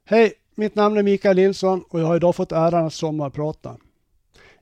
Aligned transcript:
Hej, 0.04 0.32
mitt 0.54 0.74
namn 0.74 0.96
är 0.96 1.02
Mikael 1.02 1.36
Nilsson 1.36 1.84
och 1.88 2.00
jag 2.00 2.06
har 2.06 2.16
idag 2.16 2.36
fått 2.36 2.52
äran 2.52 2.86
att 2.86 2.94
sommarprata. 2.94 3.76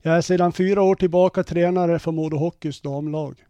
Jag 0.05 0.17
är 0.17 0.20
sedan 0.20 0.53
fyra 0.53 0.83
år 0.83 0.95
tillbaka 0.95 1.45
tränare 1.45 1.98
för 1.98 2.12
Modo 2.12 2.36
Hockeys 2.36 2.81
damlag. 2.81 3.45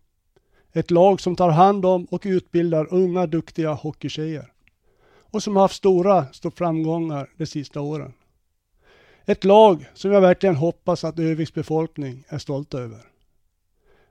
Ett 0.72 0.90
lag 0.90 1.20
som 1.20 1.36
tar 1.36 1.50
hand 1.50 1.86
om 1.86 2.04
och 2.04 2.22
utbildar 2.24 2.86
unga 2.90 3.26
duktiga 3.26 3.72
hockeytjejer. 3.72 4.52
Och 5.30 5.42
som 5.42 5.56
har 5.56 5.62
haft 5.62 5.74
stora, 5.74 6.26
stora 6.32 6.52
framgångar 6.56 7.30
de 7.36 7.46
sista 7.46 7.80
åren. 7.80 8.12
Ett 9.24 9.44
lag 9.44 9.90
som 9.94 10.12
jag 10.12 10.20
verkligen 10.20 10.56
hoppas 10.56 11.04
att 11.04 11.18
Öviks 11.18 11.54
befolkning 11.54 12.24
är 12.28 12.38
stolta 12.38 12.78
över. 12.78 13.00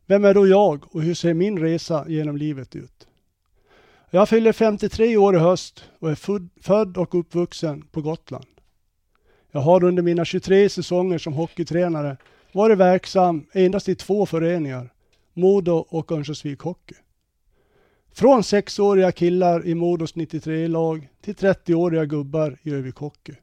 Vem 0.06 0.25
är 0.25 0.34
då 0.34 0.47
jag 0.47 0.95
och 0.95 1.02
hur 1.02 1.14
ser 1.14 1.34
min 1.34 1.59
resa 1.59 2.06
genom 2.08 2.38
livet 2.38 2.75
ut? 2.75 3.08
Jag 4.09 4.30
fyller 4.30 4.53
53 4.53 5.17
år 5.17 5.36
i 5.36 5.39
höst 5.39 5.84
och 6.00 6.12
är 6.12 6.16
född 6.62 6.97
och 6.97 7.16
uppvuxen 7.16 7.81
på 7.81 8.02
Gotland. 8.02 8.45
Jag 9.52 9.61
har 9.61 9.83
under 9.83 10.03
mina 10.03 10.25
23 10.25 10.69
säsonger 10.69 11.17
som 11.17 11.33
hockeytränare 11.33 12.17
varit 12.52 12.77
verksam 12.77 13.45
endast 13.53 13.89
i 13.89 13.95
två 13.95 14.25
föreningar, 14.25 14.94
Modo 15.33 15.85
och 15.89 16.11
Örnsköldsvik 16.11 16.59
Hockey. 16.59 16.95
Från 18.13 18.44
sexåriga 18.44 19.11
killar 19.11 19.67
i 19.67 19.75
Modos 19.75 20.16
93-lag 20.16 21.09
till 21.22 21.35
30-åriga 21.35 22.05
gubbar 22.05 22.57
i 22.63 22.72
Övik 22.72 22.95
Hockey. 22.95 23.33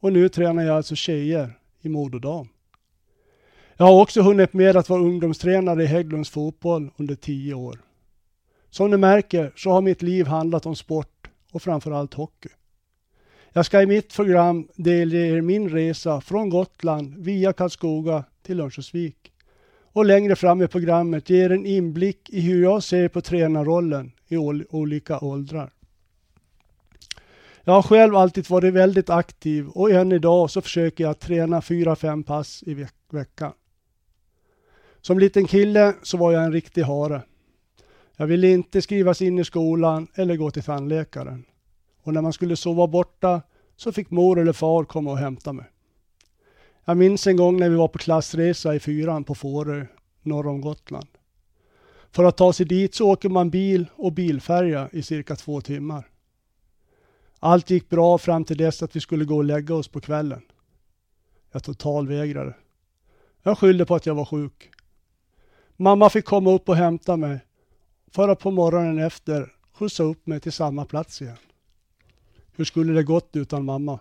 Och 0.00 0.12
nu 0.12 0.28
tränar 0.28 0.62
jag 0.62 0.76
alltså 0.76 0.94
tjejer 0.94 1.58
i 1.80 1.88
Modo 1.88 2.18
Dam. 2.18 2.48
Jag 3.76 3.86
har 3.86 4.02
också 4.02 4.22
hunnit 4.22 4.52
med 4.52 4.76
att 4.76 4.88
vara 4.88 5.00
ungdomstränare 5.00 5.82
i 5.82 5.86
Hägglunds 5.86 6.30
fotboll 6.30 6.90
under 6.96 7.14
tio 7.14 7.54
år. 7.54 7.80
Som 8.70 8.90
ni 8.90 8.96
märker 8.96 9.52
så 9.56 9.70
har 9.70 9.80
mitt 9.80 10.02
liv 10.02 10.26
handlat 10.26 10.66
om 10.66 10.76
sport 10.76 11.30
och 11.52 11.62
framförallt 11.62 12.14
hockey. 12.14 12.48
Jag 13.56 13.66
ska 13.66 13.82
i 13.82 13.86
mitt 13.86 14.14
program 14.14 14.68
delge 14.76 15.18
er 15.18 15.40
min 15.40 15.68
resa 15.68 16.20
från 16.20 16.50
Gotland 16.50 17.14
via 17.18 17.52
Karlskoga 17.52 18.24
till 18.42 18.60
Örnsköldsvik. 18.60 19.32
Och 19.82 20.04
längre 20.04 20.36
fram 20.36 20.62
i 20.62 20.66
programmet 20.66 21.30
ger 21.30 21.52
en 21.52 21.66
inblick 21.66 22.30
i 22.30 22.40
hur 22.40 22.62
jag 22.62 22.82
ser 22.82 23.08
på 23.08 23.20
tränarrollen 23.20 24.12
i 24.28 24.36
olika 24.70 25.18
åldrar. 25.18 25.72
Jag 27.64 27.72
har 27.72 27.82
själv 27.82 28.16
alltid 28.16 28.50
varit 28.50 28.74
väldigt 28.74 29.10
aktiv 29.10 29.68
och 29.68 29.90
än 29.90 30.12
idag 30.12 30.50
så 30.50 30.60
försöker 30.60 31.04
jag 31.04 31.18
träna 31.18 31.62
fyra 31.62 31.96
fem 31.96 32.22
pass 32.22 32.62
i 32.66 32.74
veck 32.74 32.94
veckan. 33.10 33.52
Som 35.00 35.18
liten 35.18 35.46
kille 35.46 35.94
så 36.02 36.16
var 36.16 36.32
jag 36.32 36.44
en 36.44 36.52
riktig 36.52 36.82
hare. 36.82 37.22
Jag 38.16 38.26
ville 38.26 38.48
inte 38.48 38.82
skrivas 38.82 39.22
in 39.22 39.38
i 39.38 39.44
skolan 39.44 40.06
eller 40.14 40.36
gå 40.36 40.50
till 40.50 40.62
tandläkaren. 40.62 41.44
Och 42.04 42.14
när 42.14 42.22
man 42.22 42.32
skulle 42.32 42.56
sova 42.56 42.86
borta 42.86 43.42
så 43.76 43.92
fick 43.92 44.10
mor 44.10 44.40
eller 44.40 44.52
far 44.52 44.84
komma 44.84 45.10
och 45.10 45.18
hämta 45.18 45.52
mig. 45.52 45.66
Jag 46.84 46.96
minns 46.96 47.26
en 47.26 47.36
gång 47.36 47.56
när 47.56 47.68
vi 47.68 47.76
var 47.76 47.88
på 47.88 47.98
klassresa 47.98 48.74
i 48.74 48.80
fyran 48.80 49.24
på 49.24 49.34
Fårö, 49.34 49.86
norr 50.22 50.46
om 50.46 50.60
Gotland. 50.60 51.08
För 52.10 52.24
att 52.24 52.36
ta 52.36 52.52
sig 52.52 52.66
dit 52.66 52.94
så 52.94 53.10
åker 53.10 53.28
man 53.28 53.50
bil 53.50 53.86
och 53.96 54.12
bilfärja 54.12 54.88
i 54.92 55.02
cirka 55.02 55.36
två 55.36 55.60
timmar. 55.60 56.08
Allt 57.38 57.70
gick 57.70 57.88
bra 57.88 58.18
fram 58.18 58.44
till 58.44 58.56
dess 58.56 58.82
att 58.82 58.96
vi 58.96 59.00
skulle 59.00 59.24
gå 59.24 59.36
och 59.36 59.44
lägga 59.44 59.74
oss 59.74 59.88
på 59.88 60.00
kvällen. 60.00 60.42
Jag 61.52 61.64
totalvägrade. 61.64 62.54
Jag 63.42 63.58
skyllde 63.58 63.86
på 63.86 63.94
att 63.94 64.06
jag 64.06 64.14
var 64.14 64.24
sjuk. 64.24 64.70
Mamma 65.76 66.10
fick 66.10 66.24
komma 66.24 66.52
upp 66.52 66.68
och 66.68 66.76
hämta 66.76 67.16
mig 67.16 67.38
för 68.10 68.28
att 68.28 68.38
på 68.38 68.50
morgonen 68.50 68.98
efter 68.98 69.52
skjutsa 69.72 70.02
upp 70.02 70.26
mig 70.26 70.40
till 70.40 70.52
samma 70.52 70.84
plats 70.84 71.22
igen. 71.22 71.36
Hur 72.56 72.64
skulle 72.64 72.92
det 72.92 73.02
gått 73.02 73.36
utan 73.36 73.64
mamma? 73.64 73.98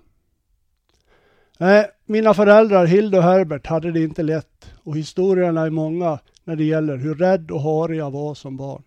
Nej, 1.58 1.88
mina 2.06 2.34
föräldrar 2.34 2.86
Hilde 2.86 3.18
och 3.18 3.24
Herbert 3.24 3.68
hade 3.68 3.92
det 3.92 4.04
inte 4.04 4.24
lätt 4.24 4.72
och 4.84 4.98
historierna 4.98 5.62
är 5.62 5.70
många 5.70 6.20
när 6.44 6.56
det 6.56 6.64
gäller 6.64 6.98
hur 6.98 7.16
rädd 7.16 7.52
och 7.52 7.62
harig 7.62 8.00
jag 8.00 8.12
var 8.12 8.34
som 8.34 8.58
barn. 8.58 8.84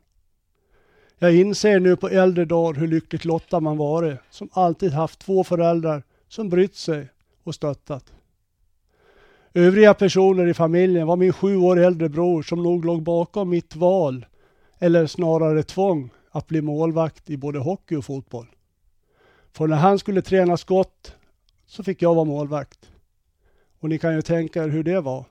Jag 1.18 1.34
inser 1.34 1.80
nu 1.80 1.96
på 1.96 2.08
äldre 2.08 2.44
dagar 2.44 2.80
hur 2.80 2.88
lyckligt 2.88 3.24
lottad 3.24 3.60
man 3.60 3.76
varit 3.76 4.18
som 4.30 4.48
alltid 4.52 4.92
haft 4.92 5.18
två 5.18 5.44
föräldrar 5.44 6.02
som 6.28 6.48
brytt 6.48 6.76
sig 6.76 7.08
och 7.44 7.54
stöttat. 7.54 8.12
Övriga 9.54 9.94
personer 9.94 10.46
i 10.46 10.54
familjen 10.54 11.06
var 11.06 11.16
min 11.16 11.32
sju 11.32 11.56
år 11.56 11.78
äldre 11.78 12.08
bror 12.08 12.42
som 12.42 12.62
nog 12.62 12.84
låg 12.84 13.02
bakom 13.02 13.50
mitt 13.50 13.76
val, 13.76 14.26
eller 14.78 15.06
snarare 15.06 15.62
tvång, 15.62 16.10
att 16.30 16.46
bli 16.46 16.62
målvakt 16.62 17.30
i 17.30 17.36
både 17.36 17.58
hockey 17.58 17.96
och 17.96 18.04
fotboll. 18.04 18.46
För 19.56 19.66
när 19.66 19.76
han 19.76 19.98
skulle 19.98 20.22
träna 20.22 20.56
skott 20.56 21.16
så 21.66 21.82
fick 21.82 22.02
jag 22.02 22.14
vara 22.14 22.24
målvakt. 22.24 22.90
Och 23.80 23.88
ni 23.88 23.98
kan 23.98 24.14
ju 24.14 24.22
tänka 24.22 24.64
er 24.64 24.68
hur 24.68 24.82
det 24.82 25.00
var. 25.00 25.24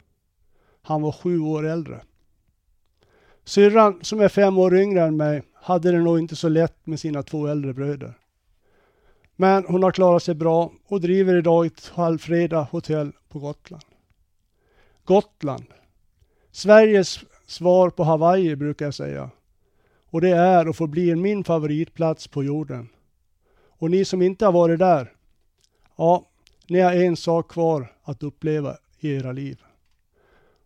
Han 0.81 1.01
var 1.01 1.11
sju 1.11 1.39
år 1.39 1.65
äldre. 1.65 2.01
Syrran, 3.43 3.99
som 4.01 4.21
är 4.21 4.29
fem 4.29 4.57
år 4.57 4.75
yngre 4.75 5.01
än 5.01 5.17
mig, 5.17 5.43
hade 5.53 5.91
det 5.91 5.97
nog 5.97 6.19
inte 6.19 6.35
så 6.35 6.49
lätt 6.49 6.85
med 6.85 6.99
sina 6.99 7.23
två 7.23 7.47
äldre 7.47 7.73
bröder. 7.73 8.13
Men 9.35 9.65
hon 9.65 9.83
har 9.83 9.91
klarat 9.91 10.23
sig 10.23 10.35
bra 10.35 10.71
och 10.85 11.01
driver 11.01 11.37
idag 11.37 11.65
ett 11.65 11.91
halvfreda 11.93 12.61
hotell 12.71 13.11
på 13.29 13.39
Gotland. 13.39 13.85
Gotland. 15.03 15.65
Sveriges 16.51 17.19
svar 17.45 17.89
på 17.89 18.03
Hawaii 18.03 18.55
brukar 18.55 18.85
jag 18.85 18.93
säga. 18.93 19.29
Och 20.05 20.21
det 20.21 20.31
är 20.31 20.67
och 20.67 20.75
förblir 20.75 21.15
min 21.15 21.43
favoritplats 21.43 22.27
på 22.27 22.43
jorden. 22.43 22.89
Och 23.77 23.91
ni 23.91 24.05
som 24.05 24.21
inte 24.21 24.45
har 24.45 24.51
varit 24.51 24.79
där, 24.79 25.13
ja, 25.95 26.25
ni 26.67 26.79
har 26.79 26.93
en 26.93 27.17
sak 27.17 27.51
kvar 27.51 27.91
att 28.03 28.23
uppleva 28.23 28.77
i 28.99 29.15
era 29.15 29.31
liv. 29.31 29.61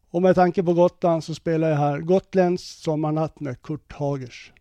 Och 0.10 0.22
med 0.22 0.36
tanke 0.36 0.64
på 0.64 0.74
Gotland 0.74 1.24
så 1.24 1.36
spelar 1.36 1.70
jag 1.70 1.78
här 1.78 2.00
Gotländsk 2.00 2.84
sommarnatt 2.84 3.40
med 3.40 3.62
Kurt 3.62 3.94
Hagers. 3.94 4.54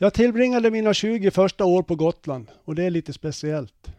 Jag 0.00 0.14
tillbringade 0.14 0.70
mina 0.70 0.94
20 0.94 1.30
första 1.30 1.64
år 1.64 1.82
på 1.82 1.94
Gotland 1.94 2.46
och 2.64 2.74
det 2.74 2.84
är 2.84 2.90
lite 2.90 3.12
speciellt. 3.12 3.92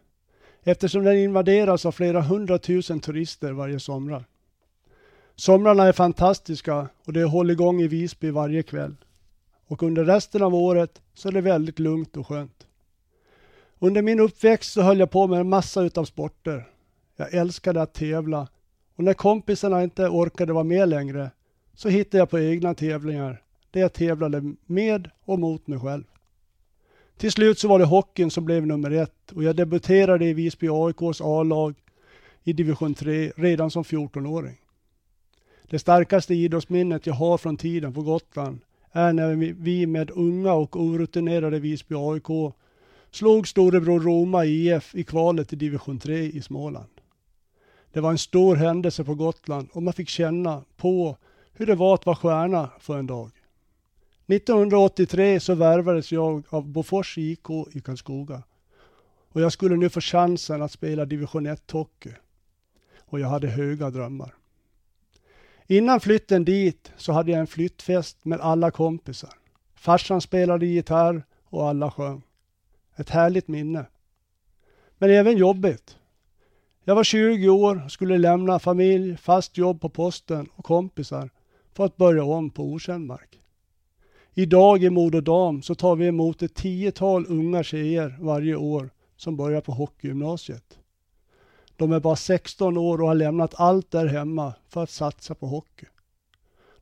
Eftersom 0.62 1.04
den 1.04 1.18
invaderas 1.18 1.86
av 1.86 1.92
flera 1.92 2.20
hundratusen 2.20 3.00
turister 3.00 3.52
varje 3.52 3.80
somrar. 3.80 4.24
Somrarna 5.36 5.84
är 5.84 5.92
fantastiska 5.92 6.88
och 7.04 7.12
det 7.12 7.20
är 7.20 7.24
hålligång 7.24 7.80
i 7.80 7.88
Visby 7.88 8.30
varje 8.30 8.62
kväll. 8.62 8.96
Och 9.66 9.82
under 9.82 10.04
resten 10.04 10.42
av 10.42 10.54
året 10.54 11.02
så 11.14 11.28
är 11.28 11.32
det 11.32 11.40
väldigt 11.40 11.78
lugnt 11.78 12.16
och 12.16 12.26
skönt. 12.26 12.66
Under 13.78 14.02
min 14.02 14.20
uppväxt 14.20 14.72
så 14.72 14.82
höll 14.82 14.98
jag 14.98 15.10
på 15.10 15.26
med 15.26 15.40
en 15.40 15.48
massa 15.48 15.82
utav 15.82 16.04
sporter. 16.04 16.68
Jag 17.16 17.34
älskade 17.34 17.82
att 17.82 17.94
tävla 17.94 18.48
och 18.96 19.04
när 19.04 19.14
kompisarna 19.14 19.82
inte 19.82 20.08
orkade 20.08 20.52
vara 20.52 20.64
med 20.64 20.88
längre 20.88 21.30
så 21.74 21.88
hittade 21.88 22.18
jag 22.18 22.30
på 22.30 22.38
egna 22.38 22.74
tävlingar 22.74 23.42
där 23.70 23.80
jag 23.80 23.92
tävlade 23.92 24.54
med 24.66 25.10
och 25.24 25.38
mot 25.38 25.66
mig 25.66 25.80
själv. 25.80 26.04
Till 27.16 27.32
slut 27.32 27.58
så 27.58 27.68
var 27.68 27.78
det 27.78 27.84
hockeyn 27.84 28.30
som 28.30 28.44
blev 28.44 28.66
nummer 28.66 28.90
ett 28.90 29.32
och 29.32 29.42
jag 29.42 29.56
debuterade 29.56 30.24
i 30.24 30.34
Visby 30.34 30.68
AIKs 30.70 31.20
A-lag 31.20 31.74
i 32.42 32.52
division 32.52 32.94
3 32.94 33.32
redan 33.36 33.70
som 33.70 33.82
14-åring. 33.82 34.56
Det 35.70 35.78
starkaste 35.78 36.34
idrottsminnet 36.34 37.06
jag 37.06 37.14
har 37.14 37.38
från 37.38 37.56
tiden 37.56 37.94
på 37.94 38.02
Gotland 38.02 38.58
är 38.92 39.12
när 39.12 39.34
vi 39.52 39.86
med 39.86 40.10
unga 40.10 40.52
och 40.52 40.76
orutinerade 40.76 41.58
Visby 41.58 41.94
AIK 41.98 42.54
slog 43.10 43.48
storebror 43.48 44.00
Roma 44.00 44.44
IF 44.44 44.94
i 44.94 45.04
kvalet 45.04 45.48
till 45.48 45.58
division 45.58 45.98
3 45.98 46.18
i 46.18 46.42
Småland. 46.42 46.90
Det 47.92 48.00
var 48.00 48.10
en 48.10 48.18
stor 48.18 48.56
händelse 48.56 49.04
på 49.04 49.14
Gotland 49.14 49.68
och 49.72 49.82
man 49.82 49.94
fick 49.94 50.08
känna 50.08 50.62
på 50.76 51.16
hur 51.52 51.66
det 51.66 51.74
var 51.74 51.94
att 51.94 52.06
vara 52.06 52.16
stjärna 52.16 52.70
för 52.80 52.98
en 52.98 53.06
dag. 53.06 53.30
1983 54.32 55.40
så 55.40 55.54
värvades 55.54 56.12
jag 56.12 56.44
av 56.48 56.68
Bofors 56.68 57.18
IK 57.18 57.50
i 57.72 57.80
Karlskoga. 57.80 58.42
Och 59.32 59.40
jag 59.40 59.52
skulle 59.52 59.76
nu 59.76 59.88
få 59.88 60.00
chansen 60.00 60.62
att 60.62 60.72
spela 60.72 61.04
division 61.04 61.46
1 61.46 61.70
hockey. 61.70 62.12
Och 62.98 63.20
jag 63.20 63.28
hade 63.28 63.48
höga 63.48 63.90
drömmar. 63.90 64.34
Innan 65.66 66.00
flytten 66.00 66.44
dit 66.44 66.92
så 66.96 67.12
hade 67.12 67.30
jag 67.30 67.40
en 67.40 67.46
flyttfest 67.46 68.24
med 68.24 68.40
alla 68.40 68.70
kompisar. 68.70 69.34
Farsan 69.74 70.20
spelade 70.20 70.66
gitarr 70.66 71.22
och 71.44 71.68
alla 71.68 71.90
sjöng. 71.90 72.22
Ett 72.96 73.10
härligt 73.10 73.48
minne. 73.48 73.86
Men 74.98 75.10
även 75.10 75.36
jobbigt. 75.36 75.96
Jag 76.84 76.94
var 76.94 77.04
20 77.04 77.48
år, 77.48 77.82
och 77.84 77.92
skulle 77.92 78.18
lämna 78.18 78.58
familj, 78.58 79.16
fast 79.16 79.56
jobb 79.56 79.80
på 79.80 79.88
posten 79.88 80.48
och 80.54 80.64
kompisar 80.64 81.30
för 81.72 81.84
att 81.84 81.96
börja 81.96 82.24
om 82.24 82.50
på 82.50 82.64
okänd 82.64 83.06
mark. 83.06 83.39
Idag 84.34 84.82
i 84.82 84.90
Modo 84.90 85.20
Dam 85.20 85.62
så 85.62 85.74
tar 85.74 85.96
vi 85.96 86.06
emot 86.06 86.42
ett 86.42 86.54
tiotal 86.54 87.26
unga 87.28 87.62
tjejer 87.62 88.16
varje 88.20 88.56
år 88.56 88.90
som 89.16 89.36
börjar 89.36 89.60
på 89.60 89.72
hockeygymnasiet. 89.72 90.78
De 91.76 91.92
är 91.92 92.00
bara 92.00 92.16
16 92.16 92.76
år 92.76 93.00
och 93.00 93.08
har 93.08 93.14
lämnat 93.14 93.54
allt 93.56 93.90
där 93.90 94.06
hemma 94.06 94.54
för 94.68 94.82
att 94.82 94.90
satsa 94.90 95.34
på 95.34 95.46
hockey. 95.46 95.86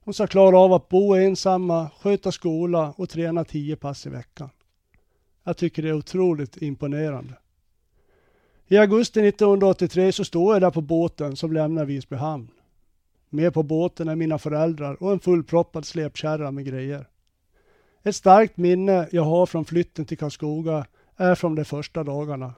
De 0.05 0.15
ska 0.15 0.27
klara 0.27 0.59
av 0.59 0.73
att 0.73 0.89
bo 0.89 1.15
ensamma, 1.15 1.91
sköta 2.01 2.33
skola 2.33 2.95
och 2.97 3.09
träna 3.09 3.45
10 3.45 3.77
pass 3.77 4.07
i 4.07 4.11
veckan. 4.11 4.51
Jag 5.45 5.57
tycker 5.57 5.83
det 5.83 5.89
är 5.89 5.93
otroligt 5.93 6.63
imponerande. 6.63 7.35
I 8.69 8.77
augusti 8.77 9.29
1983 9.29 10.13
så 10.13 10.25
står 10.25 10.55
jag 10.55 10.63
där 10.63 10.71
på 10.71 10.81
båten 10.81 11.37
som 11.37 11.53
lämnar 11.53 11.85
Visby 11.85 12.17
hamn. 12.17 12.49
Med 13.29 13.55
på 13.55 13.63
båten 13.63 14.09
är 14.09 14.17
mina 14.17 14.39
föräldrar 14.39 15.03
och 15.03 15.13
en 15.13 15.21
fullproppad 15.21 15.85
släpkärra 15.85 16.51
med 16.51 16.65
grejer. 16.65 17.09
Ett 18.03 18.17
starkt 18.17 18.57
minne 18.57 19.09
jag 19.13 19.23
har 19.23 19.47
från 19.47 19.65
flytten 19.65 20.05
till 20.05 20.19
Karlskoga 20.19 20.87
är 21.17 21.35
från 21.35 21.55
de 21.55 21.65
första 21.65 22.05
dagarna. 22.05 22.55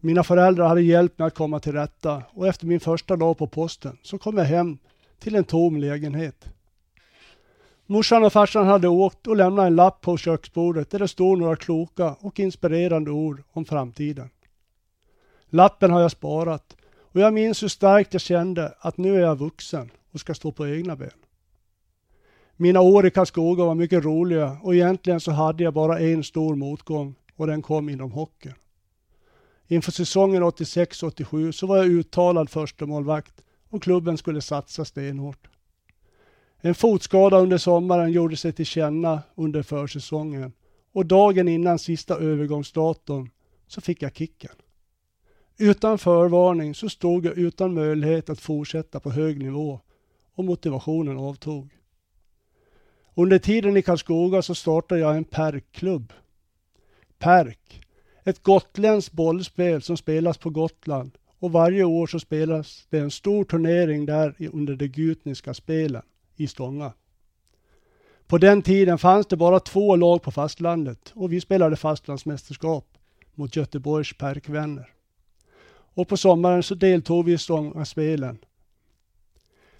Mina 0.00 0.24
föräldrar 0.24 0.68
hade 0.68 0.82
hjälpt 0.82 1.18
mig 1.18 1.26
att 1.26 1.34
komma 1.34 1.60
till 1.60 1.72
rätta 1.72 2.22
och 2.30 2.46
efter 2.46 2.66
min 2.66 2.80
första 2.80 3.16
dag 3.16 3.38
på 3.38 3.46
posten 3.46 3.98
så 4.02 4.18
kom 4.18 4.38
jag 4.38 4.44
hem 4.44 4.78
till 5.18 5.34
en 5.34 5.44
tom 5.44 5.76
lägenhet. 5.76 6.44
Morsan 7.86 8.24
och 8.24 8.32
farsan 8.32 8.66
hade 8.66 8.88
åkt 8.88 9.26
och 9.26 9.36
lämnat 9.36 9.66
en 9.66 9.76
lapp 9.76 10.00
på 10.00 10.16
köksbordet 10.16 10.90
där 10.90 10.98
det 10.98 11.08
stod 11.08 11.38
några 11.38 11.56
kloka 11.56 12.16
och 12.20 12.40
inspirerande 12.40 13.10
ord 13.10 13.42
om 13.52 13.64
framtiden. 13.64 14.30
Lappen 15.50 15.90
har 15.90 16.00
jag 16.00 16.10
sparat 16.10 16.76
och 16.98 17.20
jag 17.20 17.34
minns 17.34 17.62
hur 17.62 17.68
starkt 17.68 18.12
jag 18.12 18.20
kände 18.20 18.74
att 18.78 18.96
nu 18.96 19.16
är 19.16 19.20
jag 19.20 19.38
vuxen 19.38 19.90
och 20.12 20.20
ska 20.20 20.34
stå 20.34 20.52
på 20.52 20.68
egna 20.68 20.96
ben. 20.96 21.10
Mina 22.58 22.80
år 22.80 23.06
i 23.06 23.10
Karlskoga 23.10 23.64
var 23.64 23.74
mycket 23.74 24.04
roliga 24.04 24.58
och 24.62 24.74
egentligen 24.74 25.20
så 25.20 25.30
hade 25.30 25.64
jag 25.64 25.74
bara 25.74 26.00
en 26.00 26.24
stor 26.24 26.54
motgång 26.54 27.14
och 27.36 27.46
den 27.46 27.62
kom 27.62 27.88
inom 27.88 28.12
hockeyn. 28.12 28.54
Inför 29.68 29.92
säsongen 29.92 30.42
86-87 30.42 31.52
så 31.52 31.66
var 31.66 31.76
jag 31.76 31.86
uttalad 31.86 32.50
förstemålvakt 32.50 33.42
och 33.70 33.82
klubben 33.82 34.18
skulle 34.18 34.40
satsa 34.40 34.84
stenhårt. 34.84 35.48
En 36.60 36.74
fotskada 36.74 37.38
under 37.38 37.58
sommaren 37.58 38.12
gjorde 38.12 38.36
sig 38.36 38.52
till 38.52 38.66
känna 38.66 39.22
under 39.34 39.62
försäsongen 39.62 40.52
och 40.92 41.06
dagen 41.06 41.48
innan 41.48 41.78
sista 41.78 42.16
övergångsdatum 42.16 43.30
så 43.66 43.80
fick 43.80 44.02
jag 44.02 44.14
kicken. 44.14 44.54
Utan 45.58 45.98
förvarning 45.98 46.74
så 46.74 46.88
stod 46.88 47.26
jag 47.26 47.38
utan 47.38 47.74
möjlighet 47.74 48.30
att 48.30 48.40
fortsätta 48.40 49.00
på 49.00 49.10
hög 49.10 49.38
nivå 49.38 49.80
och 50.34 50.44
motivationen 50.44 51.18
avtog. 51.18 51.75
Under 53.18 53.38
tiden 53.38 53.76
i 53.76 53.82
Karlskoga 53.82 54.42
så 54.42 54.54
startade 54.54 55.00
jag 55.00 55.16
en 55.16 55.24
PERK-klubb. 55.24 56.12
PERK, 57.18 57.80
ett 58.24 58.42
gotländskt 58.42 59.12
bollspel 59.12 59.82
som 59.82 59.96
spelas 59.96 60.38
på 60.38 60.50
Gotland 60.50 61.10
och 61.38 61.52
varje 61.52 61.84
år 61.84 62.06
så 62.06 62.20
spelas 62.20 62.86
det 62.90 62.98
en 62.98 63.10
stor 63.10 63.44
turnering 63.44 64.06
där 64.06 64.34
under 64.52 64.76
de 64.76 64.88
gutniska 64.88 65.54
spelen 65.54 66.02
i 66.36 66.46
Stånga. 66.46 66.92
På 68.26 68.38
den 68.38 68.62
tiden 68.62 68.98
fanns 68.98 69.26
det 69.26 69.36
bara 69.36 69.60
två 69.60 69.96
lag 69.96 70.22
på 70.22 70.30
fastlandet 70.30 71.12
och 71.14 71.32
vi 71.32 71.40
spelade 71.40 71.76
fastlandsmästerskap 71.76 72.98
mot 73.34 73.56
Göteborgs 73.56 74.18
Perkvänner. 74.18 74.88
Och 75.94 76.08
på 76.08 76.16
sommaren 76.16 76.62
så 76.62 76.74
deltog 76.74 77.24
vi 77.24 77.32
i 77.32 77.38
Stångaspelen 77.38 78.38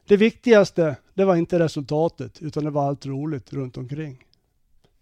det 0.09 0.17
viktigaste, 0.17 0.97
det 1.15 1.25
var 1.25 1.37
inte 1.37 1.59
resultatet, 1.59 2.43
utan 2.43 2.65
det 2.65 2.71
var 2.71 2.89
allt 2.89 3.07
roligt 3.07 3.53
runt 3.53 3.77
omkring. 3.77 4.25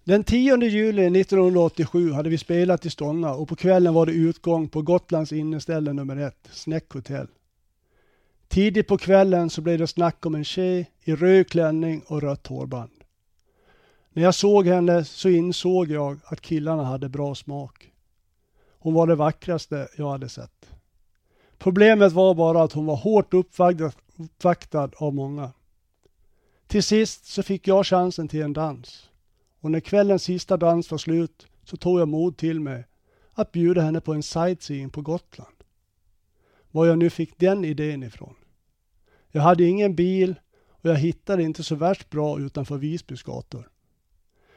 Den 0.05 0.25
10 0.25 0.57
juli 0.57 1.21
1987 1.21 2.13
hade 2.13 2.29
vi 2.29 2.39
spelat 2.39 2.87
i 2.87 2.91
Stånga 2.91 3.35
och 3.35 3.49
på 3.49 3.57
kvällen 3.57 3.95
var 3.95 4.07
det 4.07 4.13
utgång 4.13 4.69
på 4.69 4.83
Gotlands 4.83 5.33
inneställe 5.33 5.93
nummer 5.93 6.17
ett, 6.17 6.49
Snäck 6.53 6.93
Hotel. 6.93 7.27
Tidigt 8.49 8.89
på 8.89 8.99
kvällen 8.99 9.51
så 9.51 9.61
blev 9.61 9.79
det 9.79 9.87
snack 9.87 10.27
om 10.27 10.35
en 10.35 10.45
tjej 10.45 10.91
i 11.05 11.15
röd 11.15 11.49
klänning 11.49 12.03
och 12.07 12.23
rött 12.23 12.47
hårband. 12.47 12.91
När 14.13 14.23
jag 14.23 14.35
såg 14.35 14.67
henne 14.67 15.05
så 15.05 15.29
insåg 15.29 15.91
jag 15.91 16.19
att 16.25 16.41
killarna 16.41 16.85
hade 16.85 17.09
bra 17.09 17.35
smak. 17.35 17.91
Hon 18.79 18.95
var 18.95 19.07
det 19.07 19.15
vackraste 19.15 19.89
jag 19.97 20.11
hade 20.11 20.29
sett. 20.29 20.71
Problemet 21.59 22.13
var 22.13 22.35
bara 22.35 22.63
att 22.63 22.73
hon 22.73 22.87
var 22.87 22.97
hårt 22.97 23.35
uppvaktad, 23.35 23.93
uppvaktad 24.17 24.91
av 24.97 25.15
många. 25.15 25.53
Till 26.67 26.83
sist 26.83 27.27
så 27.27 27.43
fick 27.43 27.69
jag 27.69 27.87
chansen 27.87 28.29
till 28.29 28.43
en 28.43 28.53
dans. 28.53 29.11
Och 29.61 29.71
när 29.71 29.81
kvällens 29.81 30.23
sista 30.23 30.57
dans 30.57 30.91
var 30.91 30.99
slut 30.99 31.47
så 31.65 31.77
tog 31.77 32.01
jag 32.01 32.09
mod 32.09 32.37
till 32.37 32.61
mig 32.61 32.87
att 33.33 33.53
bjuda 33.53 33.83
henne 33.83 34.01
på 34.01 34.15
en 34.15 34.23
sightseeing 34.23 34.91
på 34.91 35.03
Gotland. 35.03 35.57
Var 36.71 36.87
jag 36.87 36.99
nu 36.99 37.11
fick 37.11 37.39
den 37.39 37.65
idén 37.65 38.03
ifrån. 38.03 38.35
Jag 39.31 39.43
hade 39.43 39.65
ingen 39.65 39.95
bil 39.95 40.35
och 40.69 40.91
jag 40.91 40.97
hittade 40.97 41.43
inte 41.43 41.63
så 41.63 41.75
värst 41.75 42.11
bra 42.11 42.41
utanför 42.41 42.77
Visbys 42.77 43.23
gator. 43.23 43.71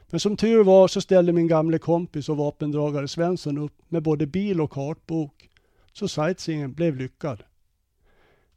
Men 0.10 0.20
som 0.20 0.38
tur 0.38 0.64
var 0.64 0.88
så 0.88 1.02
ställde 1.02 1.34
min 1.34 1.48
gamle 1.48 1.80
kompis 1.80 2.30
och 2.30 2.38
vapendragare 2.38 3.08
Svensson 3.08 3.58
upp 3.58 3.74
med 3.88 4.04
både 4.04 4.28
bil 4.28 4.62
och 4.62 4.72
kartbok 4.72 5.50
så 5.94 6.08
sightseeingen 6.08 6.74
blev 6.74 6.96
lyckad. 6.96 7.44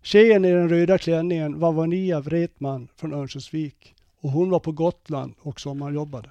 Tjejen 0.03 0.45
i 0.45 0.51
den 0.51 0.69
röda 0.69 0.99
klänningen 0.99 1.59
var 1.59 1.73
Vania 1.73 2.21
Wretman 2.21 2.89
från 2.97 3.15
Örnsköldsvik 3.15 3.95
och 4.21 4.31
hon 4.31 4.51
var 4.51 4.61
på 4.61 4.73
Gotland 4.73 5.35
och 5.39 5.61
sommarjobbade. 5.61 6.31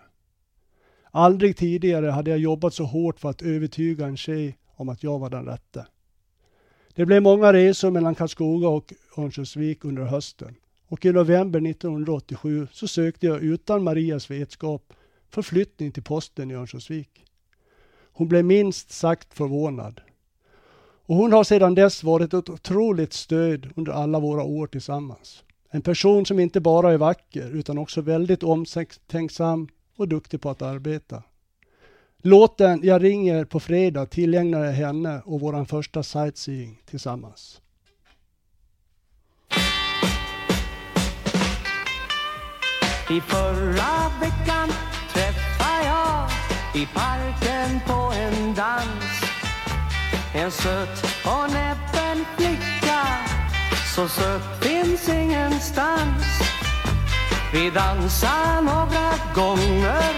Aldrig 1.12 1.58
tidigare 1.58 2.06
hade 2.06 2.30
jag 2.30 2.40
jobbat 2.40 2.74
så 2.74 2.84
hårt 2.84 3.20
för 3.20 3.30
att 3.30 3.42
övertyga 3.42 4.06
en 4.06 4.18
tjej 4.18 4.58
om 4.76 4.90
att 4.90 5.04
jag 5.04 5.20
var 5.20 5.30
den 5.30 5.46
rätte. 5.46 5.86
Det 6.96 7.06
blev 7.06 7.22
många 7.22 7.54
resor 7.54 7.92
mellan 7.92 8.16
Karlskoga 8.16 8.68
och 8.70 8.94
Örnsköldsvik 9.18 9.86
under 9.86 10.04
hösten 10.04 10.56
och 10.88 11.06
i 11.06 11.12
november 11.12 11.70
1987 11.70 12.68
så 12.72 12.88
sökte 12.88 13.26
jag 13.26 13.42
utan 13.42 13.84
Marias 13.84 14.32
vetskap 14.32 14.94
förflyttning 15.30 15.92
till 15.92 16.04
posten 16.04 16.52
i 16.52 16.56
Örnsköldsvik. 16.56 17.26
Hon 18.14 18.28
blev 18.28 18.46
minst 18.46 18.92
sagt 18.92 19.34
förvånad. 19.34 20.02
Och 21.10 21.16
hon 21.16 21.34
har 21.34 21.44
sedan 21.44 21.76
dess 21.76 22.04
varit 22.04 22.34
ett 22.34 22.50
otroligt 22.50 23.14
stöd 23.14 23.70
under 23.76 23.92
alla 23.92 24.20
våra 24.20 24.44
år 24.44 24.68
tillsammans. 24.68 25.44
En 25.70 25.82
person 25.82 26.26
som 26.26 26.40
inte 26.40 26.62
bara 26.62 26.94
är 26.94 26.98
vacker 26.98 27.50
utan 27.56 27.78
också 27.78 28.02
väldigt 28.02 28.44
omtänksam 28.44 29.68
och 29.98 30.08
duktig 30.08 30.42
på 30.42 30.50
att 30.50 30.62
arbeta. 30.62 31.24
Låten 32.22 32.80
Jag 32.84 33.04
ringer 33.04 33.46
på 33.46 33.60
fredag 33.60 34.06
tillägnar 34.06 34.66
jag 34.66 34.72
henne 34.72 35.22
och 35.26 35.40
våran 35.40 35.66
första 35.66 36.04
sightseeing 36.04 36.82
tillsammans. 36.86 37.62
I 43.10 43.22
förra 43.22 44.12
veckan 44.22 44.70
träffade 45.14 45.86
jag 45.86 46.30
i 46.82 46.88
parken 46.94 47.80
på 47.88 48.14
en 48.16 48.56
dans 48.56 49.19
en 50.34 50.52
söt 50.52 51.04
och 51.26 51.52
näppen 51.52 52.26
flicka. 52.38 53.06
Så 53.96 54.08
söt 54.08 54.64
finns 54.64 55.10
ingenstans. 55.10 56.24
Vi 57.54 57.70
dansade 57.70 58.62
några 58.62 59.12
gånger. 59.36 60.14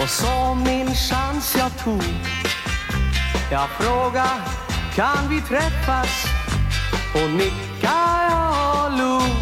Och 0.00 0.08
så 0.08 0.54
min 0.54 0.94
chans 0.94 1.56
jag 1.58 1.84
tog. 1.84 2.04
Jag 3.50 3.68
fråga' 3.68 4.42
kan 4.94 5.28
vi 5.28 5.40
träffas? 5.40 6.26
Och 7.14 7.30
nicka' 7.30 8.30
jag 8.30 8.84
och 8.84 8.98
log. 8.98 9.36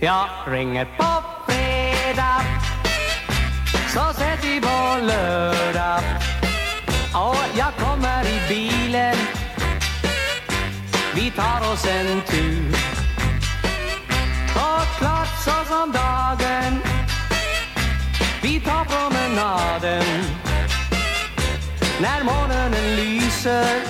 Jag 0.00 0.26
ringer 0.46 0.84
på 0.84 1.22
fredag. 1.46 2.42
Så 3.94 4.10
ses 4.10 4.44
vi 4.44 4.60
på 4.60 4.98
lördag 5.00 6.31
och 7.14 7.36
jag 7.58 7.72
kommer 7.78 8.24
i 8.24 8.40
bilen. 8.48 9.16
Vi 11.14 11.30
tar 11.30 11.72
oss 11.72 11.86
en 11.86 12.20
tur. 12.20 12.76
Och 14.54 14.98
klart 14.98 15.42
så 15.44 15.74
som 15.74 15.92
dagen. 15.92 16.80
Vi 18.42 18.60
tar 18.60 18.84
promenaden. 18.84 20.04
När 22.00 22.24
månen 22.24 22.96
lyser. 22.96 23.82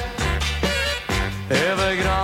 Över 1.50 1.94
gran, 1.94 2.21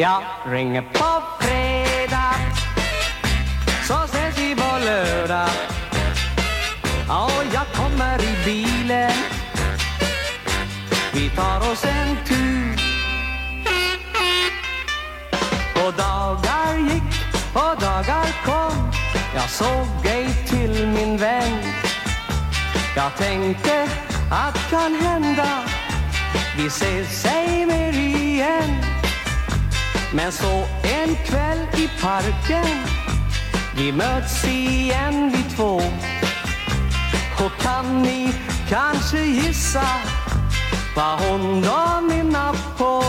Jag 0.00 0.22
ringer 0.46 0.82
på 0.82 1.22
fredag. 1.40 2.34
Så 3.88 3.94
ses 4.04 4.38
vi 4.38 4.54
på 4.54 4.78
lördag. 4.84 5.50
Och 7.08 7.44
jag 7.54 7.66
kommer 7.74 8.22
i 8.22 8.44
bilen. 8.44 9.12
Vi 11.12 11.30
tar 11.30 11.70
oss 11.72 11.84
en 11.84 12.16
tur. 12.28 12.80
Och 15.84 15.92
dagar 15.92 16.78
gick 16.78 17.12
och 17.54 17.80
dagar 17.80 18.26
kom. 18.44 18.92
Jag 19.34 19.50
såg 19.50 20.06
ej 20.06 20.28
till 20.46 20.86
min 20.86 21.16
vän. 21.16 21.62
Jag 22.96 23.16
tänkte 23.16 23.88
att 24.30 24.70
kan 24.70 24.94
hända? 24.94 25.48
Vi 26.56 26.66
ses 26.66 27.24
ej 27.24 27.66
mer 27.66 27.92
igen. 27.92 28.89
Men 30.12 30.32
så 30.32 30.66
en 30.82 31.16
kväll 31.26 31.58
i 31.76 31.88
parken 32.02 32.66
Vi 33.76 33.92
möts 33.92 34.44
igen 34.44 35.32
vi 35.34 35.56
två. 35.56 35.82
Och 37.44 37.62
kan 37.62 38.02
ni 38.02 38.32
kanske 38.68 39.18
gissa 39.18 39.86
Vad 40.96 41.18
hon 41.18 41.62
då 41.62 42.00
nynnar 42.08 42.54
på? 42.78 43.04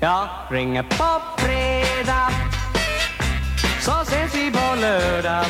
Jag 0.00 0.28
ringer 0.50 0.82
på 0.82 1.20
fredag 1.36 2.30
Så 3.80 3.92
ses 4.02 4.34
vi 4.34 4.50
på 4.50 4.80
lördag. 4.80 5.46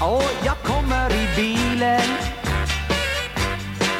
Och 0.00 0.30
jag 0.44 0.56
kommer 0.64 1.12
i 1.12 1.28
bilen 1.36 2.08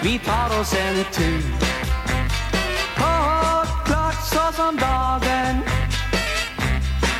Vi 0.02 0.18
tar 0.18 0.60
oss 0.60 0.74
en 0.74 1.04
tur 1.12 1.64
så 4.34 4.52
som 4.52 4.76
dagen. 4.76 5.62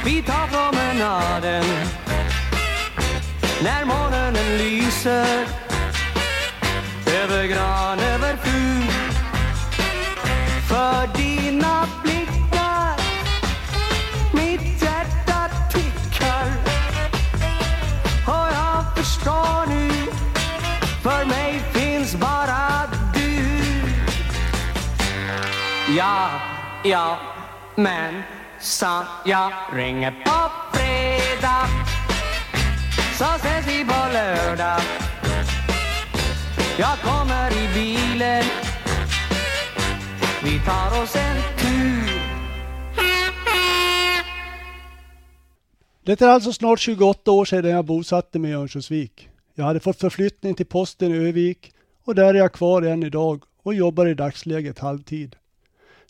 Vi 0.05 0.23
tar 0.23 0.47
promenaden. 0.47 1.65
När 3.63 3.85
månen 3.85 4.35
lyser. 4.59 5.47
Över 7.23 7.47
gran, 7.47 7.99
över 7.99 8.37
fur 8.37 8.85
för 10.69 11.17
dina 11.17 11.87
blickar. 12.03 12.97
Mitt 14.33 14.83
hjärta 14.83 15.51
tickar. 15.73 16.47
Och 18.27 18.49
jag 18.53 18.97
förstår 18.97 19.67
nu. 19.67 19.91
För 21.03 21.25
mig 21.25 21.63
finns 21.73 22.15
bara 22.17 22.83
du. 23.15 23.53
Ja, 25.97 26.54
ja, 26.85 27.19
men 27.77 28.23
sa 28.61 29.05
jag 29.25 29.53
ringer 29.73 30.11
på 30.11 30.51
fredag 30.73 31.69
Så 33.19 33.25
ses 33.25 33.67
vi 33.67 33.85
på 33.85 34.13
lördag 34.13 34.81
Jag 36.79 36.99
kommer 36.99 37.51
i 37.51 37.75
bilen 37.75 38.45
vi 40.45 40.61
tar 40.61 41.03
oss 41.03 41.17
en 41.17 41.37
tur 41.59 42.21
Det 46.03 46.23
är 46.23 46.29
alltså 46.29 46.53
snart 46.53 46.81
28 46.81 47.31
år 47.31 47.45
sedan 47.45 47.71
jag 47.71 47.85
bosatte 47.85 48.39
mig 48.39 48.51
i 48.51 48.55
Örnsköldsvik. 48.55 49.29
Jag 49.55 49.65
hade 49.65 49.81
fått 49.81 50.01
förflyttning 50.01 50.55
till 50.55 50.67
posten 50.67 51.15
i 51.15 51.29
Övik 51.29 51.73
och 52.05 52.15
där 52.15 52.35
är 52.35 52.39
jag 52.39 52.53
kvar 52.53 52.83
än 52.83 53.03
idag 53.03 53.43
och 53.63 53.75
jobbar 53.75 54.07
i 54.07 54.15
dagsläget 54.15 54.79
halvtid. 54.79 55.37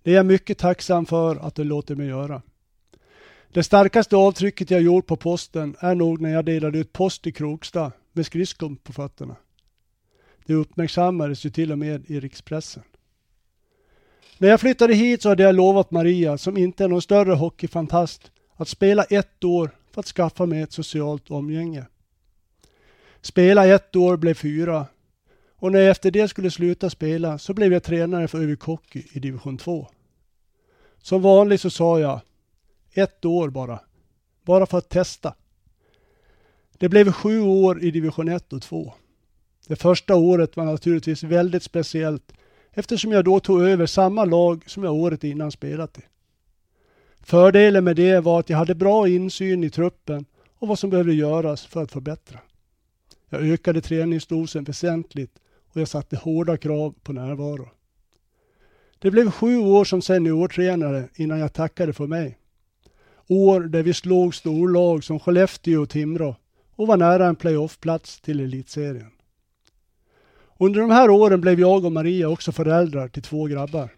Det 0.05 0.11
är 0.11 0.15
jag 0.15 0.27
mycket 0.27 0.59
tacksam 0.59 1.07
för 1.07 1.37
att 1.37 1.55
du 1.55 1.65
låter 1.65 1.95
mig 1.95 2.07
göra. 2.07 2.43
Det 3.53 3.63
starkaste 3.63 4.17
avtrycket 4.17 4.71
jag 4.71 4.83
gjort 4.83 5.07
på 5.07 5.17
posten 5.17 5.77
är 5.81 5.95
nog 5.95 6.21
när 6.21 6.31
jag 6.31 6.45
delade 6.45 6.79
ut 6.79 6.93
post 6.93 7.27
i 7.27 7.33
Kroksta 7.33 7.93
med 8.13 8.27
skridskon 8.27 8.77
på 8.77 8.93
fötterna. 8.93 9.37
Det 10.47 10.55
uppmärksammades 10.55 11.47
ju 11.47 11.51
till 11.51 11.73
och 11.73 11.79
med 11.79 12.11
i 12.11 12.21
rikspressen. 12.21 12.83
När 14.39 14.49
jag 14.49 14.61
flyttade 14.61 14.95
hit 14.95 15.23
så 15.23 15.29
hade 15.29 15.43
jag 15.43 15.55
lovat 15.55 15.91
Maria, 15.91 16.39
som 16.39 16.57
inte 16.57 16.85
är 16.85 16.89
någon 16.89 17.03
större 17.03 17.33
hockeyfantast, 17.33 18.31
att 18.57 18.69
spela 18.69 19.05
ett 19.05 19.45
år 19.45 19.71
för 19.93 20.01
att 20.01 20.07
skaffa 20.07 20.47
mig 20.47 20.63
ett 20.63 20.73
socialt 20.73 21.31
omgänge. 21.31 21.87
Spela 23.21 23.67
ett 23.67 23.97
år 23.97 24.17
blev 24.17 24.35
fyra 24.35 24.87
och 25.57 25.73
när 25.73 25.81
jag 25.81 25.91
efter 25.91 26.11
det 26.11 26.29
skulle 26.29 26.51
sluta 26.51 26.91
spela 26.91 27.39
så 27.39 27.55
blev 27.55 27.73
jag 27.73 27.83
tränare 27.83 28.29
för 28.29 28.43
Övik 28.43 28.61
Hockey 28.61 29.03
i 29.13 29.21
division 29.21 29.59
2. 29.59 29.89
Som 31.05 31.23
vanligt 31.23 31.61
så 31.61 31.71
sa 31.71 32.01
jag 32.01 32.21
ett 32.93 33.25
år 33.25 33.49
bara, 33.49 33.81
bara 34.43 34.67
för 34.67 34.79
att 34.79 34.89
testa. 34.89 35.35
Det 36.79 36.89
blev 36.89 37.13
sju 37.13 37.41
år 37.41 37.85
i 37.85 37.91
division 37.91 38.29
1 38.29 38.53
och 38.53 38.63
2. 38.63 38.93
Det 39.67 39.77
första 39.77 40.17
året 40.17 40.57
var 40.57 40.65
naturligtvis 40.65 41.23
väldigt 41.23 41.63
speciellt 41.63 42.33
eftersom 42.73 43.13
jag 43.13 43.25
då 43.25 43.41
tog 43.41 43.63
över 43.63 43.87
samma 43.87 44.25
lag 44.25 44.65
som 44.67 44.85
jag 44.85 44.95
året 44.95 45.25
innan 45.25 45.53
spelat 45.53 45.99
i. 45.99 46.03
Fördelen 47.21 47.85
med 47.85 47.97
det 47.97 48.21
var 48.21 48.41
att 48.41 48.51
jag 48.51 48.59
hade 48.59 48.75
bra 48.75 49.09
insyn 49.09 49.65
i 49.65 49.71
truppen 49.71 50.25
och 50.59 50.69
vad 50.69 50.79
som 50.79 50.91
behövde 50.91 51.15
göras 51.15 51.67
för 51.67 51.83
att 51.83 51.93
förbättra. 51.93 52.39
Jag 53.29 53.43
ökade 53.43 53.81
träningsdosen 53.81 54.65
väsentligt 54.65 55.39
och 55.73 55.81
jag 55.81 55.89
satte 55.89 56.17
hårda 56.17 56.57
krav 56.57 56.95
på 57.03 57.13
närvaro. 57.13 57.69
Det 59.05 59.11
blev 59.11 59.31
sju 59.31 59.59
år 59.59 59.85
som 59.85 60.03
seniortränare 60.03 61.09
innan 61.15 61.39
jag 61.39 61.53
tackade 61.53 61.93
för 61.93 62.07
mig. 62.07 62.39
År 63.29 63.61
där 63.61 63.83
vi 63.83 63.95
slog 63.95 64.35
storlag 64.35 65.05
som 65.05 65.21
Skellefteå 65.21 65.83
och 65.83 65.91
Timrå 65.91 66.37
och 66.77 66.87
var 66.87 66.97
nära 66.97 67.27
en 67.27 67.37
playoffplats 67.37 68.21
till 68.21 68.41
elitserien. 68.41 69.11
Under 70.59 70.81
de 70.81 70.91
här 70.91 71.11
åren 71.11 71.41
blev 71.41 71.61
jag 71.61 71.85
och 71.85 71.93
Maria 71.93 72.29
också 72.29 72.53
föräldrar 72.53 73.09
till 73.09 73.23
två 73.23 73.45
grabbar. 73.45 73.89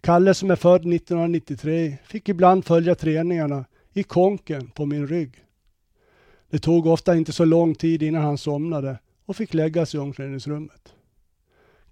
Kalle 0.00 0.34
som 0.34 0.50
är 0.50 0.56
född 0.56 0.80
1993 0.80 1.96
fick 2.06 2.28
ibland 2.28 2.64
följa 2.64 2.94
träningarna 2.94 3.64
i 3.92 4.02
konken 4.02 4.70
på 4.70 4.86
min 4.86 5.06
rygg. 5.06 5.44
Det 6.50 6.58
tog 6.58 6.86
ofta 6.86 7.16
inte 7.16 7.32
så 7.32 7.44
lång 7.44 7.74
tid 7.74 8.02
innan 8.02 8.22
han 8.22 8.38
somnade 8.38 8.98
och 9.26 9.36
fick 9.36 9.54
lägga 9.54 9.86
sig 9.86 9.98
i 9.98 10.02
omklädningsrummet. 10.02 10.93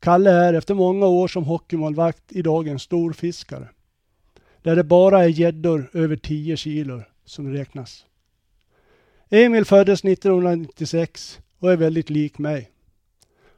Kalle 0.03 0.31
är 0.31 0.55
efter 0.55 0.75
många 0.75 1.07
år 1.07 1.29
som 1.29 1.45
hockeymålvakt 1.45 2.23
idag 2.29 2.69
en 2.69 2.79
stor 2.79 3.13
fiskare. 3.13 3.69
där 4.63 4.77
det 4.77 4.85
bara 4.85 5.25
är 5.25 5.29
gäddor 5.29 5.91
över 5.93 6.17
10 6.17 6.57
kilo 6.57 7.03
som 7.25 7.53
räknas. 7.53 8.05
Emil 9.31 9.65
föddes 9.65 10.05
1996 10.05 11.41
och 11.59 11.73
är 11.73 11.77
väldigt 11.77 12.11
lik 12.11 12.39
mig. 12.39 12.71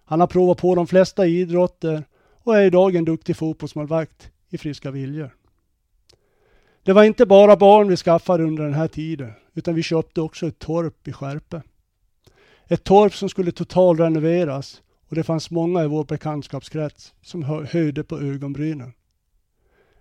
Han 0.05 0.21
har 0.21 0.27
provat 0.27 0.59
på 0.59 0.75
de 0.75 0.87
flesta 0.87 1.27
idrotter 1.27 2.05
och 2.43 2.57
är 2.57 2.63
idag 2.63 2.97
en 2.97 3.05
duktig 3.05 3.37
fotbollsmålvakt 3.37 4.31
i 4.49 4.59
friska 4.59 4.91
viljor. 4.91 5.35
Det 6.83 6.93
var 6.93 7.05
inte 7.05 7.27
bara 7.27 7.57
barn 7.57 7.89
vi 7.89 7.97
skaffade 7.97 8.45
under 8.45 8.65
den 8.65 8.75
här 8.75 8.89
tiden, 8.89 9.33
utan 9.55 9.75
vi 9.75 9.83
köpte 9.83 10.21
också 10.21 10.47
ett 10.47 10.59
torp 10.59 11.09
i 11.09 11.13
Skärpe. 11.13 11.63
Ett 12.67 12.85
torp 12.85 13.15
som 13.15 13.29
skulle 13.29 13.53
totalrenoveras 13.53 14.81
och 15.09 15.17
det 15.17 15.23
fanns 15.23 15.51
många 15.51 15.85
i 15.85 15.87
vår 15.87 16.05
bekantskapskrets 16.05 17.15
som 17.23 17.43
höjde 17.43 18.05
på 18.05 18.21
ögonbrynen. 18.21 18.93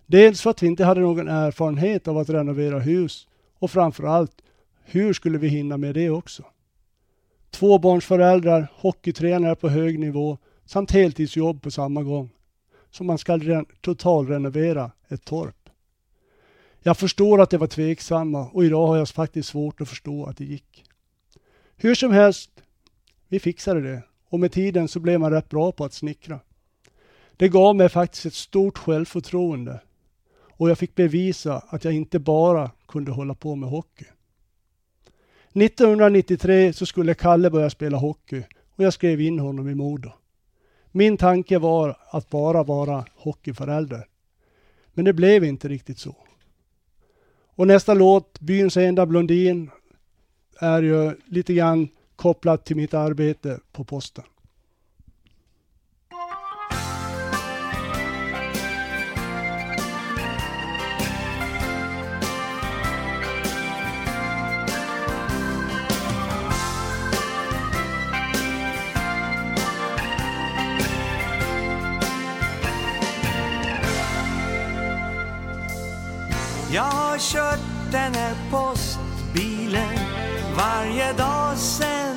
Dels 0.06 0.42
för 0.42 0.50
att 0.50 0.62
vi 0.62 0.66
inte 0.66 0.84
hade 0.84 1.00
någon 1.00 1.28
erfarenhet 1.28 2.08
av 2.08 2.18
att 2.18 2.30
renovera 2.30 2.78
hus 2.78 3.28
och 3.58 3.70
framförallt, 3.70 4.42
hur 4.84 5.12
skulle 5.12 5.38
vi 5.38 5.48
hinna 5.48 5.76
med 5.76 5.94
det 5.94 6.10
också? 6.10 6.44
Tvåbarnsföräldrar, 7.50 8.72
hockeytränare 8.74 9.56
på 9.56 9.68
hög 9.68 9.98
nivå 9.98 10.38
samt 10.64 10.90
heltidsjobb 10.90 11.62
på 11.62 11.70
samma 11.70 12.02
gång. 12.02 12.30
Så 12.90 13.04
man 13.04 13.18
ska 13.18 13.64
totalrenovera 13.80 14.90
ett 15.08 15.24
torp. 15.24 15.68
Jag 16.82 16.98
förstår 16.98 17.40
att 17.40 17.50
det 17.50 17.58
var 17.58 17.66
tveksamma 17.66 18.48
och 18.48 18.64
idag 18.64 18.86
har 18.86 18.96
jag 18.96 19.08
faktiskt 19.08 19.48
svårt 19.48 19.80
att 19.80 19.88
förstå 19.88 20.26
att 20.26 20.36
det 20.36 20.44
gick. 20.44 20.84
Hur 21.76 21.94
som 21.94 22.12
helst, 22.12 22.50
vi 23.28 23.40
fixade 23.40 23.80
det 23.80 24.02
och 24.34 24.40
med 24.40 24.52
tiden 24.52 24.88
så 24.88 25.00
blev 25.00 25.20
man 25.20 25.30
rätt 25.30 25.48
bra 25.48 25.72
på 25.72 25.84
att 25.84 25.92
snickra. 25.92 26.40
Det 27.36 27.48
gav 27.48 27.76
mig 27.76 27.88
faktiskt 27.88 28.26
ett 28.26 28.34
stort 28.34 28.78
självförtroende 28.78 29.80
och 30.50 30.70
jag 30.70 30.78
fick 30.78 30.94
bevisa 30.94 31.62
att 31.68 31.84
jag 31.84 31.94
inte 31.94 32.18
bara 32.18 32.70
kunde 32.88 33.12
hålla 33.12 33.34
på 33.34 33.54
med 33.54 33.70
hockey. 33.70 34.04
1993 35.52 36.72
så 36.72 36.86
skulle 36.86 37.14
Kalle 37.14 37.50
börja 37.50 37.70
spela 37.70 37.96
hockey 37.96 38.42
och 38.76 38.84
jag 38.84 38.92
skrev 38.92 39.20
in 39.20 39.38
honom 39.38 39.68
i 39.68 39.74
Modo. 39.74 40.10
Min 40.90 41.16
tanke 41.16 41.58
var 41.58 41.98
att 42.10 42.30
bara 42.30 42.62
vara 42.62 43.04
hockeyförälder. 43.14 44.06
Men 44.94 45.04
det 45.04 45.12
blev 45.12 45.44
inte 45.44 45.68
riktigt 45.68 45.98
så. 45.98 46.16
Och 47.54 47.66
nästa 47.66 47.94
låt, 47.94 48.40
Byns 48.40 48.76
enda 48.76 49.06
blondin, 49.06 49.70
är 50.60 50.82
ju 50.82 51.16
lite 51.24 51.54
grann 51.54 51.88
kopplat 52.16 52.64
till 52.64 52.76
mitt 52.76 52.94
arbete 52.94 53.60
på 53.72 53.84
posten. 53.84 54.24
Jag 76.74 76.82
har 76.82 77.18
kört 77.18 77.60
den 77.92 78.14
här 78.14 78.34
postbilen 78.50 80.03
varje 80.56 81.12
dag 81.12 81.58
sen 81.58 82.16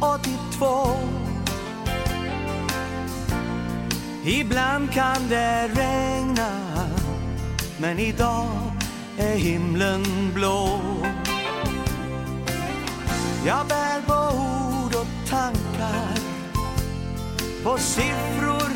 82 0.00 0.96
Ibland 4.24 4.92
kan 4.92 5.28
det 5.28 5.68
regna 5.68 6.50
men 7.78 7.98
idag 7.98 8.72
är 9.18 9.36
himlen 9.36 10.02
blå. 10.34 10.80
Jag 13.46 13.66
bär 13.66 14.00
på 14.06 14.36
ord 14.36 14.94
och 14.94 15.06
tankar 15.30 16.18
på 17.62 17.78
siffror, 17.78 18.70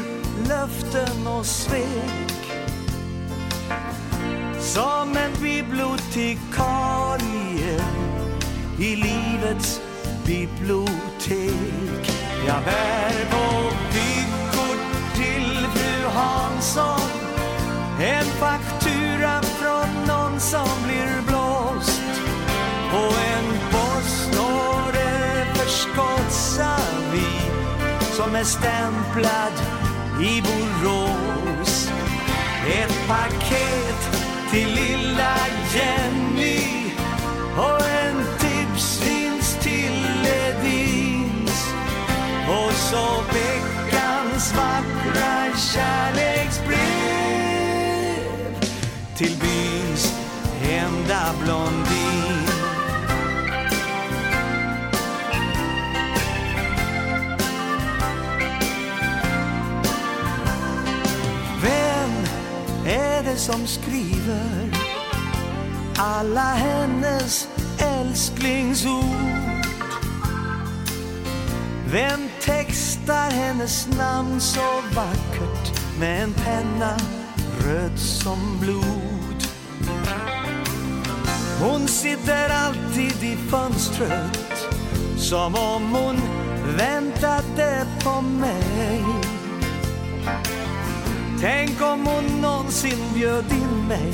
löften 0.49 1.27
och 1.27 1.47
svek. 1.47 2.43
Som 4.61 5.17
en 5.17 5.33
bibliotekarie 5.43 7.81
livets 9.49 9.81
bibliotek. 10.27 10.89
Jag 12.47 12.65
bär 12.65 13.31
på 13.31 13.71
vykort 13.93 15.15
till 15.15 15.67
fru 15.75 16.09
Hansson 16.09 17.11
en 18.01 18.25
faktura 18.25 19.43
från 19.43 20.07
någon 20.07 20.41
som 20.41 20.69
blir 20.85 21.23
blåst 21.27 22.03
och 22.93 23.15
en 23.37 23.59
postorder 23.71 25.45
för 25.55 27.13
vi 27.13 27.41
som 28.17 28.35
är 28.35 28.45
stämplad 28.45 29.53
i 30.21 30.43
Borås. 30.43 31.91
Ett 32.69 33.09
paket 33.09 34.21
till 34.51 34.69
lilla 34.69 35.37
Jenny 35.75 36.93
och 37.57 37.89
en 37.89 38.25
tipsvinst 38.39 39.18
så 42.79 43.23
veckans 43.33 44.55
vackra 44.57 45.57
kärleksbrev 45.57 46.79
till 49.17 49.37
byns 49.41 50.15
enda 50.63 51.35
blondin 51.45 52.09
Vem 61.63 62.25
är 62.87 63.23
det 63.23 63.37
som 63.37 63.67
skriver 63.67 64.71
alla 65.97 66.55
hennes 66.55 67.49
älsklingsord? 67.79 69.49
Vem 71.91 72.28
textar 72.49 73.31
hennes 73.31 73.89
namn 73.99 74.41
så 74.41 74.83
vackert 74.95 75.81
med 76.01 76.23
en 76.23 76.33
penna 76.33 76.97
röd 77.61 77.99
som 77.99 78.59
blod? 78.61 79.43
Hon 81.61 81.89
sitter 81.89 82.51
alltid 82.51 83.23
i 83.23 83.37
fönstret 83.37 84.69
som 85.17 85.55
om 85.55 85.95
hon 85.95 86.17
väntade 86.77 87.87
på 88.05 88.21
mig. 88.21 89.05
Tänk 91.41 91.83
om 91.83 92.07
hon 92.07 92.41
någonsin 92.41 92.99
bjöd 93.15 93.53
in 93.53 93.89
mig 93.89 94.13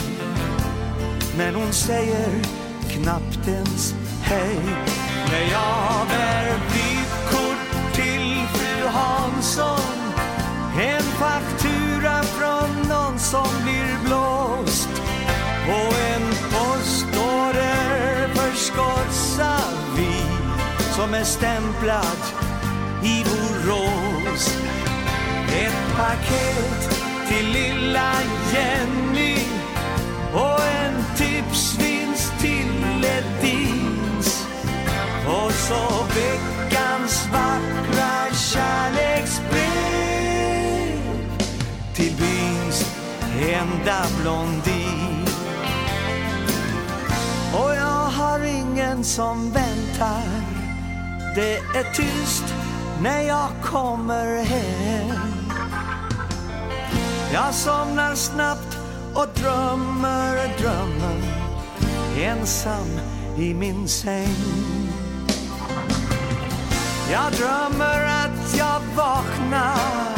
Men 1.37 1.55
hon 1.55 1.73
säger 1.73 2.43
knappt 2.89 3.49
ens 3.49 3.95
hej 4.23 4.59
När 5.31 5.53
jag 5.53 6.07
bär 6.09 6.53
vykort 6.75 7.95
till 7.95 8.24
Hansson. 8.95 9.97
En 10.79 11.03
faktura 11.03 12.23
från 12.23 12.89
någon 12.89 13.19
som 13.19 13.49
blir 13.63 13.99
blåst. 14.05 14.89
Och 15.69 15.95
en 16.15 16.29
postorder 16.53 18.29
för 18.35 18.57
Skotsavi 18.57 20.23
Som 20.97 21.15
är 21.15 21.25
stämplad 21.25 22.19
i 23.03 23.25
Borås. 23.25 24.59
Ett 25.49 25.97
paket 25.97 27.01
till 27.29 27.49
lilla 27.49 28.13
Jenny 28.53 29.39
och 30.33 30.61
en 30.61 31.05
tipsvinst 31.17 32.33
till 32.41 33.01
Ledins 33.01 34.47
och 35.27 35.53
så 35.53 36.05
veckans 36.75 37.29
vackra 37.33 38.35
kärleksbrev. 38.35 39.69
Till 41.95 42.13
byns 42.17 42.97
enda 43.41 44.07
blondin. 44.21 45.27
Och 47.53 47.75
jag 47.75 48.11
har 48.11 48.41
ingen 48.45 49.05
som 49.05 49.53
väntar. 49.53 50.23
Det 51.35 51.57
är 51.57 51.95
tyst 51.95 52.45
när 53.03 53.21
jag 53.21 53.49
kommer 53.63 54.45
hem. 54.45 55.17
Jag 57.33 57.55
somnar 57.55 58.15
snabbt 58.15 58.79
och 59.15 59.27
drömmer 59.35 60.59
drömmen 60.59 61.23
ensam 62.19 63.01
i 63.39 63.55
min 63.55 63.89
säng. 63.89 64.84
Jag 67.15 67.33
drömmer 67.33 68.05
att 68.05 68.57
jag 68.59 68.81
vaknar 68.97 70.09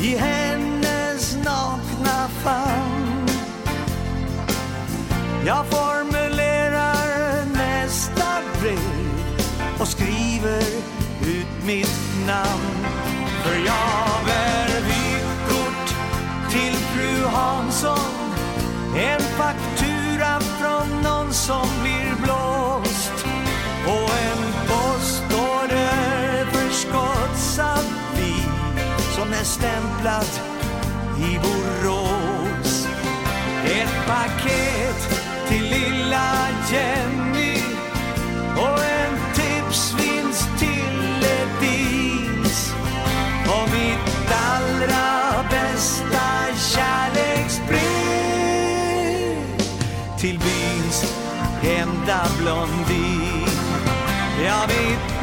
i 0.00 0.16
hennes 0.16 1.36
nakna 1.36 2.28
famn 2.28 3.28
Jag 5.46 5.66
formulerar 5.66 7.44
nästa 7.52 8.24
brev 8.60 8.78
och 9.80 9.88
skriver 9.88 10.62
ut 11.26 11.66
mitt 11.66 12.26
namn. 12.26 12.86
För 13.42 13.54
jag 13.54 14.24
bär 14.26 14.80
vykort 14.80 15.88
till 16.50 16.74
fru 16.74 17.26
Hansson. 17.26 18.34
En 18.96 19.20
faktura 19.20 20.40
från 20.40 21.02
någon 21.02 21.32
som 21.32 21.68
blir 21.82 22.14
blåst. 22.22 23.26
Och 23.86 24.10
en 24.10 24.44
postorder 25.64 26.44
förskottsavi 26.52 28.34
som 29.16 29.32
är 29.32 29.44
stämplad 29.44 30.26
i 31.18 31.38
Borås. 31.38 32.88
Ett 33.64 34.06
paket 34.06 35.08
till 35.48 35.62
lilla 35.62 36.48
Jenny 36.72 37.58
och 38.56 38.84
en 38.84 39.18
tipsvinst 39.34 40.48
till 40.58 41.24
Edins 41.24 42.74
och 43.46 43.68
mitt 43.72 44.32
allra 44.54 45.44
bästa 45.50 46.46
kärleksbrev 46.56 47.80
till 50.18 50.38
byns 50.38 51.16
enda 51.62 52.26
blondin. 52.38 53.48
Jag 54.44 54.66
vet 54.66 55.13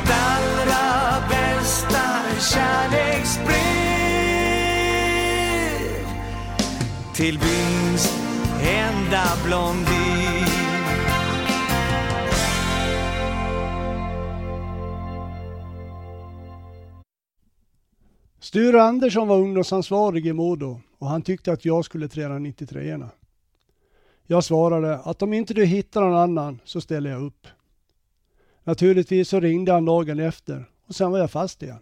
kärleksbrev 2.42 3.52
till 7.16 7.40
byns 7.40 8.18
enda 8.62 9.24
blondin. 9.46 10.02
Sture 18.40 18.82
Andersson 18.82 19.28
var 19.28 19.38
ungdomsansvarig 19.38 20.28
i 20.28 20.34
Modo 20.34 20.82
och 20.98 21.08
han 21.08 21.22
tyckte 21.22 21.52
att 21.52 21.66
jag 21.66 21.86
skulle 21.86 22.08
träna 22.08 22.40
93orna. 22.40 23.10
Jag 24.28 24.44
svarade 24.44 24.98
att 25.00 25.22
om 25.22 25.34
inte 25.34 25.54
du 25.54 25.66
hittar 25.66 26.02
någon 26.02 26.18
annan 26.18 26.62
så 26.64 26.82
ställer 26.82 27.10
jag 27.10 27.24
upp. 27.24 27.48
Naturligtvis 28.64 29.30
så 29.30 29.40
ringde 29.40 29.72
han 29.72 29.86
dagen 29.86 30.20
efter 30.20 30.66
och 30.88 30.96
sen 30.96 31.12
var 31.12 31.20
jag 31.20 31.32
fast 31.32 31.64
igen. 31.64 31.80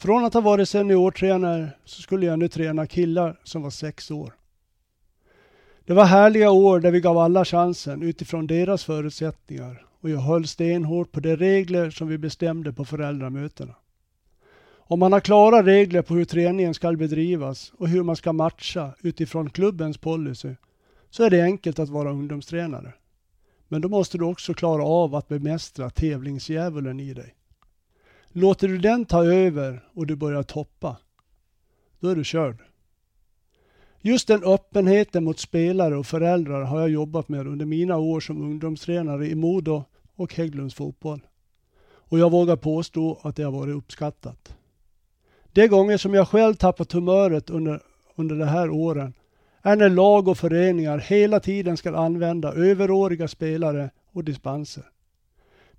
Från 0.00 0.24
att 0.24 0.34
ha 0.34 0.40
varit 0.40 0.68
seniortränare 0.68 1.70
så 1.84 2.02
skulle 2.02 2.26
jag 2.26 2.38
nu 2.38 2.48
träna 2.48 2.86
killar 2.86 3.40
som 3.44 3.62
var 3.62 3.70
sex 3.70 4.10
år. 4.10 4.34
Det 5.84 5.92
var 5.92 6.04
härliga 6.04 6.50
år 6.50 6.80
där 6.80 6.90
vi 6.90 7.00
gav 7.00 7.18
alla 7.18 7.44
chansen 7.44 8.02
utifrån 8.02 8.46
deras 8.46 8.84
förutsättningar 8.84 9.86
och 10.00 10.10
jag 10.10 10.18
höll 10.18 10.46
stenhårt 10.46 11.12
på 11.12 11.20
de 11.20 11.36
regler 11.36 11.90
som 11.90 12.08
vi 12.08 12.18
bestämde 12.18 12.72
på 12.72 12.84
föräldramötena. 12.84 13.74
Om 14.76 14.98
man 14.98 15.12
har 15.12 15.20
klara 15.20 15.62
regler 15.62 16.02
på 16.02 16.14
hur 16.14 16.24
träningen 16.24 16.74
ska 16.74 16.92
bedrivas 16.92 17.72
och 17.76 17.88
hur 17.88 18.02
man 18.02 18.16
ska 18.16 18.32
matcha 18.32 18.94
utifrån 19.00 19.50
klubbens 19.50 19.98
policy 19.98 20.54
så 21.10 21.24
är 21.24 21.30
det 21.30 21.42
enkelt 21.42 21.78
att 21.78 21.88
vara 21.88 22.10
ungdomstränare. 22.10 22.92
Men 23.68 23.80
då 23.80 23.88
måste 23.88 24.18
du 24.18 24.24
också 24.24 24.54
klara 24.54 24.84
av 24.84 25.14
att 25.14 25.28
bemästra 25.28 25.90
tävlingsdjävulen 25.90 27.00
i 27.00 27.14
dig. 27.14 27.34
Låter 28.32 28.68
du 28.68 28.78
den 28.78 29.04
ta 29.04 29.24
över 29.24 29.84
och 29.94 30.06
du 30.06 30.16
börjar 30.16 30.42
toppa, 30.42 30.96
då 32.00 32.08
är 32.08 32.16
du 32.16 32.24
körd. 32.24 32.56
Just 34.00 34.28
den 34.28 34.44
öppenheten 34.44 35.24
mot 35.24 35.38
spelare 35.38 35.96
och 35.96 36.06
föräldrar 36.06 36.62
har 36.62 36.80
jag 36.80 36.90
jobbat 36.90 37.28
med 37.28 37.46
under 37.46 37.66
mina 37.66 37.96
år 37.96 38.20
som 38.20 38.42
ungdomstränare 38.42 39.26
i 39.26 39.34
Modo 39.34 39.84
och 40.14 40.34
Hägglunds 40.34 40.74
fotboll. 40.74 41.20
Och 41.82 42.18
jag 42.18 42.30
vågar 42.30 42.56
påstå 42.56 43.20
att 43.22 43.36
det 43.36 43.42
har 43.42 43.52
varit 43.52 43.76
uppskattat. 43.76 44.56
De 45.52 45.68
gånger 45.68 45.96
som 45.96 46.14
jag 46.14 46.28
själv 46.28 46.54
tappat 46.54 46.92
humöret 46.92 47.50
under, 47.50 47.80
under 48.14 48.36
de 48.36 48.44
här 48.44 48.70
åren 48.70 49.14
är 49.62 49.76
när 49.76 49.88
lag 49.88 50.28
och 50.28 50.38
föreningar 50.38 50.98
hela 50.98 51.40
tiden 51.40 51.76
ska 51.76 51.96
använda 51.96 52.52
överåriga 52.52 53.28
spelare 53.28 53.90
och 54.12 54.24
dispenser. 54.24 54.84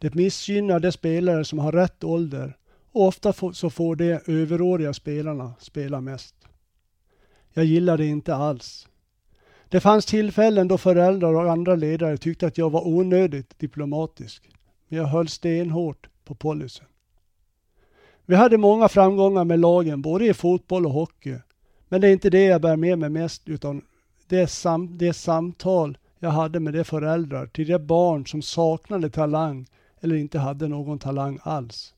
Det 0.01 0.15
missgynnar 0.15 0.79
de 0.79 0.91
spelare 0.91 1.45
som 1.45 1.59
har 1.59 1.71
rätt 1.71 2.03
ålder 2.03 2.57
och 2.91 3.07
ofta 3.07 3.33
så 3.53 3.69
får 3.69 3.95
de 3.95 4.19
överåriga 4.27 4.93
spelarna 4.93 5.53
spela 5.59 6.01
mest. 6.01 6.35
Jag 7.53 7.65
gillar 7.65 7.97
det 7.97 8.05
inte 8.05 8.35
alls. 8.35 8.87
Det 9.69 9.79
fanns 9.79 10.05
tillfällen 10.05 10.67
då 10.67 10.77
föräldrar 10.77 11.33
och 11.33 11.51
andra 11.51 11.75
ledare 11.75 12.17
tyckte 12.17 12.47
att 12.47 12.57
jag 12.57 12.69
var 12.69 12.87
onödigt 12.87 13.59
diplomatisk. 13.59 14.49
Men 14.87 14.99
jag 14.99 15.05
höll 15.05 15.27
stenhårt 15.27 16.09
på 16.25 16.35
policyn. 16.35 16.85
Vi 18.25 18.35
hade 18.35 18.57
många 18.57 18.89
framgångar 18.89 19.43
med 19.43 19.59
lagen, 19.59 20.01
både 20.01 20.25
i 20.25 20.33
fotboll 20.33 20.85
och 20.85 20.91
hockey. 20.91 21.35
Men 21.87 22.01
det 22.01 22.07
är 22.07 22.11
inte 22.11 22.29
det 22.29 22.43
jag 22.43 22.61
bär 22.61 22.75
med 22.75 22.99
mig 22.99 23.09
mest, 23.09 23.49
utan 23.49 23.81
det, 24.27 24.47
sam 24.47 24.97
det 24.97 25.13
samtal 25.13 25.97
jag 26.19 26.29
hade 26.29 26.59
med 26.59 26.73
de 26.73 26.83
föräldrar 26.83 27.47
till 27.47 27.67
de 27.67 27.79
barn 27.79 28.27
som 28.27 28.41
saknade 28.41 29.09
talang 29.09 29.67
eller 30.01 30.15
inte 30.15 30.39
hade 30.39 30.67
någon 30.67 30.99
talang 30.99 31.39
alls. 31.43 31.93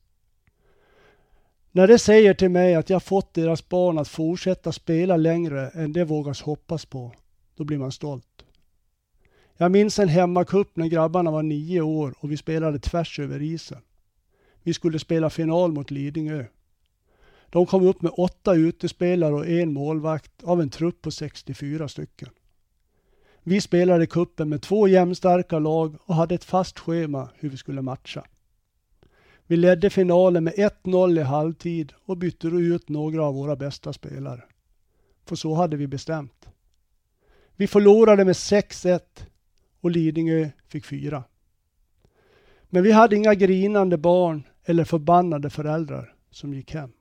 När 1.72 1.88
de 1.88 1.98
säger 1.98 2.34
till 2.34 2.48
mig 2.48 2.74
att 2.74 2.90
jag 2.90 3.02
fått 3.02 3.34
deras 3.34 3.68
barn 3.68 3.98
att 3.98 4.08
fortsätta 4.08 4.72
spela 4.72 5.16
längre 5.16 5.68
än 5.68 5.92
de 5.92 6.04
vågas 6.04 6.42
hoppas 6.42 6.84
på, 6.84 7.12
då 7.56 7.64
blir 7.64 7.78
man 7.78 7.92
stolt. 7.92 8.44
Jag 9.56 9.72
minns 9.72 9.98
en 9.98 10.08
hemmacup 10.08 10.76
när 10.76 10.86
grabbarna 10.86 11.30
var 11.30 11.42
nio 11.42 11.80
år 11.80 12.14
och 12.18 12.32
vi 12.32 12.36
spelade 12.36 12.78
tvärs 12.78 13.18
över 13.18 13.42
isen. 13.42 13.82
Vi 14.62 14.74
skulle 14.74 14.98
spela 14.98 15.30
final 15.30 15.72
mot 15.72 15.90
Lidingö. 15.90 16.44
De 17.50 17.66
kom 17.66 17.86
upp 17.86 18.02
med 18.02 18.12
åtta 18.16 18.54
utespelare 18.54 19.34
och 19.34 19.46
en 19.48 19.72
målvakt 19.72 20.44
av 20.44 20.60
en 20.60 20.70
trupp 20.70 21.02
på 21.02 21.10
64 21.10 21.88
stycken. 21.88 22.28
Vi 23.46 23.60
spelade 23.60 24.06
kuppen 24.06 24.48
med 24.48 24.62
två 24.62 24.88
jämnstarka 24.88 25.58
lag 25.58 25.96
och 26.04 26.14
hade 26.14 26.34
ett 26.34 26.44
fast 26.44 26.78
schema 26.78 27.28
hur 27.34 27.48
vi 27.48 27.56
skulle 27.56 27.82
matcha. 27.82 28.24
Vi 29.46 29.56
ledde 29.56 29.90
finalen 29.90 30.44
med 30.44 30.54
1-0 30.54 31.20
i 31.20 31.22
halvtid 31.22 31.92
och 32.04 32.16
bytte 32.16 32.50
då 32.50 32.60
ut 32.60 32.88
några 32.88 33.24
av 33.24 33.34
våra 33.34 33.56
bästa 33.56 33.92
spelare. 33.92 34.44
För 35.24 35.36
så 35.36 35.54
hade 35.54 35.76
vi 35.76 35.86
bestämt. 35.86 36.48
Vi 37.56 37.66
förlorade 37.66 38.24
med 38.24 38.32
6-1 38.32 39.00
och 39.80 39.90
Lidingö 39.90 40.48
fick 40.68 40.84
fyra. 40.84 41.24
Men 42.68 42.82
vi 42.82 42.92
hade 42.92 43.16
inga 43.16 43.34
grinande 43.34 43.98
barn 43.98 44.42
eller 44.64 44.84
förbannade 44.84 45.50
föräldrar 45.50 46.14
som 46.30 46.54
gick 46.54 46.74
hem. 46.74 46.92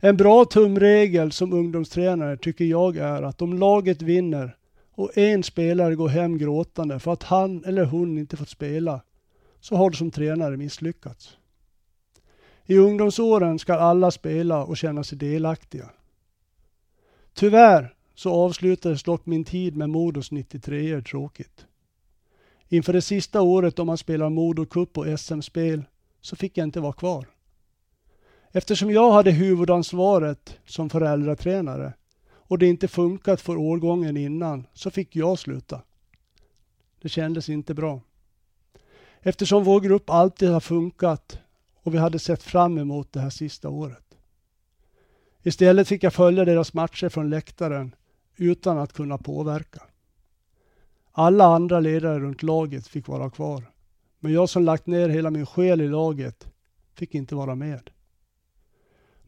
En 0.00 0.16
bra 0.16 0.44
tumregel 0.44 1.32
som 1.32 1.52
ungdomstränare 1.52 2.36
tycker 2.36 2.64
jag 2.64 2.96
är 2.96 3.22
att 3.22 3.42
om 3.42 3.58
laget 3.58 4.02
vinner 4.02 4.56
och 4.90 5.18
en 5.18 5.42
spelare 5.42 5.94
går 5.94 6.08
hem 6.08 6.38
gråtande 6.38 6.98
för 6.98 7.12
att 7.12 7.22
han 7.22 7.64
eller 7.64 7.84
hon 7.84 8.18
inte 8.18 8.36
fått 8.36 8.48
spela, 8.48 9.00
så 9.60 9.76
har 9.76 9.90
du 9.90 9.96
som 9.96 10.10
tränare 10.10 10.56
misslyckats. 10.56 11.36
I 12.66 12.76
ungdomsåren 12.76 13.58
ska 13.58 13.74
alla 13.74 14.10
spela 14.10 14.64
och 14.64 14.76
känna 14.76 15.04
sig 15.04 15.18
delaktiga. 15.18 15.90
Tyvärr 17.34 17.94
så 18.14 18.32
avslutades 18.32 19.02
dock 19.02 19.26
min 19.26 19.44
tid 19.44 19.76
med 19.76 19.90
Modos 19.90 20.30
93 20.30 21.02
tråkigt. 21.02 21.66
Inför 22.68 22.92
det 22.92 23.02
sista 23.02 23.42
året 23.42 23.76
då 23.76 23.84
man 23.84 23.98
spelar 23.98 24.30
Modo 24.30 24.64
Cup 24.66 24.98
och 24.98 25.20
SM-spel 25.20 25.82
så 26.20 26.36
fick 26.36 26.56
jag 26.56 26.64
inte 26.64 26.80
vara 26.80 26.92
kvar. 26.92 27.26
Eftersom 28.52 28.90
jag 28.90 29.12
hade 29.12 29.30
huvudansvaret 29.30 30.58
som 30.66 30.90
föräldratränare 30.90 31.92
och 32.30 32.58
det 32.58 32.66
inte 32.66 32.88
funkat 32.88 33.40
för 33.40 33.56
årgången 33.56 34.16
innan 34.16 34.66
så 34.72 34.90
fick 34.90 35.16
jag 35.16 35.38
sluta. 35.38 35.82
Det 37.02 37.08
kändes 37.08 37.48
inte 37.48 37.74
bra. 37.74 38.00
Eftersom 39.20 39.64
vår 39.64 39.80
grupp 39.80 40.10
alltid 40.10 40.50
har 40.50 40.60
funkat 40.60 41.38
och 41.82 41.94
vi 41.94 41.98
hade 41.98 42.18
sett 42.18 42.42
fram 42.42 42.78
emot 42.78 43.12
det 43.12 43.20
här 43.20 43.30
sista 43.30 43.68
året. 43.68 44.04
Istället 45.42 45.88
fick 45.88 46.02
jag 46.02 46.14
följa 46.14 46.44
deras 46.44 46.74
matcher 46.74 47.08
från 47.08 47.30
läktaren 47.30 47.94
utan 48.36 48.78
att 48.78 48.92
kunna 48.92 49.18
påverka. 49.18 49.82
Alla 51.12 51.44
andra 51.44 51.80
ledare 51.80 52.18
runt 52.18 52.42
laget 52.42 52.86
fick 52.86 53.08
vara 53.08 53.30
kvar. 53.30 53.64
Men 54.20 54.32
jag 54.32 54.48
som 54.48 54.64
lagt 54.64 54.86
ner 54.86 55.08
hela 55.08 55.30
min 55.30 55.46
själ 55.46 55.80
i 55.80 55.88
laget 55.88 56.46
fick 56.94 57.14
inte 57.14 57.34
vara 57.34 57.54
med. 57.54 57.90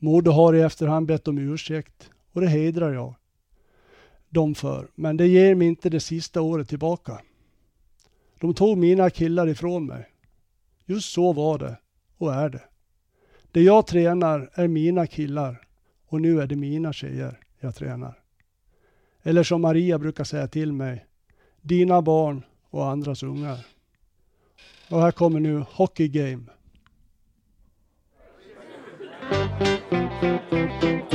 Modo 0.02 0.30
har 0.30 0.54
i 0.54 0.60
efterhand 0.60 1.06
bett 1.06 1.28
om 1.28 1.38
ursäkt 1.38 2.10
och 2.32 2.40
det 2.40 2.48
hedrar 2.48 2.92
jag 2.92 3.14
dem 4.28 4.54
för. 4.54 4.88
Men 4.94 5.16
det 5.16 5.26
ger 5.26 5.54
mig 5.54 5.68
inte 5.68 5.90
det 5.90 6.00
sista 6.00 6.40
året 6.40 6.68
tillbaka. 6.68 7.20
De 8.38 8.54
tog 8.54 8.78
mina 8.78 9.10
killar 9.10 9.48
ifrån 9.48 9.86
mig. 9.86 10.06
Just 10.86 11.12
så 11.12 11.32
var 11.32 11.58
det 11.58 11.78
och 12.18 12.34
är 12.34 12.48
det. 12.48 12.62
Det 13.52 13.62
jag 13.62 13.86
tränar 13.86 14.50
är 14.54 14.68
mina 14.68 15.06
killar 15.06 15.60
och 16.06 16.20
nu 16.20 16.40
är 16.40 16.46
det 16.46 16.56
mina 16.56 16.92
tjejer 16.92 17.38
jag 17.60 17.74
tränar. 17.74 18.18
Eller 19.22 19.42
som 19.42 19.62
Maria 19.62 19.98
brukar 19.98 20.24
säga 20.24 20.48
till 20.48 20.72
mig, 20.72 21.06
dina 21.60 22.02
barn 22.02 22.42
och 22.70 22.86
andras 22.86 23.22
ungar. 23.22 23.66
Och 24.90 25.00
här 25.00 25.12
kommer 25.12 25.40
nu 25.40 25.64
Hockey 25.70 26.08
Game. 26.08 26.44
Müzik 29.90 31.10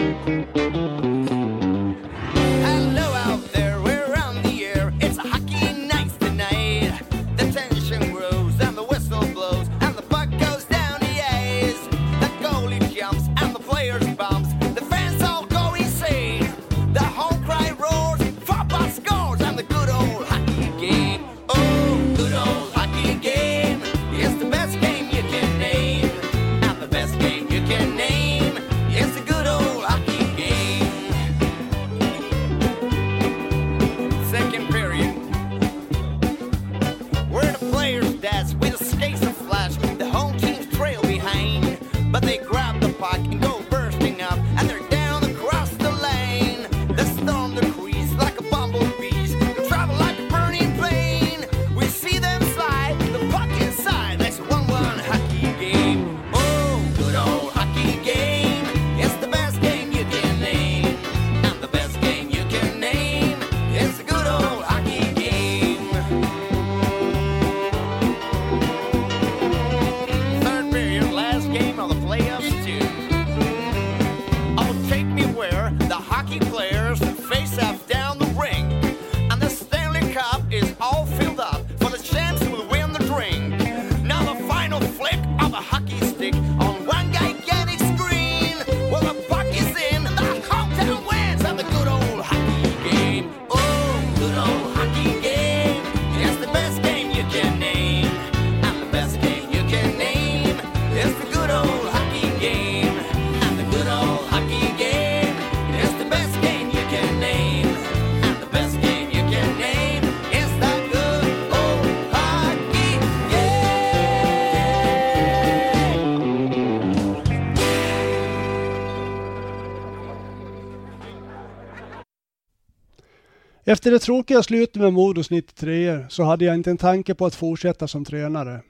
Efter 123.76 123.92
det 123.92 124.00
tråkiga 124.00 124.44
slutet 124.44 124.82
med 124.82 124.94
Modos 124.94 125.30
93 125.30 126.06
så 126.10 126.24
hade 126.24 126.46
jag 126.46 126.56
inte 126.56 126.70
en 126.70 126.78
tanke 126.78 127.16
på 127.16 127.26
att 127.26 127.36
fortsätta 127.36 127.88
som 127.88 128.06
tränare. 128.06 128.62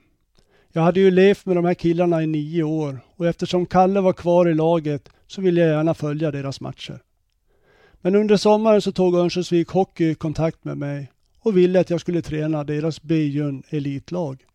Jag 0.71 0.81
hade 0.81 0.99
ju 0.99 1.11
levt 1.11 1.45
med 1.45 1.55
de 1.55 1.65
här 1.65 1.73
killarna 1.73 2.23
i 2.23 2.27
nio 2.27 2.63
år 2.63 2.99
och 3.15 3.27
eftersom 3.27 3.65
Kalle 3.65 4.01
var 4.01 4.13
kvar 4.13 4.49
i 4.49 4.53
laget 4.53 5.09
så 5.27 5.41
ville 5.41 5.61
jag 5.61 5.69
gärna 5.69 5.93
följa 5.93 6.31
deras 6.31 6.61
matcher. 6.61 6.99
Men 8.01 8.15
under 8.15 8.37
sommaren 8.37 8.81
så 8.81 8.91
tog 8.91 9.15
Örnsköldsvik 9.15 9.69
Hockey 9.69 10.15
kontakt 10.15 10.63
med 10.63 10.77
mig 10.77 11.11
och 11.39 11.57
ville 11.57 11.79
att 11.79 11.89
jag 11.89 12.01
skulle 12.01 12.21
träna 12.21 12.63
deras 12.63 13.01
b 13.01 13.31
elitlag. 13.69 14.45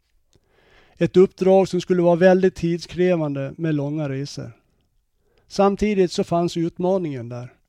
Ett 0.97 1.17
uppdrag 1.17 1.69
som 1.69 1.81
skulle 1.81 2.03
vara 2.03 2.17
väldigt 2.17 2.55
tidskrävande 2.55 3.55
med 3.57 3.75
långa 3.75 4.09
resor. 4.09 4.53
Samtidigt 5.49 6.13
så 6.13 6.25
fanns 6.25 6.57
utmaningen 6.57 7.29
där. 7.29 7.60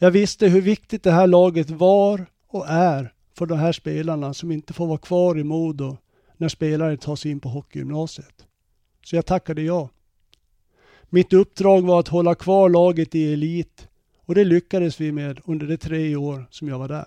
Jag 0.00 0.10
visste 0.10 0.48
hur 0.48 0.60
viktigt 0.60 1.02
det 1.02 1.10
här 1.10 1.26
laget 1.26 1.70
var 1.70 2.26
och 2.48 2.68
är 2.68 3.12
för 3.38 3.46
de 3.46 3.58
här 3.58 3.72
spelarna 3.72 4.34
som 4.34 4.52
inte 4.52 4.72
får 4.72 4.86
vara 4.86 4.98
kvar 4.98 5.38
i 5.38 5.44
Modo 5.44 5.96
när 6.36 6.48
spelare 6.48 6.96
tar 6.96 7.16
sig 7.16 7.30
in 7.30 7.40
på 7.40 7.48
hockeygymnasiet. 7.48 8.46
Så 9.04 9.16
jag 9.16 9.26
tackade 9.26 9.62
ja. 9.62 9.88
Mitt 11.10 11.32
uppdrag 11.32 11.82
var 11.82 12.00
att 12.00 12.08
hålla 12.08 12.34
kvar 12.34 12.68
laget 12.68 13.14
i 13.14 13.32
elit 13.32 13.88
och 14.26 14.34
det 14.34 14.44
lyckades 14.44 15.00
vi 15.00 15.12
med 15.12 15.40
under 15.44 15.66
de 15.66 15.76
tre 15.76 16.16
år 16.16 16.46
som 16.50 16.68
jag 16.68 16.78
var 16.78 16.88
där. 16.88 17.06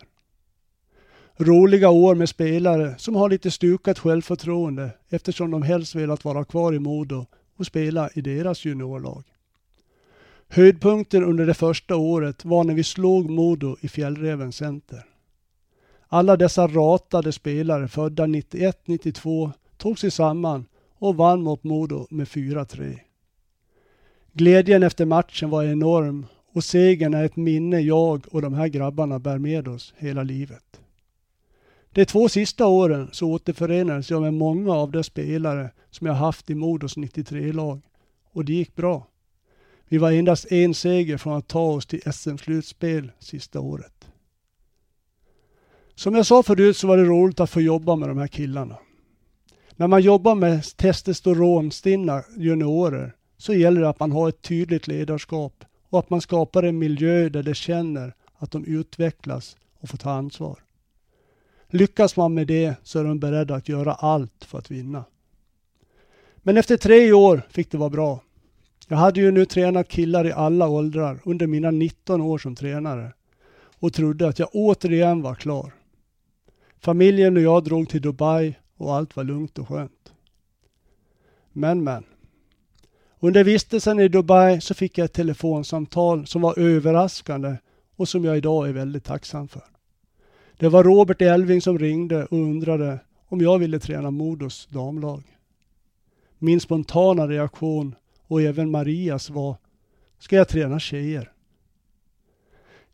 Roliga 1.37 1.89
år 1.89 2.15
med 2.15 2.29
spelare 2.29 2.95
som 2.97 3.15
har 3.15 3.29
lite 3.29 3.51
stukat 3.51 3.99
självförtroende 3.99 4.89
eftersom 5.09 5.51
de 5.51 5.61
helst 5.61 5.95
velat 5.95 6.25
vara 6.25 6.45
kvar 6.45 6.73
i 6.73 6.79
Modo 6.79 7.25
och 7.57 7.65
spela 7.65 8.09
i 8.13 8.21
deras 8.21 8.65
juniorlag. 8.65 9.23
Höjdpunkten 10.53 11.23
under 11.23 11.45
det 11.45 11.53
första 11.53 11.95
året 11.95 12.45
var 12.45 12.63
när 12.63 12.73
vi 12.73 12.83
slog 12.83 13.29
Modo 13.29 13.77
i 13.81 13.87
Fjällräven 13.87 14.51
Center. 14.51 15.05
Alla 16.07 16.37
dessa 16.37 16.67
ratade 16.67 17.31
spelare 17.31 17.87
födda 17.87 18.25
91-92 18.25 19.51
tog 19.77 19.99
sig 19.99 20.11
samman 20.11 20.65
och 20.99 21.15
vann 21.15 21.41
mot 21.41 21.63
Modo 21.63 22.07
med 22.09 22.27
4-3. 22.27 22.99
Glädjen 24.33 24.83
efter 24.83 25.05
matchen 25.05 25.49
var 25.49 25.63
enorm 25.63 26.25
och 26.53 26.63
segern 26.63 27.13
är 27.13 27.23
ett 27.23 27.35
minne 27.35 27.79
jag 27.79 28.25
och 28.31 28.41
de 28.41 28.53
här 28.53 28.67
grabbarna 28.67 29.19
bär 29.19 29.37
med 29.37 29.67
oss 29.67 29.93
hela 29.97 30.23
livet. 30.23 30.81
De 31.91 32.05
två 32.05 32.29
sista 32.29 32.67
åren 32.67 33.09
så 33.11 33.31
återförenades 33.31 34.09
jag 34.09 34.21
med 34.21 34.33
många 34.33 34.73
av 34.73 34.91
de 34.91 35.03
spelare 35.03 35.69
som 35.89 36.07
jag 36.07 36.13
haft 36.13 36.49
i 36.49 36.55
Modos 36.55 36.97
93-lag 36.97 37.81
och 38.31 38.45
det 38.45 38.53
gick 38.53 38.75
bra. 38.75 39.07
Vi 39.91 39.97
var 39.97 40.11
endast 40.11 40.51
en 40.51 40.73
seger 40.73 41.17
från 41.17 41.37
att 41.37 41.47
ta 41.47 41.61
oss 41.61 41.85
till 41.85 42.13
SM-slutspel 42.13 43.11
sista 43.19 43.59
året. 43.59 44.07
Som 45.95 46.15
jag 46.15 46.25
sa 46.25 46.43
förut 46.43 46.77
så 46.77 46.87
var 46.87 46.97
det 46.97 47.03
roligt 47.03 47.39
att 47.39 47.49
få 47.49 47.61
jobba 47.61 47.95
med 47.95 48.09
de 48.09 48.17
här 48.17 48.27
killarna. 48.27 48.77
När 49.75 49.87
man 49.87 50.01
jobbar 50.01 50.35
med 50.35 50.63
testosteronstinna 50.77 52.23
juniorer 52.37 53.15
så 53.37 53.53
gäller 53.53 53.81
det 53.81 53.89
att 53.89 53.99
man 53.99 54.11
har 54.11 54.29
ett 54.29 54.41
tydligt 54.41 54.87
ledarskap 54.87 55.65
och 55.89 55.99
att 55.99 56.09
man 56.09 56.21
skapar 56.21 56.63
en 56.63 56.79
miljö 56.79 57.29
där 57.29 57.43
de 57.43 57.53
känner 57.53 58.13
att 58.37 58.51
de 58.51 58.65
utvecklas 58.65 59.57
och 59.79 59.89
får 59.89 59.97
ta 59.97 60.11
ansvar. 60.11 60.59
Lyckas 61.67 62.15
man 62.15 62.33
med 62.33 62.47
det 62.47 62.75
så 62.83 62.99
är 62.99 63.03
de 63.03 63.19
beredda 63.19 63.55
att 63.55 63.69
göra 63.69 63.93
allt 63.93 64.45
för 64.45 64.57
att 64.57 64.71
vinna. 64.71 65.03
Men 66.37 66.57
efter 66.57 66.77
tre 66.77 67.13
år 67.13 67.41
fick 67.49 67.71
det 67.71 67.77
vara 67.77 67.89
bra. 67.89 68.19
Jag 68.91 68.97
hade 68.97 69.19
ju 69.19 69.31
nu 69.31 69.45
tränat 69.45 69.87
killar 69.87 70.27
i 70.27 70.31
alla 70.31 70.67
åldrar 70.67 71.19
under 71.23 71.47
mina 71.47 71.71
19 71.71 72.21
år 72.21 72.37
som 72.37 72.55
tränare 72.55 73.13
och 73.79 73.93
trodde 73.93 74.27
att 74.27 74.39
jag 74.39 74.49
återigen 74.53 75.21
var 75.21 75.35
klar. 75.35 75.73
Familjen 76.79 77.37
och 77.37 77.43
jag 77.43 77.63
drog 77.63 77.89
till 77.89 78.01
Dubai 78.01 78.55
och 78.77 78.95
allt 78.95 79.15
var 79.15 79.23
lugnt 79.23 79.59
och 79.59 79.67
skönt. 79.67 80.13
Men 81.51 81.83
men. 81.83 82.03
Under 83.19 83.43
vistelsen 83.43 83.99
i 83.99 84.07
Dubai 84.07 84.61
så 84.61 84.73
fick 84.73 84.97
jag 84.97 85.05
ett 85.05 85.13
telefonsamtal 85.13 86.27
som 86.27 86.41
var 86.41 86.59
överraskande 86.59 87.55
och 87.95 88.09
som 88.09 88.25
jag 88.25 88.37
idag 88.37 88.69
är 88.69 88.73
väldigt 88.73 89.05
tacksam 89.05 89.47
för. 89.47 89.63
Det 90.57 90.69
var 90.69 90.83
Robert 90.83 91.21
Elving 91.21 91.61
som 91.61 91.79
ringde 91.79 92.25
och 92.25 92.37
undrade 92.37 92.99
om 93.27 93.41
jag 93.41 93.59
ville 93.59 93.79
träna 93.79 94.11
Modos 94.11 94.67
damlag. 94.71 95.23
Min 96.37 96.59
spontana 96.59 97.27
reaktion 97.27 97.95
och 98.31 98.41
även 98.41 98.71
Marias 98.71 99.29
var, 99.29 99.55
ska 100.19 100.35
jag 100.35 100.47
träna 100.47 100.79
tjejer? 100.79 101.31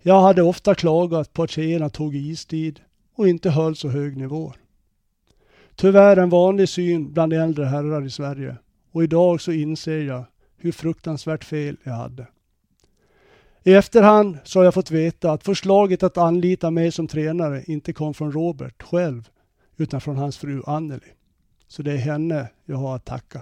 Jag 0.01 0.21
hade 0.21 0.41
ofta 0.41 0.75
klagat 0.75 1.33
på 1.33 1.43
att 1.43 1.51
tjejerna 1.51 1.89
tog 1.89 2.15
istid 2.15 2.79
och 3.15 3.27
inte 3.27 3.49
höll 3.49 3.75
så 3.75 3.89
hög 3.89 4.17
nivå. 4.17 4.53
Tyvärr 5.75 6.17
en 6.17 6.29
vanlig 6.29 6.69
syn 6.69 7.13
bland 7.13 7.33
äldre 7.33 7.65
herrar 7.65 8.05
i 8.05 8.09
Sverige 8.09 8.57
och 8.91 9.03
idag 9.03 9.41
så 9.41 9.51
inser 9.51 9.99
jag 9.99 10.23
hur 10.57 10.71
fruktansvärt 10.71 11.43
fel 11.43 11.77
jag 11.83 11.93
hade. 11.93 12.27
I 13.63 13.73
efterhand 13.73 14.37
så 14.43 14.59
har 14.59 14.63
jag 14.63 14.73
fått 14.73 14.91
veta 14.91 15.31
att 15.31 15.43
förslaget 15.43 16.03
att 16.03 16.17
anlita 16.17 16.71
mig 16.71 16.91
som 16.91 17.07
tränare 17.07 17.63
inte 17.67 17.93
kom 17.93 18.13
från 18.13 18.31
Robert 18.31 18.83
själv, 18.83 19.29
utan 19.77 20.01
från 20.01 20.17
hans 20.17 20.37
fru 20.37 20.61
Anneli. 20.65 21.11
Så 21.67 21.81
det 21.81 21.91
är 21.91 21.97
henne 21.97 22.49
jag 22.65 22.77
har 22.77 22.95
att 22.95 23.05
tacka. 23.05 23.41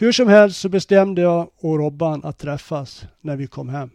Hur 0.00 0.12
som 0.12 0.28
helst 0.28 0.60
så 0.60 0.68
bestämde 0.68 1.22
jag 1.22 1.48
och 1.60 1.78
Robban 1.78 2.24
att 2.24 2.38
träffas 2.38 3.04
när 3.20 3.36
vi 3.36 3.46
kom 3.46 3.68
hem. 3.68 3.90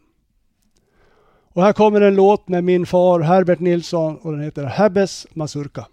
Och 1.53 1.63
här 1.63 1.73
kommer 1.73 2.01
en 2.01 2.15
låt 2.15 2.47
med 2.47 2.63
min 2.63 2.85
far 2.85 3.19
Herbert 3.19 3.59
Nilsson 3.59 4.17
och 4.17 4.31
den 4.31 4.41
heter 4.41 4.65
Hebbes 4.65 5.27
Mazurka. 5.33 5.85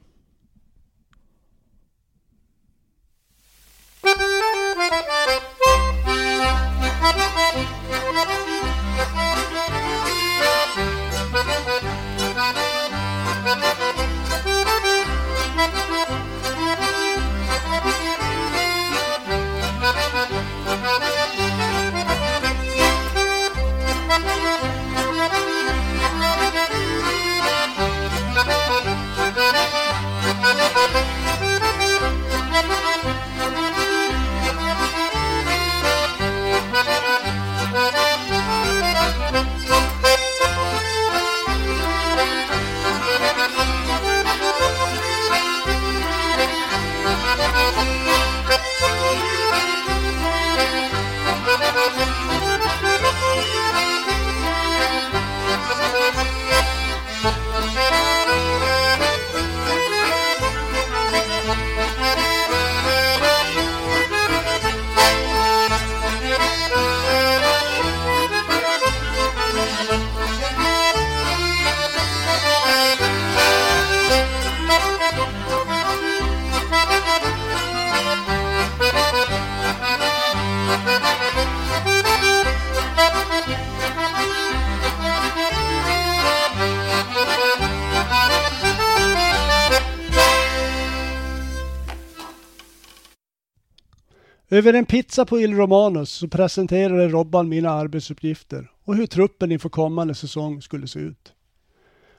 Över 94.60 94.74
en 94.74 94.86
pizza 94.86 95.26
på 95.26 95.40
Il 95.40 95.54
Romanos 95.54 96.10
så 96.10 96.28
presenterade 96.28 97.08
Robban 97.08 97.48
mina 97.48 97.70
arbetsuppgifter 97.70 98.70
och 98.84 98.96
hur 98.96 99.06
truppen 99.06 99.52
inför 99.52 99.68
kommande 99.68 100.14
säsong 100.14 100.62
skulle 100.62 100.88
se 100.88 100.98
ut. 100.98 101.32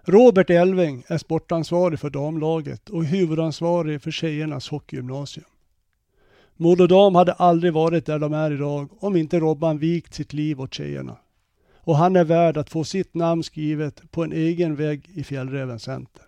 Robert 0.04 0.50
Elving 0.50 1.04
är 1.08 1.18
sportansvarig 1.18 2.00
för 2.00 2.10
damlaget 2.10 2.90
och 2.90 3.06
huvudansvarig 3.06 4.02
för 4.02 4.12
tjejernas 4.12 4.70
hockeygymnasium. 4.70 5.46
Modo 6.56 6.88
Dam 6.88 7.16
hade 7.16 7.34
aldrig 7.34 7.74
varit 7.74 8.06
där 8.06 8.20
de 8.20 8.34
är 8.34 8.52
idag 8.52 8.90
om 9.00 9.16
inte 9.16 9.40
Robban 9.40 9.78
vikt 9.78 10.14
sitt 10.14 10.34
liv 10.34 10.62
åt 10.62 10.74
tjejerna. 10.74 11.18
Och 11.78 11.98
han 11.98 12.16
är 12.16 12.24
värd 12.24 12.58
att 12.58 12.70
få 12.70 12.84
sitt 12.84 13.14
namn 13.14 13.44
skrivet 13.44 14.12
på 14.12 14.24
en 14.24 14.34
egen 14.34 14.76
vägg 14.76 15.10
i 15.14 15.24
Fjällräven 15.24 15.80
center. 15.80 16.26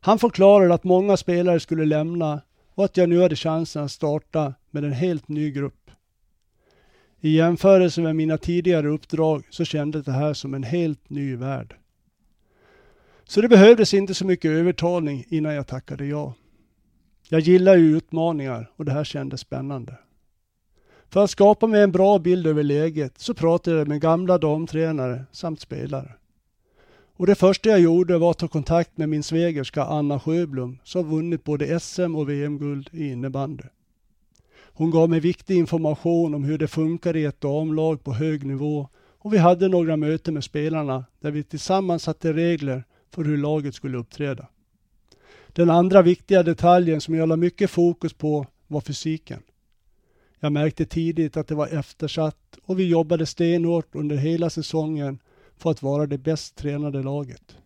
Han 0.00 0.18
förklarade 0.18 0.74
att 0.74 0.84
många 0.84 1.16
spelare 1.16 1.60
skulle 1.60 1.84
lämna 1.84 2.40
och 2.74 2.84
att 2.84 2.96
jag 2.96 3.08
nu 3.08 3.20
hade 3.20 3.36
chansen 3.36 3.84
att 3.84 3.92
starta 3.92 4.54
med 4.70 4.84
en 4.84 4.92
helt 4.92 5.28
ny 5.28 5.50
grupp. 5.50 5.90
I 7.20 7.36
jämförelse 7.36 8.00
med 8.00 8.16
mina 8.16 8.38
tidigare 8.38 8.88
uppdrag 8.88 9.44
så 9.50 9.64
kändes 9.64 10.04
det 10.04 10.12
här 10.12 10.34
som 10.34 10.54
en 10.54 10.62
helt 10.62 11.10
ny 11.10 11.36
värld. 11.36 11.76
Så 13.24 13.40
det 13.40 13.48
behövdes 13.48 13.94
inte 13.94 14.14
så 14.14 14.26
mycket 14.26 14.50
övertalning 14.50 15.24
innan 15.28 15.54
jag 15.54 15.66
tackade 15.66 16.06
ja. 16.06 16.34
Jag 17.28 17.40
gillar 17.40 17.76
ju 17.76 17.96
utmaningar 17.96 18.70
och 18.76 18.84
det 18.84 18.92
här 18.92 19.04
kändes 19.04 19.40
spännande. 19.40 19.98
För 21.08 21.24
att 21.24 21.30
skapa 21.30 21.66
mig 21.66 21.82
en 21.82 21.92
bra 21.92 22.18
bild 22.18 22.46
över 22.46 22.62
läget 22.62 23.18
så 23.18 23.34
pratade 23.34 23.78
jag 23.78 23.88
med 23.88 24.00
gamla 24.00 24.38
damtränare 24.38 25.24
samt 25.32 25.60
spelare. 25.60 26.12
Och 27.16 27.26
det 27.26 27.34
första 27.34 27.68
jag 27.68 27.80
gjorde 27.80 28.18
var 28.18 28.30
att 28.30 28.38
ta 28.38 28.48
kontakt 28.48 28.98
med 28.98 29.08
min 29.08 29.22
svägerska 29.22 29.84
Anna 29.84 30.20
Sjöblom 30.20 30.78
som 30.84 31.10
vunnit 31.10 31.44
både 31.44 31.80
SM 31.80 32.16
och 32.16 32.30
VM-guld 32.30 32.90
i 32.92 33.10
innebandy. 33.10 33.64
Hon 34.76 34.90
gav 34.90 35.10
mig 35.10 35.20
viktig 35.20 35.56
information 35.56 36.34
om 36.34 36.44
hur 36.44 36.58
det 36.58 36.68
funkar 36.68 37.16
i 37.16 37.24
ett 37.24 37.40
damlag 37.40 38.04
på 38.04 38.12
hög 38.12 38.46
nivå 38.46 38.88
och 39.18 39.32
vi 39.32 39.38
hade 39.38 39.68
några 39.68 39.96
möten 39.96 40.34
med 40.34 40.44
spelarna 40.44 41.04
där 41.20 41.30
vi 41.30 41.42
tillsammans 41.42 42.02
satte 42.02 42.32
regler 42.32 42.84
för 43.10 43.24
hur 43.24 43.38
laget 43.38 43.74
skulle 43.74 43.98
uppträda. 43.98 44.48
Den 45.48 45.70
andra 45.70 46.02
viktiga 46.02 46.42
detaljen 46.42 47.00
som 47.00 47.14
jag 47.14 47.28
la 47.28 47.36
mycket 47.36 47.70
fokus 47.70 48.12
på 48.12 48.46
var 48.66 48.80
fysiken. 48.80 49.42
Jag 50.40 50.52
märkte 50.52 50.86
tidigt 50.86 51.36
att 51.36 51.48
det 51.48 51.54
var 51.54 51.66
eftersatt 51.66 52.58
och 52.64 52.78
vi 52.78 52.88
jobbade 52.88 53.26
stenhårt 53.26 53.94
under 53.94 54.16
hela 54.16 54.50
säsongen 54.50 55.18
för 55.56 55.70
att 55.70 55.82
vara 55.82 56.06
det 56.06 56.18
bäst 56.18 56.56
tränade 56.56 57.02
laget. 57.02 57.56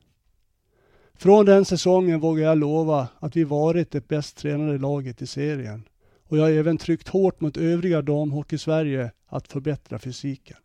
Från 1.14 1.46
den 1.46 1.64
säsongen 1.64 2.20
vågar 2.20 2.44
jag 2.44 2.58
lova 2.58 3.08
att 3.18 3.36
vi 3.36 3.44
varit 3.44 3.90
det 3.90 4.08
bäst 4.08 4.36
tränade 4.36 4.78
laget 4.78 5.22
i 5.22 5.26
serien 5.26 5.82
och 6.28 6.38
jag 6.38 6.42
har 6.42 6.50
även 6.50 6.78
tryckt 6.78 7.08
hårt 7.08 7.40
mot 7.40 7.56
övriga 7.56 8.02
damhockey-Sverige 8.02 9.10
att 9.26 9.48
förbättra 9.48 9.98
fysiken. 9.98 10.56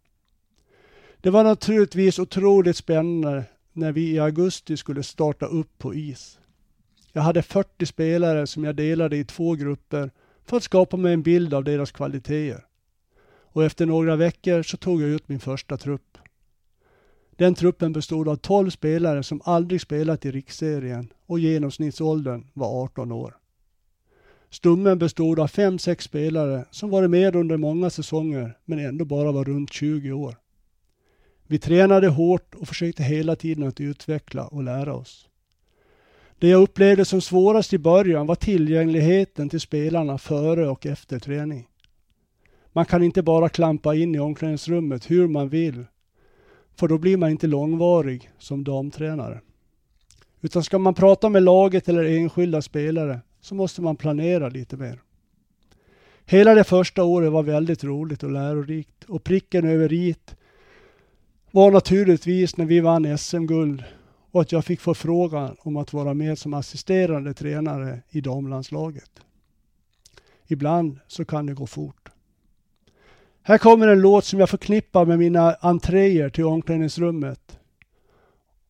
Det 1.21 1.30
var 1.30 1.43
naturligtvis 1.43 2.19
otroligt 2.19 2.78
spännande 2.78 3.43
när 3.74 3.91
vi 3.91 4.11
i 4.11 4.19
augusti 4.19 4.78
skulle 4.78 5.03
starta 5.03 5.45
upp 5.45 5.78
på 5.78 5.95
is. 5.95 6.39
Jag 7.11 7.21
hade 7.21 7.41
40 7.41 7.86
spelare 7.86 8.47
som 8.47 8.63
jag 8.63 8.76
delade 8.76 9.17
i 9.17 9.26
två 9.26 9.55
grupper 9.55 10.11
för 10.45 10.57
att 10.57 10.63
skapa 10.63 10.97
mig 10.97 11.13
en 11.13 11.24
bild 11.24 11.53
av 11.53 11.63
deras 11.63 11.91
kvaliteter. 11.91 12.65
Och 13.26 13.63
efter 13.63 13.86
några 13.86 14.15
veckor 14.15 14.63
så 14.63 14.78
tog 14.78 15.01
jag 15.01 15.09
ut 15.09 15.30
min 15.30 15.39
första 15.39 15.78
trupp. 15.78 16.17
Den 17.36 17.56
truppen 17.56 17.94
bestod 17.94 18.28
av 18.28 18.36
12 18.36 18.70
spelare 18.70 19.24
som 19.24 19.42
aldrig 19.46 19.82
spelat 19.82 20.26
i 20.26 20.32
riksserien 20.32 21.14
och 21.26 21.40
genomsnittsåldern 21.40 22.48
var 22.54 22.84
18 22.84 23.12
år. 23.12 23.38
Stummen 24.50 25.00
bestod 25.00 25.40
av 25.40 25.48
5-6 25.48 26.02
spelare 26.02 26.66
som 26.72 26.90
varit 26.90 27.10
med 27.10 27.36
under 27.36 27.58
många 27.58 27.90
säsonger 27.90 28.58
men 28.66 28.80
ändå 28.80 29.06
bara 29.06 29.32
var 29.32 29.44
runt 29.44 29.74
20 29.74 30.12
år. 30.12 30.36
Vi 31.48 31.60
tränade 31.60 32.08
hårt 32.08 32.56
och 32.56 32.68
försökte 32.68 33.04
hela 33.04 33.36
tiden 33.36 33.68
att 33.68 33.82
utveckla 33.82 34.48
och 34.48 34.64
lära 34.64 34.94
oss. 34.94 35.30
Det 36.40 36.48
jag 36.48 36.62
upplevde 36.62 37.06
som 37.06 37.22
svårast 37.22 37.74
i 37.74 37.78
början 37.78 38.28
var 38.28 38.36
tillgängligheten 38.36 39.50
till 39.50 39.60
spelarna 39.60 40.18
före 40.18 40.70
och 40.70 40.86
efter 40.86 41.20
träning. 41.20 41.68
Man 42.74 42.86
kan 42.86 43.04
inte 43.04 43.24
bara 43.24 43.50
klampa 43.50 43.96
in 43.96 44.16
i 44.16 44.20
omklädningsrummet 44.20 45.12
hur 45.12 45.28
man 45.28 45.50
vill, 45.50 45.86
för 46.76 46.88
då 46.88 46.97
blir 46.97 47.17
man 47.17 47.30
inte 47.30 47.47
långvarig 47.47 48.30
som 48.39 48.63
damtränare. 48.63 49.41
Utan 50.41 50.63
ska 50.63 50.80
man 50.80 50.93
prata 50.93 51.30
med 51.30 51.43
laget 51.43 51.89
eller 51.89 52.03
enskilda 52.03 52.61
spelare 52.61 53.19
så 53.41 53.55
måste 53.55 53.82
man 53.82 53.95
planera 53.95 54.49
lite 54.49 54.78
mer. 54.78 55.01
Hela 56.26 56.53
det 56.53 56.63
första 56.63 57.03
året 57.03 57.32
var 57.32 57.43
väldigt 57.43 57.84
roligt 57.84 58.24
och 58.24 58.32
lärorikt 58.32 59.03
och 59.03 59.24
pricken 59.24 59.65
över 59.65 59.93
i 59.93 60.15
var 61.51 61.71
naturligtvis 61.71 62.57
när 62.57 62.65
vi 62.65 62.80
vann 62.80 63.17
SM-guld 63.17 63.84
och 64.32 64.41
att 64.41 64.51
jag 64.51 64.65
fick 64.65 64.82
förfrågan 64.82 65.55
om 65.59 65.78
att 65.78 65.93
vara 65.93 66.13
med 66.13 66.39
som 66.39 66.53
assisterande 66.53 67.34
tränare 67.34 67.99
i 68.09 68.21
damlandslaget. 68.21 69.11
Ibland 70.47 70.99
så 71.07 71.26
kan 71.26 71.45
det 71.45 71.53
gå 71.53 71.67
fort. 71.67 72.03
Här 73.46 73.58
kommer 73.58 73.88
en 73.88 74.02
låt 74.02 74.26
som 74.26 74.39
jag 74.39 74.50
förknippar 74.50 75.06
med 75.06 75.20
mina 75.20 75.54
entréer 75.54 76.30
till 76.30 76.46
omklädningsrummet. 76.46 77.60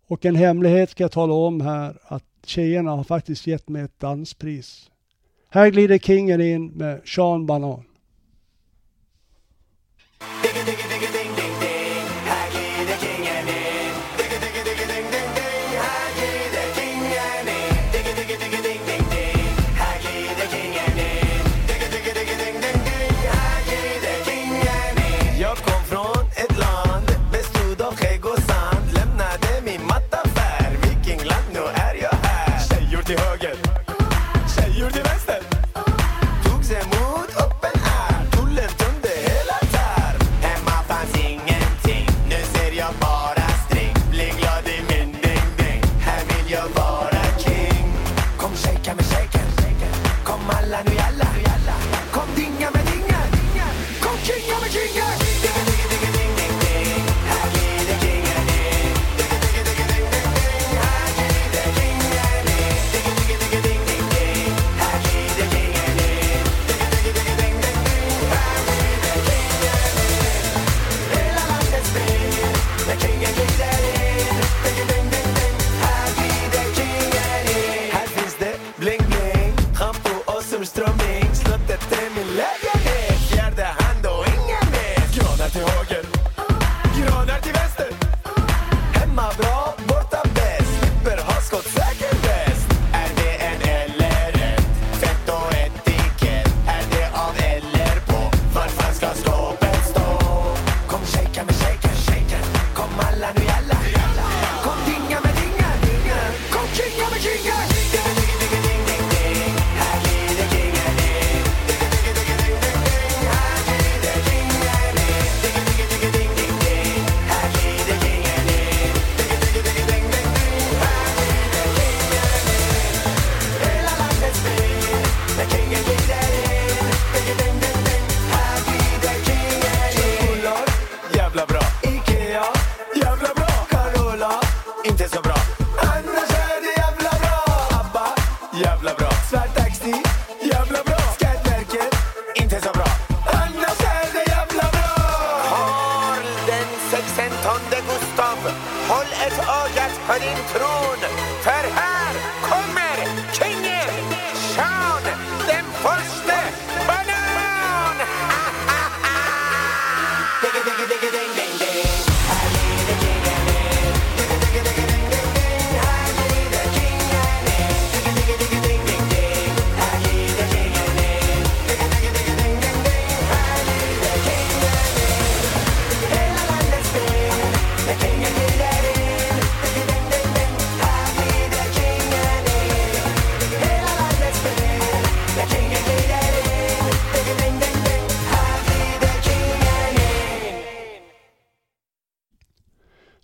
Och 0.07 0.25
en 0.25 0.35
hemlighet 0.35 0.89
ska 0.89 1.03
jag 1.03 1.11
tala 1.11 1.33
om 1.33 1.61
här 1.61 1.97
att 2.03 2.23
tjejerna 2.45 2.91
har 2.91 3.03
faktiskt 3.03 3.47
gett 3.47 3.69
mig 3.69 3.81
ett 3.81 3.99
danspris. 3.99 4.91
Här 5.49 5.69
glider 5.69 5.97
kingen 5.97 6.41
in 6.41 6.67
med 6.67 7.01
Sean 7.05 7.45
Banan. 7.45 7.83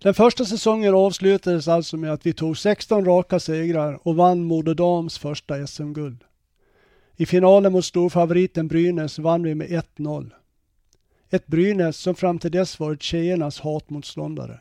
Den 0.09 0.13
första 0.13 0.45
säsongen 0.45 0.95
avslutades 0.95 1.67
alltså 1.67 1.97
med 1.97 2.13
att 2.13 2.25
vi 2.25 2.33
tog 2.33 2.57
16 2.57 3.05
raka 3.05 3.39
segrar 3.39 3.99
och 4.07 4.15
vann 4.15 4.43
Modo 4.43 4.73
Dams 4.73 5.17
första 5.17 5.67
SM-guld. 5.67 6.23
I 7.15 7.25
finalen 7.25 7.71
mot 7.71 7.85
storfavoriten 7.85 8.67
Brynäs 8.67 9.19
vann 9.19 9.43
vi 9.43 9.55
med 9.55 9.67
1-0. 9.97 10.31
Ett 11.29 11.47
Brynäs 11.47 11.97
som 11.97 12.15
fram 12.15 12.39
till 12.39 12.51
dess 12.51 12.79
varit 12.79 13.01
tjejernas 13.01 13.59
hatmotståndare. 13.59 14.59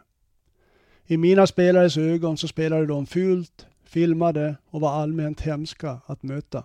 I 1.06 1.16
mina 1.16 1.46
spelares 1.46 1.96
ögon 1.96 2.36
så 2.36 2.48
spelade 2.48 2.86
de 2.86 3.06
fult, 3.06 3.66
filmade 3.84 4.56
och 4.70 4.80
var 4.80 4.90
allmänt 4.90 5.40
hemska 5.40 6.00
att 6.06 6.22
möta. 6.22 6.64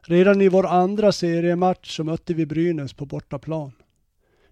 Redan 0.00 0.40
i 0.40 0.48
vår 0.48 0.66
andra 0.66 1.12
seriematch 1.12 1.96
så 1.96 2.04
mötte 2.04 2.34
vi 2.34 2.46
Brynäs 2.46 2.92
på 2.92 3.06
bortaplan. 3.06 3.72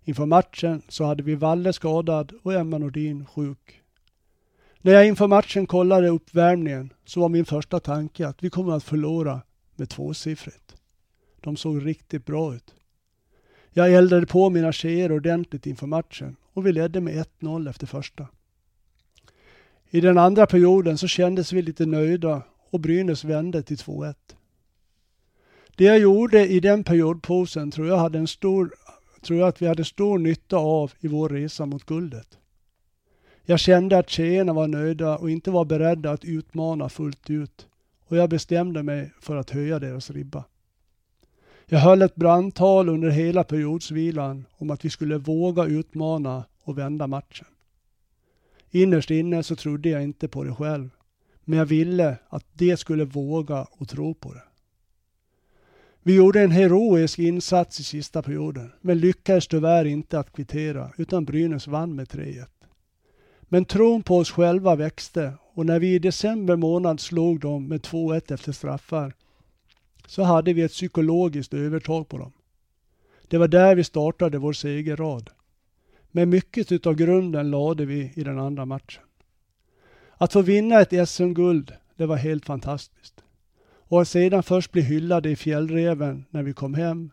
Inför 0.09 0.27
matchen 0.27 0.83
så 0.89 1.05
hade 1.05 1.23
vi 1.23 1.35
Valle 1.35 1.73
skadad 1.73 2.33
och 2.43 2.53
Emma 2.53 2.79
Nordin 2.79 3.27
sjuk. 3.27 3.83
När 4.81 4.93
jag 4.93 5.07
inför 5.07 5.27
matchen 5.27 5.67
kollade 5.67 6.09
uppvärmningen 6.09 6.93
så 7.05 7.21
var 7.21 7.29
min 7.29 7.45
första 7.45 7.81
tanke 7.81 8.29
att 8.29 8.43
vi 8.43 8.51
kommer 8.51 8.73
att 8.73 8.85
förlora 8.85 9.41
med 9.77 9.89
tvåsiffrigt. 9.89 10.77
De 11.41 11.57
såg 11.57 11.87
riktigt 11.87 12.27
bra 12.27 12.55
ut. 12.55 12.75
Jag 13.71 13.95
eldade 13.95 14.27
på 14.27 14.51
mina 14.51 14.73
tjejer 14.73 15.13
ordentligt 15.13 15.67
inför 15.67 15.87
matchen 15.87 16.37
och 16.53 16.67
vi 16.67 16.73
ledde 16.73 17.01
med 17.01 17.27
1-0 17.41 17.71
efter 17.71 17.87
första. 17.87 18.29
I 19.91 20.01
den 20.01 20.19
andra 20.19 20.47
perioden 20.47 20.99
så 20.99 21.07
kändes 21.07 21.53
vi 21.53 21.63
lite 21.63 21.87
nöjda 21.87 22.43
och 22.71 22.81
Brynäs 22.81 23.25
vände 23.25 23.63
till 23.63 23.77
2-1. 23.77 24.15
Det 25.77 25.85
jag 25.85 25.99
gjorde 25.99 26.49
i 26.49 26.61
den 26.61 26.85
periodposen 26.85 27.71
tror 27.71 27.87
jag, 27.87 27.97
hade 27.97 28.19
en 28.19 28.27
stor, 28.27 28.75
tror 29.23 29.39
jag 29.39 29.49
att 29.49 29.63
vi 29.63 29.67
hade 29.67 29.85
stor 29.85 30.19
nytta 30.19 30.57
av 30.57 30.93
i 31.01 31.09
vår 31.09 31.29
resa 31.29 31.67
mot 31.67 31.85
guldet. 31.85 32.39
Jag 33.45 33.61
kände 33.61 33.99
att 33.99 34.11
tjejerna 34.11 34.53
var 34.53 34.69
nöjda 34.69 35.19
och 35.19 35.31
inte 35.31 35.51
var 35.51 35.65
beredda 35.65 36.11
att 36.11 36.25
utmana 36.25 36.89
fullt 36.89 37.31
ut 37.31 37.67
och 38.07 38.17
jag 38.17 38.31
bestämde 38.31 38.83
mig 38.83 39.13
för 39.21 39.37
att 39.37 39.51
höja 39.51 39.79
deras 39.79 40.11
ribba. 40.11 40.45
Jag 41.67 41.79
höll 41.79 42.03
ett 42.03 42.15
brandtal 42.15 42.89
under 42.89 43.11
hela 43.11 43.45
periodsvilan 43.45 44.45
om 44.53 44.71
att 44.71 44.85
vi 44.85 44.91
skulle 44.91 45.19
våga 45.19 45.65
utmana 45.65 46.45
och 46.63 46.79
vända 46.79 47.07
matchen. 47.07 47.47
Innerst 48.71 49.11
inne 49.11 49.43
så 49.43 49.57
trodde 49.57 49.89
jag 49.89 50.03
inte 50.03 50.29
på 50.29 50.45
det 50.45 50.55
själv, 50.55 50.91
men 51.45 51.59
jag 51.59 51.67
ville 51.67 52.17
att 52.29 52.45
de 52.53 52.77
skulle 52.77 53.05
våga 53.05 53.67
och 53.71 53.89
tro 53.89 54.15
på 54.15 54.33
det. 54.33 54.43
Vi 56.09 56.15
gjorde 56.15 56.41
en 56.41 56.51
heroisk 56.51 57.19
insats 57.19 57.81
i 57.81 57.85
sista 57.85 58.23
perioden, 58.23 58.73
men 58.81 58.99
lyckades 58.99 59.47
tyvärr 59.47 59.85
inte 59.85 60.19
att 60.19 60.33
kvittera, 60.33 60.93
utan 60.97 61.25
Brynäs 61.25 61.67
vann 61.67 61.95
med 61.95 62.09
3-1. 62.09 62.45
Men 63.43 63.65
tron 63.65 64.03
på 64.03 64.17
oss 64.17 64.31
själva 64.31 64.77
växte 64.77 65.33
och 65.55 65.67
när 65.67 65.79
vi 65.79 65.95
i 65.95 65.99
december 65.99 66.57
månad 66.57 67.01
slog 67.01 67.41
dem 67.41 67.69
med 67.69 67.81
2-1 67.81 68.33
efter 68.35 68.53
straffar 68.53 69.15
så 70.07 70.23
hade 70.23 70.53
vi 70.53 70.63
ett 70.63 70.73
psykologiskt 70.73 71.55
övertag 71.55 72.09
på 72.09 72.19
dem. 72.19 72.33
Det 73.29 73.39
var 73.39 73.49
där 73.49 73.75
vi 73.75 73.85
startade 73.85 74.39
vår 74.39 74.53
segerrad. 74.53 75.31
Men 76.11 76.31
mycket 76.31 76.73
utav 76.73 76.95
grunden 76.95 77.51
lade 77.51 77.85
vi 77.85 78.13
i 78.15 78.25
den 78.25 78.39
andra 78.39 78.65
matchen. 78.65 79.03
Att 80.17 80.33
få 80.33 80.43
vinna 80.43 80.81
ett 80.81 81.09
SM-guld, 81.09 81.73
det 81.97 82.07
var 82.07 82.17
helt 82.17 82.47
fantastiskt. 82.47 83.18
Och 83.89 84.03
att 84.03 84.09
sedan 84.09 84.43
först 84.43 84.73
bli 84.73 84.83
hyllade 84.83 85.31
i 85.31 85.37
fjällreven 85.37 86.25
när 86.31 86.43
vi 86.43 86.53
kom 86.53 86.75
hem 86.75 87.11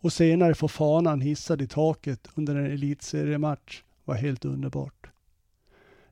och 0.00 0.12
senare 0.12 0.54
få 0.54 0.68
fanan 0.68 1.20
hissad 1.20 1.62
i 1.62 1.66
taket 1.66 2.28
under 2.34 2.54
en 2.54 2.72
elitseriematch 2.72 3.82
var 4.04 4.14
helt 4.14 4.44
underbart. 4.44 5.10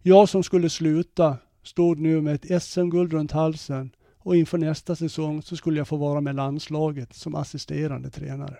Jag 0.02 0.28
som 0.28 0.42
skulle 0.42 0.70
sluta 0.70 1.36
stod 1.62 1.98
nu 1.98 2.20
med 2.20 2.34
ett 2.34 2.62
SM-guld 2.62 3.12
runt 3.12 3.32
halsen 3.32 3.90
och 4.18 4.36
inför 4.36 4.58
nästa 4.58 4.96
säsong 4.96 5.42
så 5.42 5.56
skulle 5.56 5.78
jag 5.78 5.88
få 5.88 5.96
vara 5.96 6.20
med 6.20 6.34
landslaget 6.34 7.14
som 7.14 7.34
assisterande 7.34 8.10
tränare. 8.10 8.56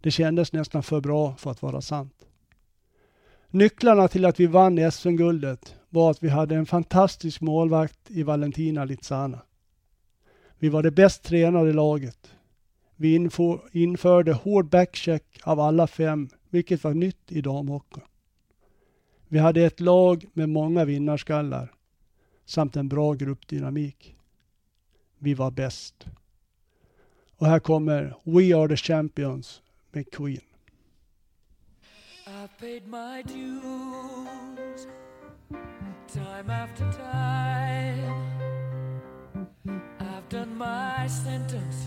Det 0.00 0.10
kändes 0.10 0.52
nästan 0.52 0.82
för 0.82 1.00
bra 1.00 1.34
för 1.36 1.50
att 1.50 1.62
vara 1.62 1.80
sant. 1.80 2.26
Nycklarna 3.50 4.08
till 4.08 4.24
att 4.24 4.40
vi 4.40 4.46
vann 4.46 4.92
SM-guldet 4.92 5.74
var 5.88 6.10
att 6.10 6.22
vi 6.22 6.28
hade 6.28 6.56
en 6.56 6.66
fantastisk 6.66 7.40
målvakt 7.40 8.10
i 8.10 8.22
Valentina 8.22 8.84
Litsana. 8.84 9.40
Vi 10.58 10.68
var 10.68 10.82
det 10.82 10.90
bäst 10.90 11.22
tränade 11.22 11.72
laget. 11.72 12.32
Vi 12.96 13.14
införde 13.72 14.32
hård 14.32 14.68
backcheck 14.68 15.40
av 15.42 15.60
alla 15.60 15.86
fem, 15.86 16.28
vilket 16.50 16.84
var 16.84 16.94
nytt 16.94 17.32
i 17.32 17.40
damhockeyn. 17.40 18.04
Vi 19.28 19.38
hade 19.38 19.62
ett 19.62 19.80
lag 19.80 20.24
med 20.32 20.48
många 20.48 20.84
vinnarskallar 20.84 21.72
samt 22.44 22.76
en 22.76 22.88
bra 22.88 23.12
gruppdynamik. 23.12 24.16
Vi 25.18 25.34
var 25.34 25.50
bäst. 25.50 26.06
Och 27.36 27.46
här 27.46 27.58
kommer 27.58 28.14
We 28.24 28.56
Are 28.56 28.68
The 28.68 28.76
Champions 28.76 29.62
med 29.92 30.10
Queen. 30.10 30.40
I've 32.26 32.48
paid 32.60 32.86
my 32.88 33.22
dues 33.22 34.86
time 36.12 36.50
after 36.50 36.92
time. 36.92 38.35
My 41.06 41.12
sentence, 41.12 41.86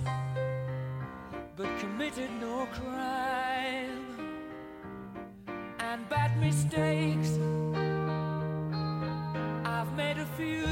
but 1.58 1.68
committed 1.80 2.32
no 2.40 2.66
crime. 2.68 4.16
And 5.80 6.08
bad 6.08 6.40
mistakes, 6.40 7.38
I've 9.66 9.92
made 9.98 10.20
a 10.20 10.26
few. 10.38 10.64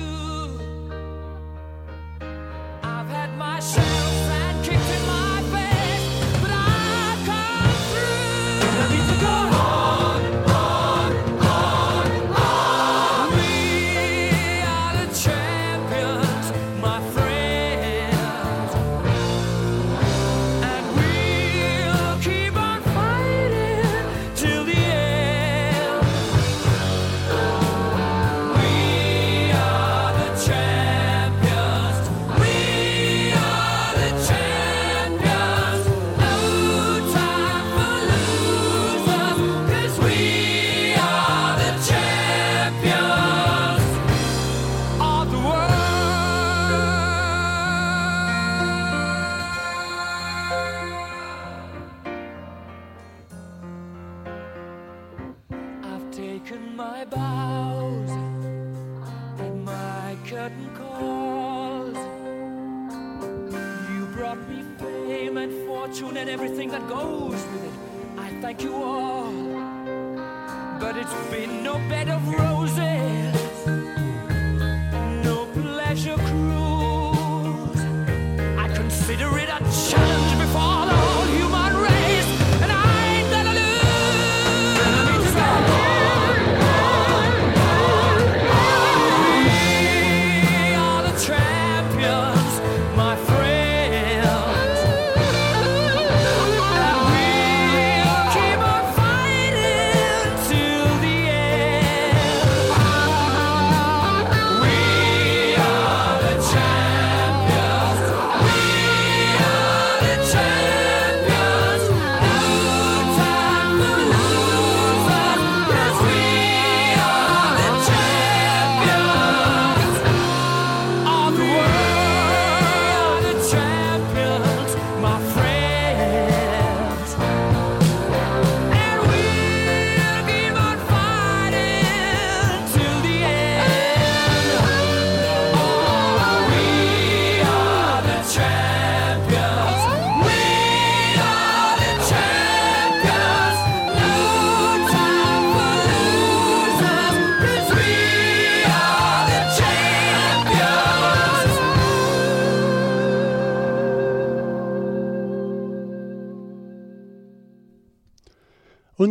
I've 2.83 3.09
had 3.09 3.37
my 3.37 3.59
shells 3.59 4.07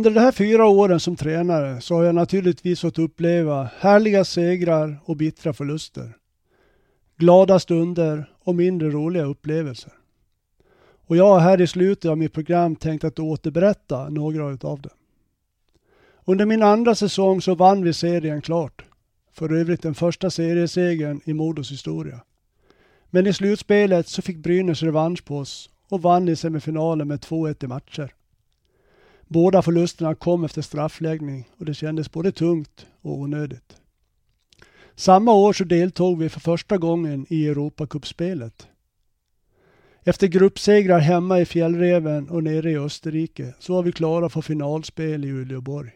Under 0.07 0.21
de 0.21 0.25
här 0.25 0.31
fyra 0.31 0.65
åren 0.65 0.99
som 0.99 1.15
tränare 1.15 1.81
så 1.81 1.95
har 1.95 2.03
jag 2.03 2.15
naturligtvis 2.15 2.81
fått 2.81 2.99
uppleva 2.99 3.69
härliga 3.79 4.25
segrar 4.25 4.99
och 5.05 5.17
bittra 5.17 5.53
förluster. 5.53 6.17
Glada 7.17 7.59
stunder 7.59 8.29
och 8.43 8.55
mindre 8.55 8.89
roliga 8.89 9.23
upplevelser. 9.23 9.91
Och 11.07 11.17
jag 11.17 11.27
har 11.27 11.39
här 11.39 11.61
i 11.61 11.67
slutet 11.67 12.11
av 12.11 12.17
mitt 12.17 12.33
program 12.33 12.75
tänkt 12.75 13.03
att 13.03 13.19
återberätta 13.19 14.09
några 14.09 14.49
utav 14.49 14.81
dem. 14.81 14.91
Under 16.25 16.45
min 16.45 16.63
andra 16.63 16.95
säsong 16.95 17.41
så 17.41 17.55
vann 17.55 17.83
vi 17.83 17.93
serien 17.93 18.41
klart. 18.41 18.85
För 19.33 19.53
övrigt 19.53 19.81
den 19.81 19.95
första 19.95 20.29
seriesegern 20.29 21.21
i 21.25 21.33
Modos 21.33 21.71
historia. 21.71 22.19
Men 23.09 23.27
i 23.27 23.33
slutspelet 23.33 24.07
så 24.07 24.21
fick 24.21 24.37
Brynäs 24.37 24.83
revansch 24.83 25.25
på 25.25 25.37
oss 25.37 25.69
och 25.89 26.01
vann 26.01 26.29
i 26.29 26.35
semifinalen 26.35 27.07
med 27.07 27.19
2-1 27.19 27.63
i 27.63 27.67
matcher. 27.67 28.13
Båda 29.27 29.61
förlusterna 29.61 30.15
kom 30.15 30.43
efter 30.43 30.61
straffläggning 30.61 31.49
och 31.57 31.65
det 31.65 31.73
kändes 31.73 32.11
både 32.11 32.31
tungt 32.31 32.85
och 33.01 33.17
onödigt. 33.17 33.77
Samma 34.95 35.33
år 35.33 35.53
så 35.53 35.63
deltog 35.63 36.19
vi 36.19 36.29
för 36.29 36.39
första 36.39 36.77
gången 36.77 37.25
i 37.29 37.47
Europacupspelet. 37.47 38.67
Efter 40.03 40.27
gruppsegrar 40.27 40.99
hemma 40.99 41.39
i 41.39 41.45
Fjällreven 41.45 42.29
och 42.29 42.43
nere 42.43 42.71
i 42.71 42.77
Österrike 42.77 43.53
så 43.59 43.73
var 43.73 43.83
vi 43.83 43.91
klara 43.91 44.29
för 44.29 44.41
finalspel 44.41 45.25
i 45.25 45.27
Uleåborg. 45.27 45.91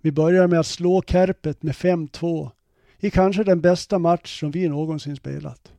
Vi 0.00 0.12
började 0.12 0.48
med 0.48 0.60
att 0.60 0.66
slå 0.66 1.02
Kärpet 1.02 1.62
med 1.62 1.74
5-2 1.74 2.50
i 2.98 3.10
kanske 3.10 3.44
den 3.44 3.60
bästa 3.60 3.98
match 3.98 4.40
som 4.40 4.50
vi 4.50 4.68
någonsin 4.68 5.16
spelat. 5.16 5.72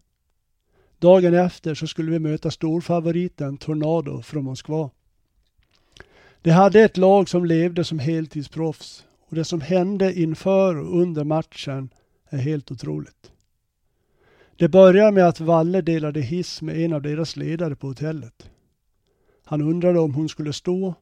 Dagen 0.99 1.33
efter 1.33 1.75
så 1.75 1.87
skulle 1.87 2.11
vi 2.11 2.19
möta 2.19 2.51
storfavoriten 2.51 3.57
Tornado 3.57 4.21
från 4.21 4.43
Moskva. 4.43 4.89
De 6.45 6.51
hade 6.51 6.81
ett 6.81 6.97
lag 6.97 7.29
som 7.29 7.45
levde 7.45 7.83
som 7.83 7.99
heltidsproffs 7.99 9.05
och 9.29 9.35
det 9.35 9.43
som 9.43 9.61
hände 9.61 10.19
inför 10.19 10.77
och 10.77 11.01
under 11.01 11.23
matchen 11.23 11.89
är 12.29 12.37
helt 12.37 12.71
otroligt. 12.71 13.31
Det 14.55 14.67
börjar 14.67 15.11
med 15.11 15.27
att 15.27 15.39
Valle 15.39 15.81
delade 15.81 16.21
hiss 16.21 16.61
med 16.61 16.77
en 16.77 16.93
av 16.93 17.01
deras 17.01 17.35
ledare 17.35 17.75
på 17.75 17.87
hotellet. 17.87 18.49
Han 19.45 19.61
undrade 19.61 19.99
om 19.99 20.13
hon 20.13 20.29
skulle 20.29 20.53
stå 20.53 20.93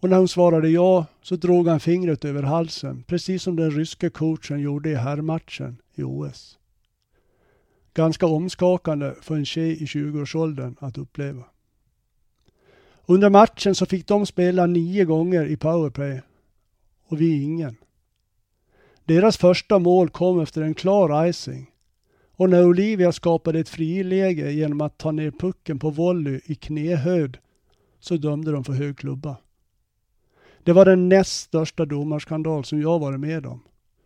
och 0.00 0.08
när 0.08 0.18
hon 0.18 0.28
svarade 0.28 0.68
ja 0.68 1.06
så 1.22 1.36
drog 1.36 1.68
han 1.68 1.80
fingret 1.80 2.24
över 2.24 2.42
halsen 2.42 3.02
precis 3.02 3.42
som 3.42 3.56
den 3.56 3.70
ryske 3.70 4.10
coachen 4.10 4.60
gjorde 4.60 4.90
i 4.90 4.94
herrmatchen 4.94 5.76
i 5.94 6.02
OS. 6.02 6.58
Ganska 7.94 8.26
omskakande 8.26 9.14
för 9.20 9.34
en 9.34 9.46
tjej 9.46 9.82
i 9.82 9.86
20-årsåldern 9.86 10.76
att 10.80 10.98
uppleva. 10.98 11.44
Under 13.06 13.30
matchen 13.30 13.74
så 13.74 13.86
fick 13.86 14.06
de 14.06 14.26
spela 14.26 14.66
nio 14.66 15.04
gånger 15.04 15.46
i 15.46 15.56
powerplay 15.56 16.20
och 17.08 17.20
vi 17.20 17.42
ingen. 17.42 17.76
Deras 19.04 19.36
första 19.36 19.78
mål 19.78 20.10
kom 20.10 20.40
efter 20.40 20.62
en 20.62 20.74
klar 20.74 21.26
icing 21.26 21.70
och 22.36 22.50
när 22.50 22.66
Olivia 22.66 23.12
skapade 23.12 23.58
ett 23.60 23.68
friläge 23.68 24.52
genom 24.52 24.80
att 24.80 24.98
ta 24.98 25.10
ner 25.10 25.30
pucken 25.30 25.78
på 25.78 25.90
volley 25.90 26.40
i 26.44 26.54
knähöjd 26.54 27.38
så 28.00 28.16
dömde 28.16 28.52
de 28.52 28.64
för 28.64 28.72
hög 28.72 28.98
klubba. 28.98 29.36
Det 30.62 30.72
var 30.72 30.84
den 30.84 31.08
näst 31.08 31.42
största 31.42 31.84
domarskandal 31.84 32.64
som 32.64 32.80
jag 32.80 32.98
varit 32.98 33.20
med 33.20 33.46
om 33.46 33.60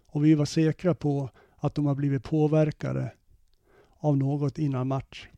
och 0.07 0.25
vi 0.25 0.35
var 0.35 0.45
säkra 0.45 0.95
på 0.95 1.31
att 1.57 1.75
de 1.75 1.87
har 1.87 1.95
blivit 1.95 2.25
påverkade 2.25 3.13
av 3.99 4.17
något 4.17 4.59
innan 4.59 4.87
match. 4.89 5.29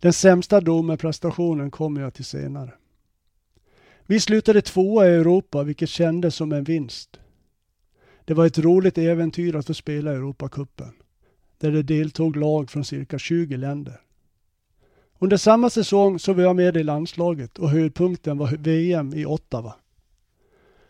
Den 0.00 0.12
sämsta 0.12 0.60
domarprestationen 0.60 1.70
kommer 1.70 2.00
jag 2.00 2.14
till 2.14 2.24
senare. 2.24 2.72
Vi 4.06 4.20
slutade 4.20 4.62
tvåa 4.62 5.06
i 5.06 5.10
Europa, 5.10 5.62
vilket 5.62 5.88
kändes 5.88 6.34
som 6.34 6.52
en 6.52 6.64
vinst. 6.64 7.20
Det 8.24 8.34
var 8.34 8.46
ett 8.46 8.58
roligt 8.58 8.98
äventyr 8.98 9.56
att 9.56 9.66
få 9.66 9.74
spela 9.74 10.12
Europacupen, 10.12 10.92
där 11.58 11.70
det 11.70 11.82
deltog 11.82 12.36
lag 12.36 12.70
från 12.70 12.84
cirka 12.84 13.18
20 13.18 13.56
länder. 13.56 14.00
Under 15.18 15.36
samma 15.36 15.70
säsong 15.70 16.18
så 16.18 16.32
var 16.32 16.42
jag 16.42 16.56
med 16.56 16.76
i 16.76 16.82
landslaget 16.82 17.58
och 17.58 17.70
höjdpunkten 17.70 18.38
var 18.38 18.56
VM 18.56 19.14
i 19.14 19.26
Ottawa. 19.26 19.74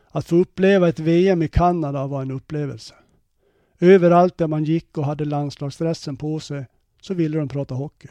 Att 0.09 0.27
få 0.27 0.37
uppleva 0.37 0.89
ett 0.89 0.99
VM 0.99 1.43
i 1.43 1.49
Kanada 1.49 2.07
var 2.07 2.23
en 2.23 2.31
upplevelse. 2.31 2.95
Överallt 3.79 4.39
där 4.39 4.47
man 4.47 4.65
gick 4.65 4.99
och 4.99 5.05
hade 5.05 5.25
landslagsdressen 5.25 6.17
på 6.17 6.41
sig 6.41 6.67
så 7.01 7.15
ville 7.15 7.39
de 7.39 7.49
prata 7.49 7.75
hockey. 7.75 8.09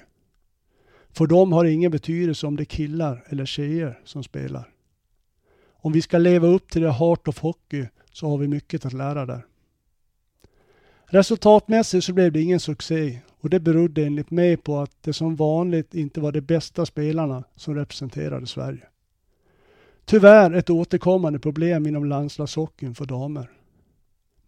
För 1.12 1.28
dem 1.28 1.52
har 1.52 1.64
det 1.64 1.72
ingen 1.72 1.92
betydelse 1.92 2.48
om 2.48 2.56
det 2.56 2.64
är 2.64 2.66
killar 2.66 3.26
eller 3.30 3.46
tjejer 3.46 4.00
som 4.04 4.24
spelar. 4.24 4.70
Om 5.82 5.92
vi 5.92 6.02
ska 6.02 6.18
leva 6.18 6.48
upp 6.48 6.72
till 6.72 6.82
det 6.82 6.92
Heart 6.92 7.28
of 7.28 7.40
Hockey 7.40 7.86
så 8.12 8.30
har 8.30 8.38
vi 8.38 8.48
mycket 8.48 8.86
att 8.86 8.94
lära 8.94 9.26
där. 9.26 9.46
Resultatmässigt 11.06 12.06
så 12.06 12.14
blev 12.14 12.32
det 12.32 12.42
ingen 12.42 12.60
succé 12.60 13.20
och 13.40 13.50
det 13.50 13.60
berodde 13.60 14.06
enligt 14.06 14.32
mig 14.32 14.58
på 14.58 14.80
att 14.80 15.04
det 15.04 15.14
som 15.14 15.36
vanligt 15.36 15.96
inte 15.96 16.22
var 16.22 16.32
de 16.32 16.42
bästa 16.42 16.86
spelarna 16.86 17.44
som 17.56 17.76
representerade 17.76 18.48
Sverige. 18.48 18.88
Tyvärr 20.06 20.52
ett 20.52 20.70
återkommande 20.70 21.40
problem 21.40 21.88
inom 21.88 22.06
landslagshockeyn 22.06 22.96
för 22.96 23.06
damer. 23.06 23.52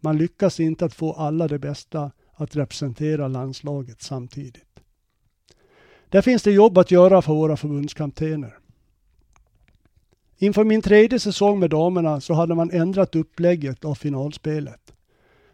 Man 0.00 0.18
lyckas 0.18 0.60
inte 0.60 0.84
att 0.84 0.94
få 0.94 1.12
alla 1.12 1.48
de 1.48 1.58
bästa 1.58 2.10
att 2.34 2.56
representera 2.56 3.28
landslaget 3.28 4.02
samtidigt. 4.02 4.71
Där 6.12 6.22
finns 6.22 6.42
det 6.42 6.52
jobb 6.52 6.78
att 6.78 6.90
göra 6.90 7.22
för 7.22 7.34
våra 7.34 7.56
förbundskaptener. 7.56 8.58
Inför 10.38 10.64
min 10.64 10.82
tredje 10.82 11.18
säsong 11.18 11.58
med 11.58 11.70
damerna 11.70 12.20
så 12.20 12.34
hade 12.34 12.54
man 12.54 12.70
ändrat 12.70 13.16
upplägget 13.16 13.84
av 13.84 13.94
finalspelet. 13.94 14.92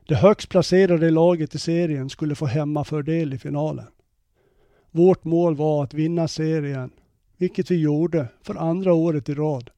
Det 0.09 0.15
högst 0.15 0.49
placerade 0.49 1.11
laget 1.11 1.55
i 1.55 1.59
serien 1.59 2.11
skulle 2.11 2.35
få 2.35 2.47
hemmafördel 2.47 3.35
i 3.35 3.39
finalen. 3.39 3.87
Vårt 4.91 5.25
mål 5.25 5.57
var 5.57 5.85
att 5.85 5.95
vinna 5.95 6.29
serien, 6.29 6.91
vilket 7.37 7.71
vi 7.71 7.77
gjorde 7.77 8.29
för 8.43 8.55
andra 8.55 8.95
året 8.95 9.29
i 9.29 9.35
rad 9.35 9.71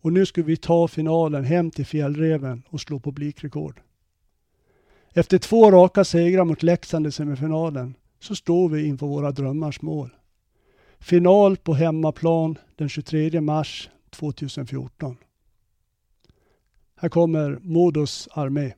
Och 0.00 0.12
nu 0.12 0.26
skulle 0.26 0.46
vi 0.46 0.56
ta 0.56 0.88
finalen 0.88 1.44
hem 1.44 1.70
till 1.70 1.86
Fjällreven 1.86 2.62
och 2.68 2.80
slå 2.80 3.00
publikrekord. 3.00 3.80
Efter 5.12 5.38
två 5.38 5.70
raka 5.70 6.04
segrar 6.04 6.44
mot 6.44 6.62
Leksand 6.62 7.06
i 7.06 7.12
semifinalen 7.12 7.94
så 8.22 8.36
står 8.36 8.68
vi 8.68 8.86
inför 8.86 9.06
våra 9.06 9.32
drömmars 9.32 9.82
mål. 9.82 10.10
Final 10.98 11.56
på 11.56 11.74
hemmaplan 11.74 12.58
den 12.76 12.88
23 12.88 13.40
mars 13.40 13.90
2014. 14.10 15.16
Här 16.96 17.08
kommer 17.08 17.58
Modos 17.62 18.28
armé. 18.32 18.72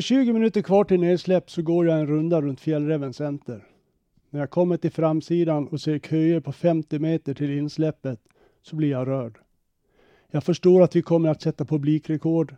Med 0.00 0.04
20 0.04 0.32
minuter 0.32 0.62
kvar 0.62 0.84
till 0.84 1.00
nedsläpp 1.00 1.50
så 1.50 1.62
går 1.62 1.86
jag 1.86 2.00
en 2.00 2.06
runda 2.06 2.40
runt 2.40 2.60
Fjällräven 2.60 3.12
center. 3.12 3.64
När 4.30 4.40
jag 4.40 4.50
kommer 4.50 4.76
till 4.76 4.90
framsidan 4.90 5.68
och 5.68 5.80
ser 5.80 5.98
köer 5.98 6.40
på 6.40 6.52
50 6.52 6.98
meter 6.98 7.34
till 7.34 7.58
insläppet 7.58 8.20
så 8.62 8.76
blir 8.76 8.90
jag 8.90 9.08
rörd. 9.08 9.38
Jag 10.30 10.44
förstår 10.44 10.82
att 10.82 10.96
vi 10.96 11.02
kommer 11.02 11.28
att 11.28 11.42
sätta 11.42 11.64
publikrekord 11.64 12.56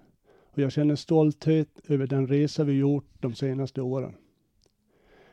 och 0.50 0.58
jag 0.58 0.72
känner 0.72 0.96
stolthet 0.96 1.68
över 1.88 2.06
den 2.06 2.26
resa 2.26 2.64
vi 2.64 2.72
gjort 2.72 3.10
de 3.20 3.34
senaste 3.34 3.82
åren. 3.82 4.14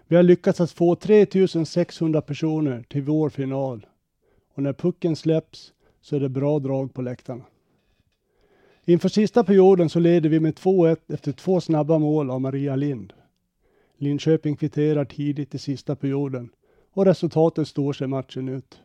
Vi 0.07 0.15
har 0.15 0.23
lyckats 0.23 0.61
att 0.61 0.71
få 0.71 0.95
3600 0.95 2.21
personer 2.21 2.83
till 2.83 3.03
vår 3.03 3.29
final 3.29 3.85
och 4.53 4.63
när 4.63 4.73
pucken 4.73 5.15
släpps 5.15 5.73
så 6.01 6.15
är 6.15 6.19
det 6.19 6.29
bra 6.29 6.59
drag 6.59 6.93
på 6.93 7.01
läktarna. 7.01 7.43
Inför 8.89 9.09
sista 9.09 9.43
perioden 9.43 9.89
så 9.89 9.99
leder 9.99 10.29
vi 10.29 10.39
med 10.39 10.53
2-1 10.53 10.97
efter 11.07 11.31
två 11.31 11.61
snabba 11.61 11.97
mål 11.97 12.29
av 12.29 12.41
Maria 12.41 12.75
Lind. 12.75 13.13
Linköping 13.97 14.55
kvitterar 14.55 15.05
tidigt 15.05 15.55
i 15.55 15.57
sista 15.57 15.95
perioden 15.95 16.49
och 16.93 17.05
resultatet 17.05 17.67
står 17.67 17.93
sig 17.93 18.07
matchen 18.07 18.49
ut. 18.49 18.79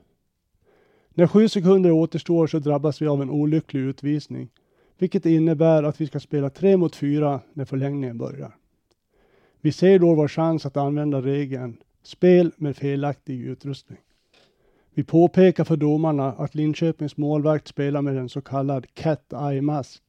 När 1.15 1.27
sju 1.27 1.49
sekunder 1.49 1.91
återstår 1.91 2.47
så 2.47 2.59
drabbas 2.59 3.03
vi 3.03 3.07
av 3.07 3.23
en 3.23 3.31
olycklig 3.31 3.81
utvisning, 3.81 4.49
vilket 4.99 5.27
innebär 5.27 5.83
att 5.83 6.01
vi 6.01 6.07
ska 6.07 6.21
spela 6.21 6.51
tre 6.51 6.77
mot 6.77 6.97
fyra 6.97 7.41
när 7.53 7.65
förlängningen 7.65 8.19
börjar. 8.19 8.57
Vi 9.61 9.73
ser 9.73 9.99
då 9.99 10.15
vår 10.15 10.29
chans 10.29 10.67
att 10.67 10.77
använda 10.77 11.21
regeln 11.21 11.77
spel 12.03 12.53
med 12.57 12.77
felaktig 12.77 13.41
utrustning. 13.41 13.99
Vi 14.97 15.05
påpekar 15.05 15.65
för 15.65 15.77
domarna 15.77 16.33
att 16.33 16.55
Linköpings 16.55 17.17
målvakt 17.17 17.69
spelar 17.69 18.03
med 18.03 18.17
en 18.17 18.29
så 18.29 18.41
kallad 18.41 18.95
cat 18.95 19.33
eye 19.33 19.63
mask, 19.63 20.03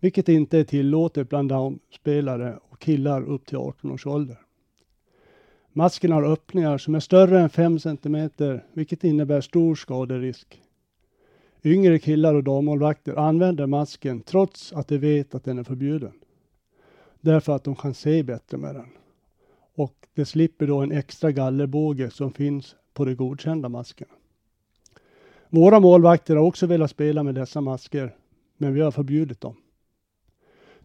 vilket 0.00 0.28
inte 0.28 0.58
är 0.58 0.64
tillåtet 0.64 1.28
bland 1.28 1.48
damspelare 1.48 2.58
och 2.62 2.80
killar 2.80 3.22
upp 3.22 3.46
till 3.46 3.56
18 3.56 3.90
års 3.90 4.06
ålder. 4.06 4.38
Masken 5.72 6.12
har 6.12 6.32
öppningar 6.32 6.78
som 6.78 6.94
är 6.94 7.00
större 7.00 7.40
än 7.40 7.50
5 7.50 7.78
cm, 7.78 8.30
vilket 8.72 9.04
innebär 9.04 9.40
stor 9.40 9.74
skaderisk. 9.74 10.62
Yngre 11.64 11.98
killar 11.98 12.34
och 12.34 12.44
dammålvakter 12.44 13.14
använder 13.18 13.66
masken 13.66 14.20
trots 14.20 14.72
att 14.72 14.88
de 14.88 14.98
vet 14.98 15.34
att 15.34 15.44
den 15.44 15.58
är 15.58 15.64
förbjuden. 15.64 16.12
Därför 17.20 17.52
att 17.52 17.64
de 17.64 17.76
kan 17.76 17.94
se 17.94 18.22
bättre 18.22 18.56
med 18.56 18.74
den. 18.74 18.88
Och 19.74 20.06
de 20.14 20.24
slipper 20.24 20.66
då 20.66 20.78
en 20.78 20.92
extra 20.92 21.32
gallerbåge 21.32 22.10
som 22.10 22.32
finns 22.32 22.76
på 22.94 23.04
de 23.04 23.14
godkända 23.14 23.68
maskerna. 23.68 24.12
Våra 25.56 25.80
målvakter 25.80 26.36
har 26.36 26.42
också 26.42 26.66
velat 26.66 26.90
spela 26.90 27.22
med 27.22 27.34
dessa 27.34 27.60
masker, 27.60 28.14
men 28.56 28.74
vi 28.74 28.80
har 28.80 28.90
förbjudit 28.90 29.40
dem. 29.40 29.56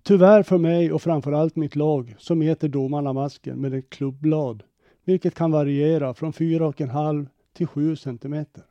Tyvärr 0.03 0.43
för 0.43 0.57
mig 0.57 0.91
och 0.91 1.01
framförallt 1.01 1.55
mitt 1.55 1.75
lag 1.75 2.15
så 2.17 2.35
mäter 2.35 2.67
domarna 2.67 3.13
masken 3.13 3.61
med 3.61 3.73
ett 3.73 3.89
klubblad, 3.89 4.63
vilket 5.05 5.35
kan 5.35 5.51
variera 5.51 6.13
från 6.13 6.31
4,5 6.31 7.27
till 7.53 7.67
7 7.67 7.95
centimeter. 7.95 8.63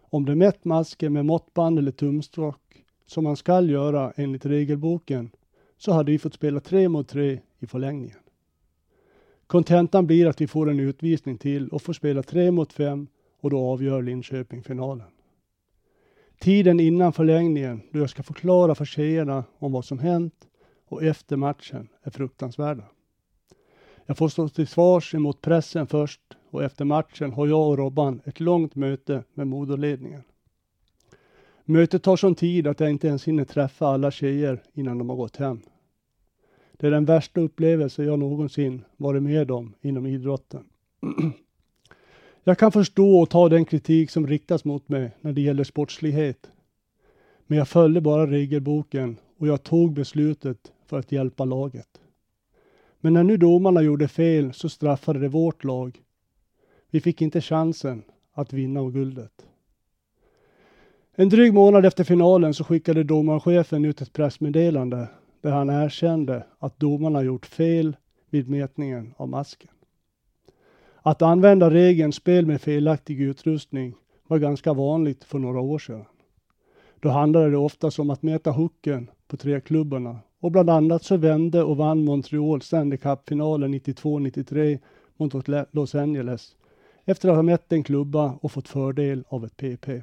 Om 0.00 0.24
de 0.24 0.34
mätt 0.34 0.64
masken 0.64 1.12
med 1.12 1.26
måttband 1.26 1.78
eller 1.78 1.92
tumstock, 1.92 2.84
som 3.06 3.24
man 3.24 3.36
skall 3.36 3.70
göra 3.70 4.12
enligt 4.16 4.46
regelboken, 4.46 5.30
så 5.78 5.92
hade 5.92 6.12
vi 6.12 6.18
fått 6.18 6.34
spela 6.34 6.60
tre 6.60 6.88
mot 6.88 7.08
tre 7.08 7.40
i 7.58 7.66
förlängningen. 7.66 8.18
Kontentan 9.46 10.06
blir 10.06 10.26
att 10.26 10.40
vi 10.40 10.46
får 10.46 10.70
en 10.70 10.80
utvisning 10.80 11.38
till 11.38 11.68
och 11.68 11.82
får 11.82 11.92
spela 11.92 12.22
tre 12.22 12.50
mot 12.50 12.72
fem 12.72 13.06
och 13.44 13.50
då 13.50 13.58
avgör 13.58 14.02
Linköping 14.02 14.62
finalen. 14.62 15.06
Tiden 16.38 16.80
innan 16.80 17.12
förlängningen, 17.12 17.82
då 17.92 17.98
jag 17.98 18.10
ska 18.10 18.22
förklara 18.22 18.74
för 18.74 18.84
tjejerna 18.84 19.44
om 19.58 19.72
vad 19.72 19.84
som 19.84 19.98
hänt 19.98 20.48
och 20.86 21.02
efter 21.02 21.36
matchen, 21.36 21.88
är 22.02 22.10
fruktansvärda. 22.10 22.84
Jag 24.06 24.18
får 24.18 24.28
stå 24.28 24.48
till 24.48 24.66
svars 24.66 25.14
emot 25.14 25.40
pressen 25.40 25.86
först 25.86 26.20
och 26.50 26.64
efter 26.64 26.84
matchen 26.84 27.32
har 27.32 27.46
jag 27.46 27.68
och 27.68 27.78
Robban 27.78 28.20
ett 28.24 28.40
långt 28.40 28.74
möte 28.74 29.24
med 29.34 29.46
moderledningen. 29.46 30.22
Mötet 31.64 32.02
tar 32.02 32.16
sån 32.16 32.34
tid 32.34 32.66
att 32.66 32.80
jag 32.80 32.90
inte 32.90 33.08
ens 33.08 33.28
hinner 33.28 33.44
träffa 33.44 33.86
alla 33.86 34.10
tjejer 34.10 34.62
innan 34.72 34.98
de 34.98 35.08
har 35.08 35.16
gått 35.16 35.36
hem. 35.36 35.60
Det 36.72 36.86
är 36.86 36.90
den 36.90 37.04
värsta 37.04 37.40
upplevelse 37.40 38.04
jag 38.04 38.18
någonsin 38.18 38.84
varit 38.96 39.22
med 39.22 39.50
om 39.50 39.74
inom 39.80 40.06
idrotten. 40.06 40.64
Jag 42.46 42.58
kan 42.58 42.72
förstå 42.72 43.18
och 43.18 43.30
ta 43.30 43.48
den 43.48 43.64
kritik 43.64 44.10
som 44.10 44.26
riktas 44.26 44.64
mot 44.64 44.88
mig 44.88 45.10
när 45.20 45.32
det 45.32 45.40
gäller 45.40 45.64
sportslighet. 45.64 46.50
Men 47.46 47.58
jag 47.58 47.68
följde 47.68 48.00
bara 48.00 48.26
regelboken 48.26 49.16
och 49.38 49.46
jag 49.46 49.62
tog 49.62 49.92
beslutet 49.92 50.72
för 50.86 50.98
att 50.98 51.12
hjälpa 51.12 51.44
laget. 51.44 52.00
Men 53.00 53.12
när 53.12 53.22
nu 53.22 53.36
domarna 53.36 53.82
gjorde 53.82 54.08
fel 54.08 54.52
så 54.52 54.68
straffade 54.68 55.18
det 55.18 55.28
vårt 55.28 55.64
lag. 55.64 56.02
Vi 56.90 57.00
fick 57.00 57.22
inte 57.22 57.40
chansen 57.40 58.02
att 58.32 58.52
vinna 58.52 58.90
guldet. 58.90 59.46
En 61.14 61.28
dryg 61.28 61.54
månad 61.54 61.86
efter 61.86 62.04
finalen 62.04 62.54
så 62.54 62.64
skickade 62.64 63.04
domarchefen 63.04 63.84
ut 63.84 64.00
ett 64.00 64.12
pressmeddelande 64.12 65.08
där 65.40 65.50
han 65.50 65.70
erkände 65.70 66.46
att 66.58 66.80
domarna 66.80 67.22
gjort 67.22 67.46
fel 67.46 67.96
vid 68.30 68.48
mätningen 68.48 69.14
av 69.16 69.28
masken. 69.28 69.73
Att 71.06 71.22
använda 71.22 71.70
regeln 71.70 72.12
spel 72.12 72.46
med 72.46 72.60
felaktig 72.60 73.20
utrustning 73.20 73.94
var 74.26 74.38
ganska 74.38 74.72
vanligt 74.72 75.24
för 75.24 75.38
några 75.38 75.60
år 75.60 75.78
sedan. 75.78 76.04
Då 77.00 77.08
handlade 77.08 77.50
det 77.50 77.56
oftast 77.56 77.98
om 77.98 78.10
att 78.10 78.22
mäta 78.22 78.50
hooken 78.50 79.10
på 79.28 79.36
tre 79.36 79.60
klubborna 79.60 80.18
och 80.40 80.52
bland 80.52 80.70
annat 80.70 81.02
så 81.02 81.16
vände 81.16 81.62
och 81.62 81.76
vann 81.76 82.04
Montreal 82.04 82.62
Stanley 82.62 82.98
Cup-finalen 82.98 83.74
92-93 83.74 84.78
mot 85.16 85.34
Los 85.70 85.94
Angeles 85.94 86.56
efter 87.04 87.28
att 87.28 87.36
ha 87.36 87.42
mätt 87.42 87.72
en 87.72 87.84
klubba 87.84 88.38
och 88.40 88.52
fått 88.52 88.68
fördel 88.68 89.24
av 89.28 89.44
ett 89.44 89.56
PP. 89.56 90.02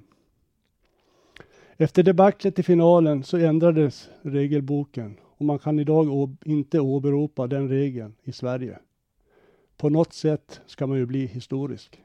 Efter 1.77 2.03
debaclet 2.03 2.59
i 2.59 2.63
finalen 2.63 3.23
så 3.23 3.37
ändrades 3.37 4.09
regelboken 4.21 5.17
och 5.37 5.45
man 5.45 5.59
kan 5.59 5.79
idag 5.79 6.35
inte 6.45 6.79
åberopa 6.79 7.47
den 7.47 7.69
regeln 7.69 8.15
i 8.23 8.31
Sverige. 8.31 8.79
På 9.81 9.89
något 9.89 10.13
sätt 10.13 10.61
ska 10.65 10.87
man 10.87 10.97
ju 10.97 11.05
bli 11.05 11.25
historisk. 11.25 12.03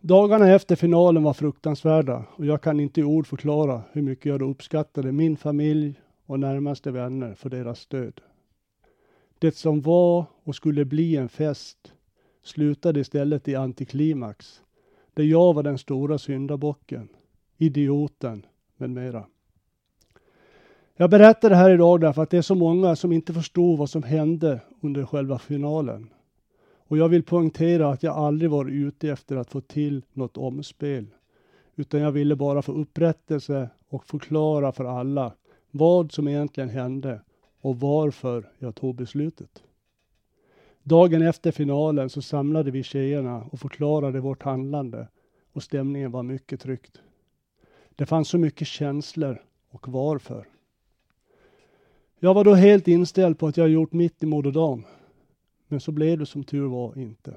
Dagarna 0.00 0.54
efter 0.54 0.76
finalen 0.76 1.22
var 1.22 1.32
fruktansvärda 1.32 2.24
och 2.36 2.46
jag 2.46 2.62
kan 2.62 2.80
inte 2.80 3.00
i 3.00 3.04
ord 3.04 3.26
förklara 3.26 3.82
hur 3.92 4.02
mycket 4.02 4.26
jag 4.26 4.40
då 4.40 4.46
uppskattade 4.46 5.12
min 5.12 5.36
familj 5.36 6.00
och 6.26 6.40
närmaste 6.40 6.90
vänner 6.90 7.34
för 7.34 7.50
deras 7.50 7.80
stöd. 7.80 8.20
Det 9.38 9.56
som 9.56 9.80
var 9.80 10.24
och 10.44 10.56
skulle 10.56 10.84
bli 10.84 11.16
en 11.16 11.28
fest 11.28 11.92
slutade 12.42 13.00
istället 13.00 13.48
i 13.48 13.54
antiklimax, 13.54 14.62
där 15.14 15.24
jag 15.24 15.54
var 15.54 15.62
den 15.62 15.78
stora 15.78 16.18
syndabocken, 16.18 17.08
idioten 17.56 18.46
med 18.76 18.90
mera. 18.90 19.26
Jag 21.00 21.10
berättar 21.10 21.50
det 21.50 21.56
här 21.56 21.70
idag 21.70 22.00
därför 22.00 22.22
att 22.22 22.30
det 22.30 22.38
är 22.38 22.42
så 22.42 22.54
många 22.54 22.96
som 22.96 23.12
inte 23.12 23.32
förstod 23.32 23.78
vad 23.78 23.90
som 23.90 24.02
hände 24.02 24.60
under 24.80 25.04
själva 25.04 25.38
finalen. 25.38 26.10
Och 26.88 26.98
jag 26.98 27.08
vill 27.08 27.22
poängtera 27.22 27.88
att 27.88 28.02
jag 28.02 28.16
aldrig 28.16 28.50
var 28.50 28.70
ute 28.70 29.08
efter 29.08 29.36
att 29.36 29.50
få 29.50 29.60
till 29.60 30.02
något 30.12 30.36
omspel, 30.36 31.06
utan 31.76 32.00
jag 32.00 32.12
ville 32.12 32.36
bara 32.36 32.62
få 32.62 32.72
upprättelse 32.72 33.70
och 33.88 34.04
förklara 34.04 34.72
för 34.72 34.84
alla 34.84 35.32
vad 35.70 36.12
som 36.12 36.28
egentligen 36.28 36.68
hände 36.70 37.20
och 37.60 37.80
varför 37.80 38.48
jag 38.58 38.74
tog 38.74 38.94
beslutet. 38.94 39.62
Dagen 40.82 41.22
efter 41.22 41.52
finalen 41.52 42.10
så 42.10 42.22
samlade 42.22 42.70
vi 42.70 42.82
tjejerna 42.82 43.44
och 43.52 43.60
förklarade 43.60 44.20
vårt 44.20 44.42
handlande 44.42 45.08
och 45.52 45.62
stämningen 45.62 46.10
var 46.10 46.22
mycket 46.22 46.60
tryckt. 46.60 47.00
Det 47.96 48.06
fanns 48.06 48.28
så 48.28 48.38
mycket 48.38 48.68
känslor 48.68 49.42
och 49.70 49.88
varför. 49.88 50.46
Jag 52.22 52.34
var 52.34 52.44
då 52.44 52.54
helt 52.54 52.88
inställd 52.88 53.38
på 53.38 53.46
att 53.46 53.56
jag 53.56 53.68
gjort 53.68 53.92
mitt 53.92 54.22
i 54.22 54.26
Moderdam. 54.26 54.84
Men 55.68 55.80
så 55.80 55.92
blev 55.92 56.18
det 56.18 56.26
som 56.26 56.44
tur 56.44 56.66
var 56.66 56.98
inte. 56.98 57.36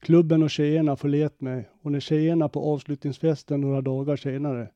Klubben 0.00 0.42
och 0.42 0.50
tjejerna 0.50 0.96
förlät 0.96 1.40
mig 1.40 1.68
och 1.82 1.92
när 1.92 2.00
tjejerna 2.00 2.48
på 2.48 2.60
avslutningsfesten 2.60 3.60
några 3.60 3.80
dagar 3.80 4.16
senare 4.16 4.68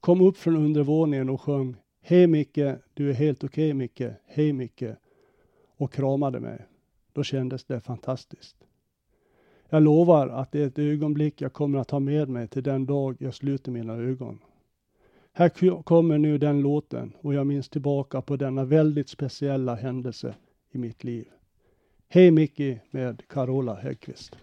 kom 0.00 0.20
upp 0.20 0.36
från 0.36 0.56
undervåningen 0.56 1.30
och 1.30 1.40
sjöng 1.40 1.76
Hej 2.00 2.26
Micke, 2.26 2.58
du 2.94 3.10
är 3.10 3.14
helt 3.14 3.44
okej 3.44 3.66
okay, 3.68 3.74
Micke, 3.74 4.02
hej 4.26 4.52
Micke 4.52 4.84
och 5.76 5.92
kramade 5.92 6.40
mig. 6.40 6.66
Då 7.12 7.22
kändes 7.22 7.64
det 7.64 7.80
fantastiskt. 7.80 8.56
Jag 9.68 9.82
lovar 9.82 10.28
att 10.28 10.52
det 10.52 10.62
är 10.62 10.66
ett 10.66 10.78
ögonblick 10.78 11.40
jag 11.40 11.52
kommer 11.52 11.78
att 11.78 11.90
ha 11.90 12.00
med 12.00 12.28
mig 12.28 12.48
till 12.48 12.62
den 12.62 12.86
dag 12.86 13.16
jag 13.18 13.34
sluter 13.34 13.72
mina 13.72 13.94
ögon. 13.94 14.38
Här 15.36 15.82
kommer 15.82 16.18
nu 16.18 16.38
den 16.38 16.60
låten 16.60 17.12
och 17.20 17.34
jag 17.34 17.46
minns 17.46 17.68
tillbaka 17.68 18.22
på 18.22 18.36
denna 18.36 18.64
väldigt 18.64 19.08
speciella 19.08 19.74
händelse 19.74 20.34
i 20.72 20.78
mitt 20.78 21.04
liv. 21.04 21.28
Hej 22.08 22.30
Mickey 22.30 22.78
med 22.90 23.22
Carola 23.28 23.74
Häggkvist. 23.74 24.36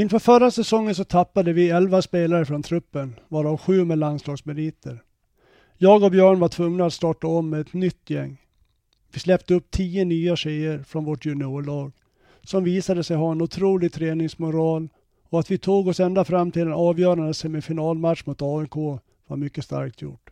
Inför 0.00 0.18
förra 0.18 0.50
säsongen 0.50 0.94
så 0.94 1.04
tappade 1.04 1.52
vi 1.52 1.70
11 1.70 2.02
spelare 2.02 2.44
från 2.44 2.62
truppen, 2.62 3.14
varav 3.28 3.56
sju 3.56 3.84
med 3.84 3.98
landslagsmeriter. 3.98 5.02
Jag 5.78 6.02
och 6.02 6.10
Björn 6.10 6.40
var 6.40 6.48
tvungna 6.48 6.86
att 6.86 6.92
starta 6.92 7.26
om 7.26 7.50
med 7.50 7.60
ett 7.60 7.72
nytt 7.72 8.10
gäng. 8.10 8.36
Vi 9.12 9.20
släppte 9.20 9.54
upp 9.54 9.70
10 9.70 10.04
nya 10.04 10.36
tjejer 10.36 10.82
från 10.82 11.04
vårt 11.04 11.26
juniorlag 11.26 11.92
som 12.42 12.64
visade 12.64 13.04
sig 13.04 13.16
ha 13.16 13.32
en 13.32 13.42
otrolig 13.42 13.92
träningsmoral 13.92 14.88
och 15.28 15.40
att 15.40 15.50
vi 15.50 15.58
tog 15.58 15.88
oss 15.88 16.00
ända 16.00 16.24
fram 16.24 16.52
till 16.52 16.62
en 16.62 16.72
avgörande 16.72 17.34
semifinalmatch 17.34 18.26
mot 18.26 18.42
AIK 18.42 18.74
var 19.26 19.36
mycket 19.36 19.64
starkt 19.64 20.02
gjort. 20.02 20.30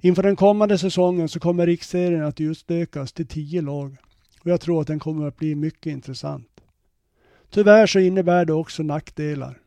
Inför 0.00 0.22
den 0.22 0.36
kommande 0.36 0.78
säsongen 0.78 1.28
så 1.28 1.40
kommer 1.40 1.66
riksserien 1.66 2.24
att 2.24 2.40
utökas 2.40 3.12
till 3.12 3.26
10 3.26 3.62
lag 3.62 3.96
och 4.40 4.50
jag 4.50 4.60
tror 4.60 4.80
att 4.80 4.86
den 4.86 4.98
kommer 4.98 5.28
att 5.28 5.36
bli 5.36 5.54
mycket 5.54 5.92
intressant. 5.92 6.49
Tyvärr 7.50 7.86
så 7.86 7.98
innebär 7.98 8.44
det 8.44 8.52
också 8.52 8.82
nackdelar. 8.82 9.58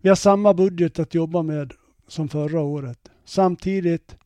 Vi 0.00 0.08
har 0.08 0.16
samma 0.16 0.54
budget 0.54 0.98
att 0.98 1.14
jobba 1.14 1.42
med 1.42 1.72
som 2.08 2.28
förra 2.28 2.60
året, 2.60 3.10
samtidigt 3.24 4.16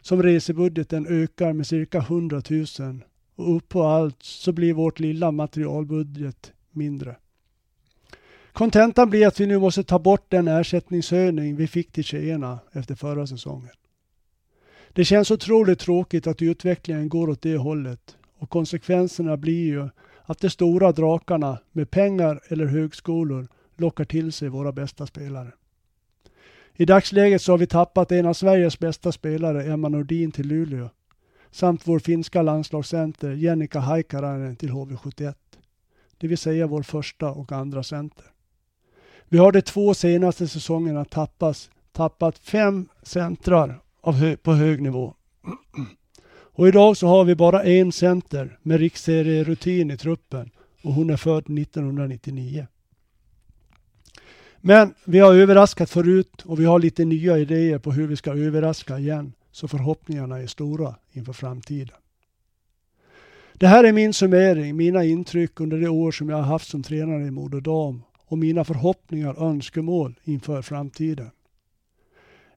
som 0.00 0.22
resebudgeten 0.22 1.06
ökar 1.06 1.52
med 1.52 1.66
cirka 1.66 1.98
100 1.98 2.42
000 2.50 3.04
och 3.36 3.56
upp 3.56 3.68
på 3.68 3.82
allt 3.82 4.22
så 4.22 4.52
blir 4.52 4.72
vårt 4.72 5.00
lilla 5.00 5.30
materialbudget 5.30 6.52
mindre. 6.70 7.16
Kontentan 8.52 9.10
blir 9.10 9.26
att 9.26 9.40
vi 9.40 9.46
nu 9.46 9.58
måste 9.58 9.84
ta 9.84 9.98
bort 9.98 10.30
den 10.30 10.48
ersättningshöjning 10.48 11.56
vi 11.56 11.66
fick 11.66 11.92
till 11.92 12.04
tjejerna 12.04 12.58
efter 12.72 12.94
förra 12.94 13.26
säsongen. 13.26 13.74
Det 14.92 15.04
känns 15.04 15.30
otroligt 15.30 15.78
tråkigt 15.78 16.26
att 16.26 16.42
utvecklingen 16.42 17.08
går 17.08 17.30
åt 17.30 17.42
det 17.42 17.56
hållet 17.56 18.16
och 18.38 18.50
konsekvenserna 18.50 19.36
blir 19.36 19.66
ju 19.66 19.88
att 20.28 20.40
de 20.40 20.50
stora 20.50 20.92
drakarna 20.92 21.58
med 21.72 21.90
pengar 21.90 22.40
eller 22.48 22.66
högskolor 22.66 23.48
lockar 23.76 24.04
till 24.04 24.32
sig 24.32 24.48
våra 24.48 24.72
bästa 24.72 25.06
spelare. 25.06 25.52
I 26.74 26.84
dagsläget 26.84 27.42
så 27.42 27.52
har 27.52 27.58
vi 27.58 27.66
tappat 27.66 28.12
en 28.12 28.26
av 28.26 28.34
Sveriges 28.34 28.78
bästa 28.78 29.12
spelare, 29.12 29.64
Emma 29.64 29.88
Nordin, 29.88 30.32
till 30.32 30.48
Luleå 30.48 30.90
samt 31.50 31.88
vår 31.88 31.98
finska 31.98 32.42
landslagscenter 32.42 33.30
Jennika 33.30 33.80
Haikarainen 33.80 34.56
till 34.56 34.70
HV71. 34.70 35.34
Det 36.18 36.28
vill 36.28 36.38
säga 36.38 36.66
vår 36.66 36.82
första 36.82 37.30
och 37.30 37.52
andra 37.52 37.82
center. 37.82 38.26
Vi 39.28 39.38
har 39.38 39.52
de 39.52 39.62
två 39.62 39.94
senaste 39.94 40.48
säsongerna 40.48 41.04
tappas, 41.04 41.70
tappat 41.92 42.38
fem 42.38 42.88
centrar 43.02 43.80
av 44.00 44.14
hö 44.14 44.36
på 44.36 44.52
hög 44.52 44.82
nivå. 44.82 45.14
Och 46.58 46.68
idag 46.68 46.96
så 46.96 47.06
har 47.06 47.24
vi 47.24 47.34
bara 47.34 47.62
en 47.62 47.92
center 47.92 48.58
med 48.62 48.80
riksserierutin 48.80 49.90
i 49.90 49.96
truppen 49.96 50.50
och 50.82 50.92
hon 50.92 51.10
är 51.10 51.16
född 51.16 51.58
1999. 51.58 52.66
Men 54.60 54.94
vi 55.04 55.18
har 55.18 55.34
överraskat 55.34 55.90
förut 55.90 56.42
och 56.44 56.60
vi 56.60 56.64
har 56.64 56.78
lite 56.78 57.04
nya 57.04 57.38
idéer 57.38 57.78
på 57.78 57.92
hur 57.92 58.06
vi 58.06 58.16
ska 58.16 58.30
överraska 58.30 58.98
igen. 58.98 59.32
Så 59.52 59.68
förhoppningarna 59.68 60.38
är 60.38 60.46
stora 60.46 60.94
inför 61.12 61.32
framtiden. 61.32 61.96
Det 63.54 63.66
här 63.66 63.84
är 63.84 63.92
min 63.92 64.12
summering, 64.12 64.76
mina 64.76 65.04
intryck 65.04 65.60
under 65.60 65.78
det 65.78 65.88
år 65.88 66.12
som 66.12 66.28
jag 66.28 66.36
har 66.36 66.44
haft 66.44 66.68
som 66.68 66.82
tränare 66.82 67.26
i 67.26 67.30
Modo 67.30 67.60
Dam 67.60 68.02
och 68.26 68.38
mina 68.38 68.64
förhoppningar 68.64 69.32
och 69.32 69.50
önskemål 69.50 70.14
inför 70.24 70.62
framtiden. 70.62 71.30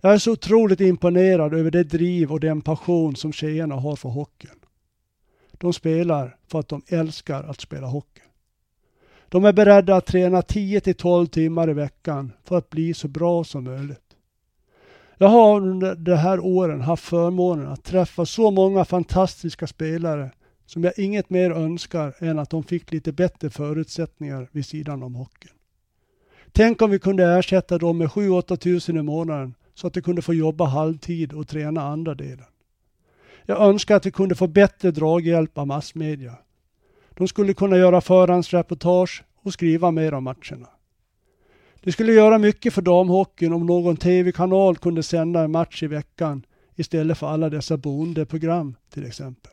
Jag 0.01 0.13
är 0.13 0.17
så 0.17 0.31
otroligt 0.31 0.81
imponerad 0.81 1.53
över 1.53 1.71
det 1.71 1.83
driv 1.83 2.31
och 2.31 2.39
den 2.39 2.61
passion 2.61 3.15
som 3.15 3.33
tjejerna 3.33 3.75
har 3.75 3.95
för 3.95 4.09
hockeyn. 4.09 4.59
De 5.51 5.73
spelar 5.73 6.37
för 6.47 6.59
att 6.59 6.69
de 6.69 6.81
älskar 6.87 7.43
att 7.43 7.61
spela 7.61 7.87
hockey. 7.87 8.21
De 9.29 9.45
är 9.45 9.53
beredda 9.53 9.95
att 9.95 10.05
träna 10.05 10.41
10 10.41 10.81
till 10.81 10.95
12 10.95 11.27
timmar 11.27 11.69
i 11.69 11.73
veckan 11.73 12.31
för 12.43 12.57
att 12.57 12.69
bli 12.69 12.93
så 12.93 13.07
bra 13.07 13.43
som 13.43 13.63
möjligt. 13.63 14.15
Jag 15.17 15.27
har 15.27 15.61
under 15.61 15.95
de 15.95 16.15
här 16.15 16.39
åren 16.39 16.81
haft 16.81 17.03
förmånen 17.03 17.67
att 17.67 17.83
träffa 17.83 18.25
så 18.25 18.51
många 18.51 18.85
fantastiska 18.85 19.67
spelare 19.67 20.31
som 20.65 20.83
jag 20.83 20.99
inget 20.99 21.29
mer 21.29 21.51
önskar 21.51 22.15
än 22.19 22.39
att 22.39 22.49
de 22.49 22.63
fick 22.63 22.91
lite 22.91 23.11
bättre 23.11 23.49
förutsättningar 23.49 24.49
vid 24.51 24.65
sidan 24.65 25.03
om 25.03 25.15
hockeyn. 25.15 25.53
Tänk 26.51 26.81
om 26.81 26.91
vi 26.91 26.99
kunde 26.99 27.23
ersätta 27.23 27.77
dem 27.77 27.97
med 27.97 28.07
7-8 28.07 28.55
tusen 28.55 28.97
i 28.97 29.01
månaden 29.01 29.53
så 29.81 29.87
att 29.87 29.93
de 29.93 30.01
kunde 30.01 30.21
få 30.21 30.33
jobba 30.33 30.65
halvtid 30.65 31.33
och 31.33 31.47
träna 31.47 31.81
andra 31.81 32.15
delen. 32.15 32.45
Jag 33.45 33.61
önskar 33.61 33.95
att 33.95 34.05
vi 34.05 34.11
kunde 34.11 34.35
få 34.35 34.47
bättre 34.47 34.91
draghjälp 34.91 35.57
av 35.57 35.67
massmedia. 35.67 36.35
De 37.09 37.27
skulle 37.27 37.53
kunna 37.53 37.77
göra 37.77 38.01
förhandsreportage 38.01 39.23
och 39.43 39.53
skriva 39.53 39.91
mer 39.91 40.13
om 40.13 40.23
matcherna. 40.23 40.67
Det 41.83 41.91
skulle 41.91 42.13
göra 42.13 42.37
mycket 42.37 42.73
för 42.73 42.81
damhockeyn 42.81 43.53
om 43.53 43.65
någon 43.65 43.97
tv-kanal 43.97 44.77
kunde 44.77 45.03
sända 45.03 45.41
en 45.41 45.51
match 45.51 45.83
i 45.83 45.87
veckan 45.87 46.45
istället 46.75 47.17
för 47.17 47.27
alla 47.27 47.49
dessa 47.49 47.77
bondeprogram 47.77 48.75
till 48.93 49.05
exempel. 49.05 49.51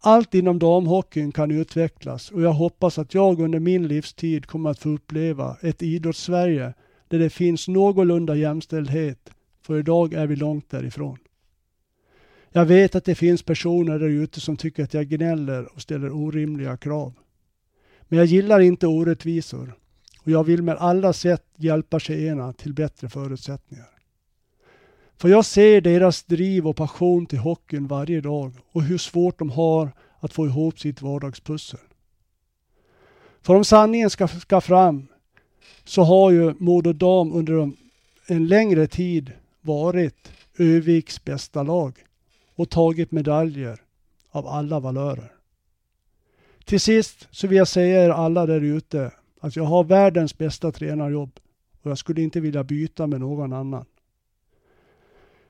Allt 0.00 0.34
inom 0.34 0.58
damhockeyn 0.58 1.32
kan 1.32 1.50
utvecklas 1.50 2.30
och 2.30 2.42
jag 2.42 2.52
hoppas 2.52 2.98
att 2.98 3.14
jag 3.14 3.40
under 3.40 3.58
min 3.58 3.88
livstid 3.88 4.46
kommer 4.46 4.70
att 4.70 4.78
få 4.78 4.88
uppleva 4.88 5.56
ett 5.60 5.82
idrottssverige 5.82 6.74
där 7.12 7.18
det 7.18 7.30
finns 7.30 7.68
någorlunda 7.68 8.36
jämställdhet, 8.36 9.30
för 9.62 9.78
idag 9.78 10.14
är 10.14 10.26
vi 10.26 10.36
långt 10.36 10.70
därifrån. 10.70 11.18
Jag 12.50 12.64
vet 12.64 12.94
att 12.94 13.04
det 13.04 13.14
finns 13.14 13.42
personer 13.42 13.98
där 13.98 14.08
ute 14.08 14.40
som 14.40 14.56
tycker 14.56 14.84
att 14.84 14.94
jag 14.94 15.08
gnäller 15.08 15.74
och 15.74 15.82
ställer 15.82 16.10
orimliga 16.12 16.76
krav. 16.76 17.12
Men 18.02 18.18
jag 18.18 18.26
gillar 18.26 18.60
inte 18.60 18.86
orättvisor 18.86 19.74
och 20.20 20.30
jag 20.30 20.44
vill 20.44 20.62
med 20.62 20.76
alla 20.76 21.12
sätt 21.12 21.44
hjälpa 21.56 21.98
tjejerna 21.98 22.52
till 22.52 22.72
bättre 22.74 23.08
förutsättningar. 23.08 23.90
För 25.16 25.28
jag 25.28 25.44
ser 25.44 25.80
deras 25.80 26.22
driv 26.22 26.66
och 26.66 26.76
passion 26.76 27.26
till 27.26 27.38
hockeyn 27.38 27.86
varje 27.86 28.20
dag 28.20 28.52
och 28.72 28.82
hur 28.82 28.98
svårt 28.98 29.38
de 29.38 29.50
har 29.50 29.90
att 30.20 30.32
få 30.32 30.46
ihop 30.46 30.80
sitt 30.80 31.02
vardagspussel. 31.02 31.80
För 33.42 33.54
om 33.54 33.64
sanningen 33.64 34.10
ska, 34.10 34.28
ska 34.28 34.60
fram 34.60 35.06
så 35.84 36.02
har 36.02 36.30
ju 36.30 36.54
Modo 36.58 36.92
Dam 36.92 37.32
under 37.32 37.70
en 38.26 38.46
längre 38.46 38.86
tid 38.86 39.32
varit 39.60 40.32
Öviks 40.58 41.24
bästa 41.24 41.62
lag 41.62 41.94
och 42.54 42.70
tagit 42.70 43.12
medaljer 43.12 43.80
av 44.30 44.46
alla 44.46 44.80
valörer. 44.80 45.32
Till 46.64 46.80
sist 46.80 47.28
så 47.30 47.46
vill 47.46 47.58
jag 47.58 47.68
säga 47.68 48.04
er 48.04 48.10
alla 48.10 48.46
där 48.46 48.60
ute 48.60 49.10
att 49.40 49.56
jag 49.56 49.64
har 49.64 49.84
världens 49.84 50.38
bästa 50.38 50.72
tränarjobb 50.72 51.40
och 51.82 51.90
jag 51.90 51.98
skulle 51.98 52.22
inte 52.22 52.40
vilja 52.40 52.64
byta 52.64 53.06
med 53.06 53.20
någon 53.20 53.52
annan. 53.52 53.84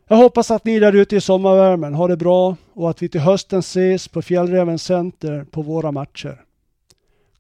Jag 0.09 0.17
hoppas 0.17 0.51
att 0.51 0.65
ni 0.65 0.79
där 0.79 0.93
ute 0.93 1.17
i 1.17 1.21
sommarvärmen 1.21 1.95
har 1.95 2.09
det 2.09 2.17
bra 2.17 2.57
och 2.73 2.91
att 2.91 3.03
vi 3.03 3.09
till 3.09 3.21
hösten 3.21 3.59
ses 3.59 4.09
på 4.09 4.23
Fjällräven 4.23 4.79
Center 4.79 5.45
på 5.45 5.63
våra 5.63 5.93
matcher. 5.93 6.45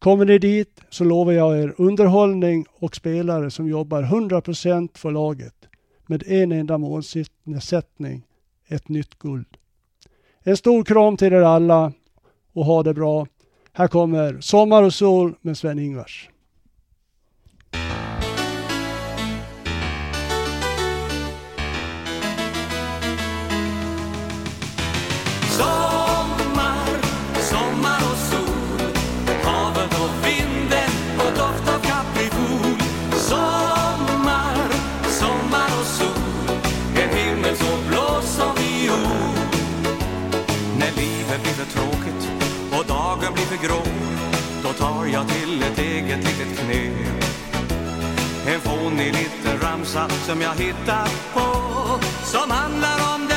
Kommer 0.03 0.25
ni 0.25 0.39
dit 0.39 0.81
så 0.91 1.05
lovar 1.05 1.33
jag 1.33 1.59
er 1.59 1.75
underhållning 1.79 2.67
och 2.79 2.97
spelare 2.97 3.51
som 3.51 3.69
jobbar 3.69 4.03
100% 4.03 4.99
för 4.99 5.11
laget 5.11 5.55
med 6.07 6.23
en 6.27 6.53
enda 6.53 6.79
målsättning, 6.79 8.23
ett 8.69 8.89
nytt 8.89 9.19
guld. 9.19 9.47
En 10.43 10.57
stor 10.57 10.85
kram 10.85 11.17
till 11.17 11.33
er 11.33 11.43
alla 11.43 11.93
och 12.53 12.65
ha 12.65 12.83
det 12.83 12.95
bra. 12.95 13.27
Här 13.73 13.89
kommer 13.89 14.41
Sommar 14.41 14.83
och 14.83 14.95
sol 14.95 15.35
med 15.41 15.59
Sven-Ingvars. 15.59 16.31
Har 45.03 45.09
jag 45.09 45.29
till 45.29 45.63
ett 45.63 45.79
eget 45.79 46.19
litet 46.19 46.59
knep 46.59 47.25
En 48.47 48.61
fånig 48.61 49.13
liten 49.13 49.61
ramsa 49.63 50.09
som 50.09 50.41
jag 50.41 50.55
hittat 50.55 51.33
på 51.35 51.41
Som 52.25 52.51
handlar 52.51 53.15
om 53.15 53.32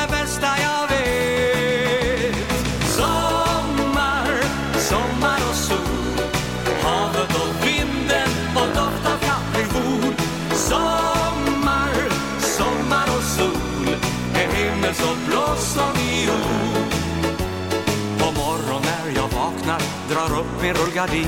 min 20.66 20.74
rullgardin 20.74 21.28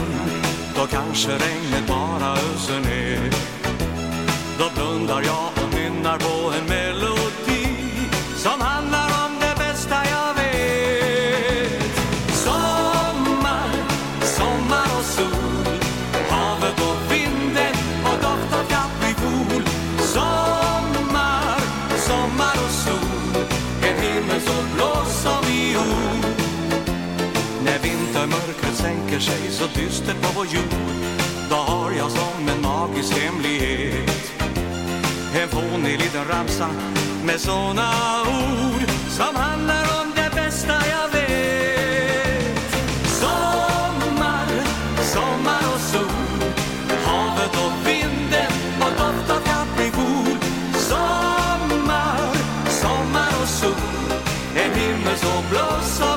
Då 0.75 0.87
kanske 0.87 1.31
regnet 1.31 1.87
bara 1.87 2.33
öser 2.33 2.79
ner. 2.79 3.31
Då 4.59 4.65
blundar 4.75 5.21
jag 5.21 5.49
och 5.63 5.73
nynnar 5.73 6.17
på 6.17 6.53
en 6.57 6.65
melodi 6.65 7.67
Som 8.35 8.61
handlar 8.61 9.06
slutet 30.07 30.21
på 30.23 30.39
vår 30.39 30.45
jord 30.45 30.73
Då 31.49 31.55
har 31.55 31.91
jag 31.91 32.11
som 32.11 32.49
en 32.49 32.61
magisk 32.61 33.13
hemlighet. 33.17 34.33
En 35.41 35.49
fånig 35.49 35.99
liten 35.99 36.25
ramsa 36.25 36.69
med 37.23 37.39
såna 37.39 37.91
ord 38.21 38.89
Som 39.09 39.35
handlar 39.35 39.83
om 40.01 40.11
det 40.15 40.35
bästa 40.35 40.73
jag 40.73 41.09
vet. 41.11 42.71
Sommar, 43.05 44.47
sommar 45.03 45.61
och 45.73 45.81
sol 45.81 46.51
Havet 47.05 47.55
och 47.65 47.87
vinden 47.87 48.51
och 48.79 48.91
doft 48.91 49.29
av 49.29 49.41
kaprifol 49.45 50.37
Sommar, 50.73 52.35
sommar 52.69 53.31
och 53.41 53.47
sol 53.47 54.11
En 54.55 54.79
himmel 54.79 55.17
så 55.17 55.43
blå 55.49 55.81
som 55.83 56.16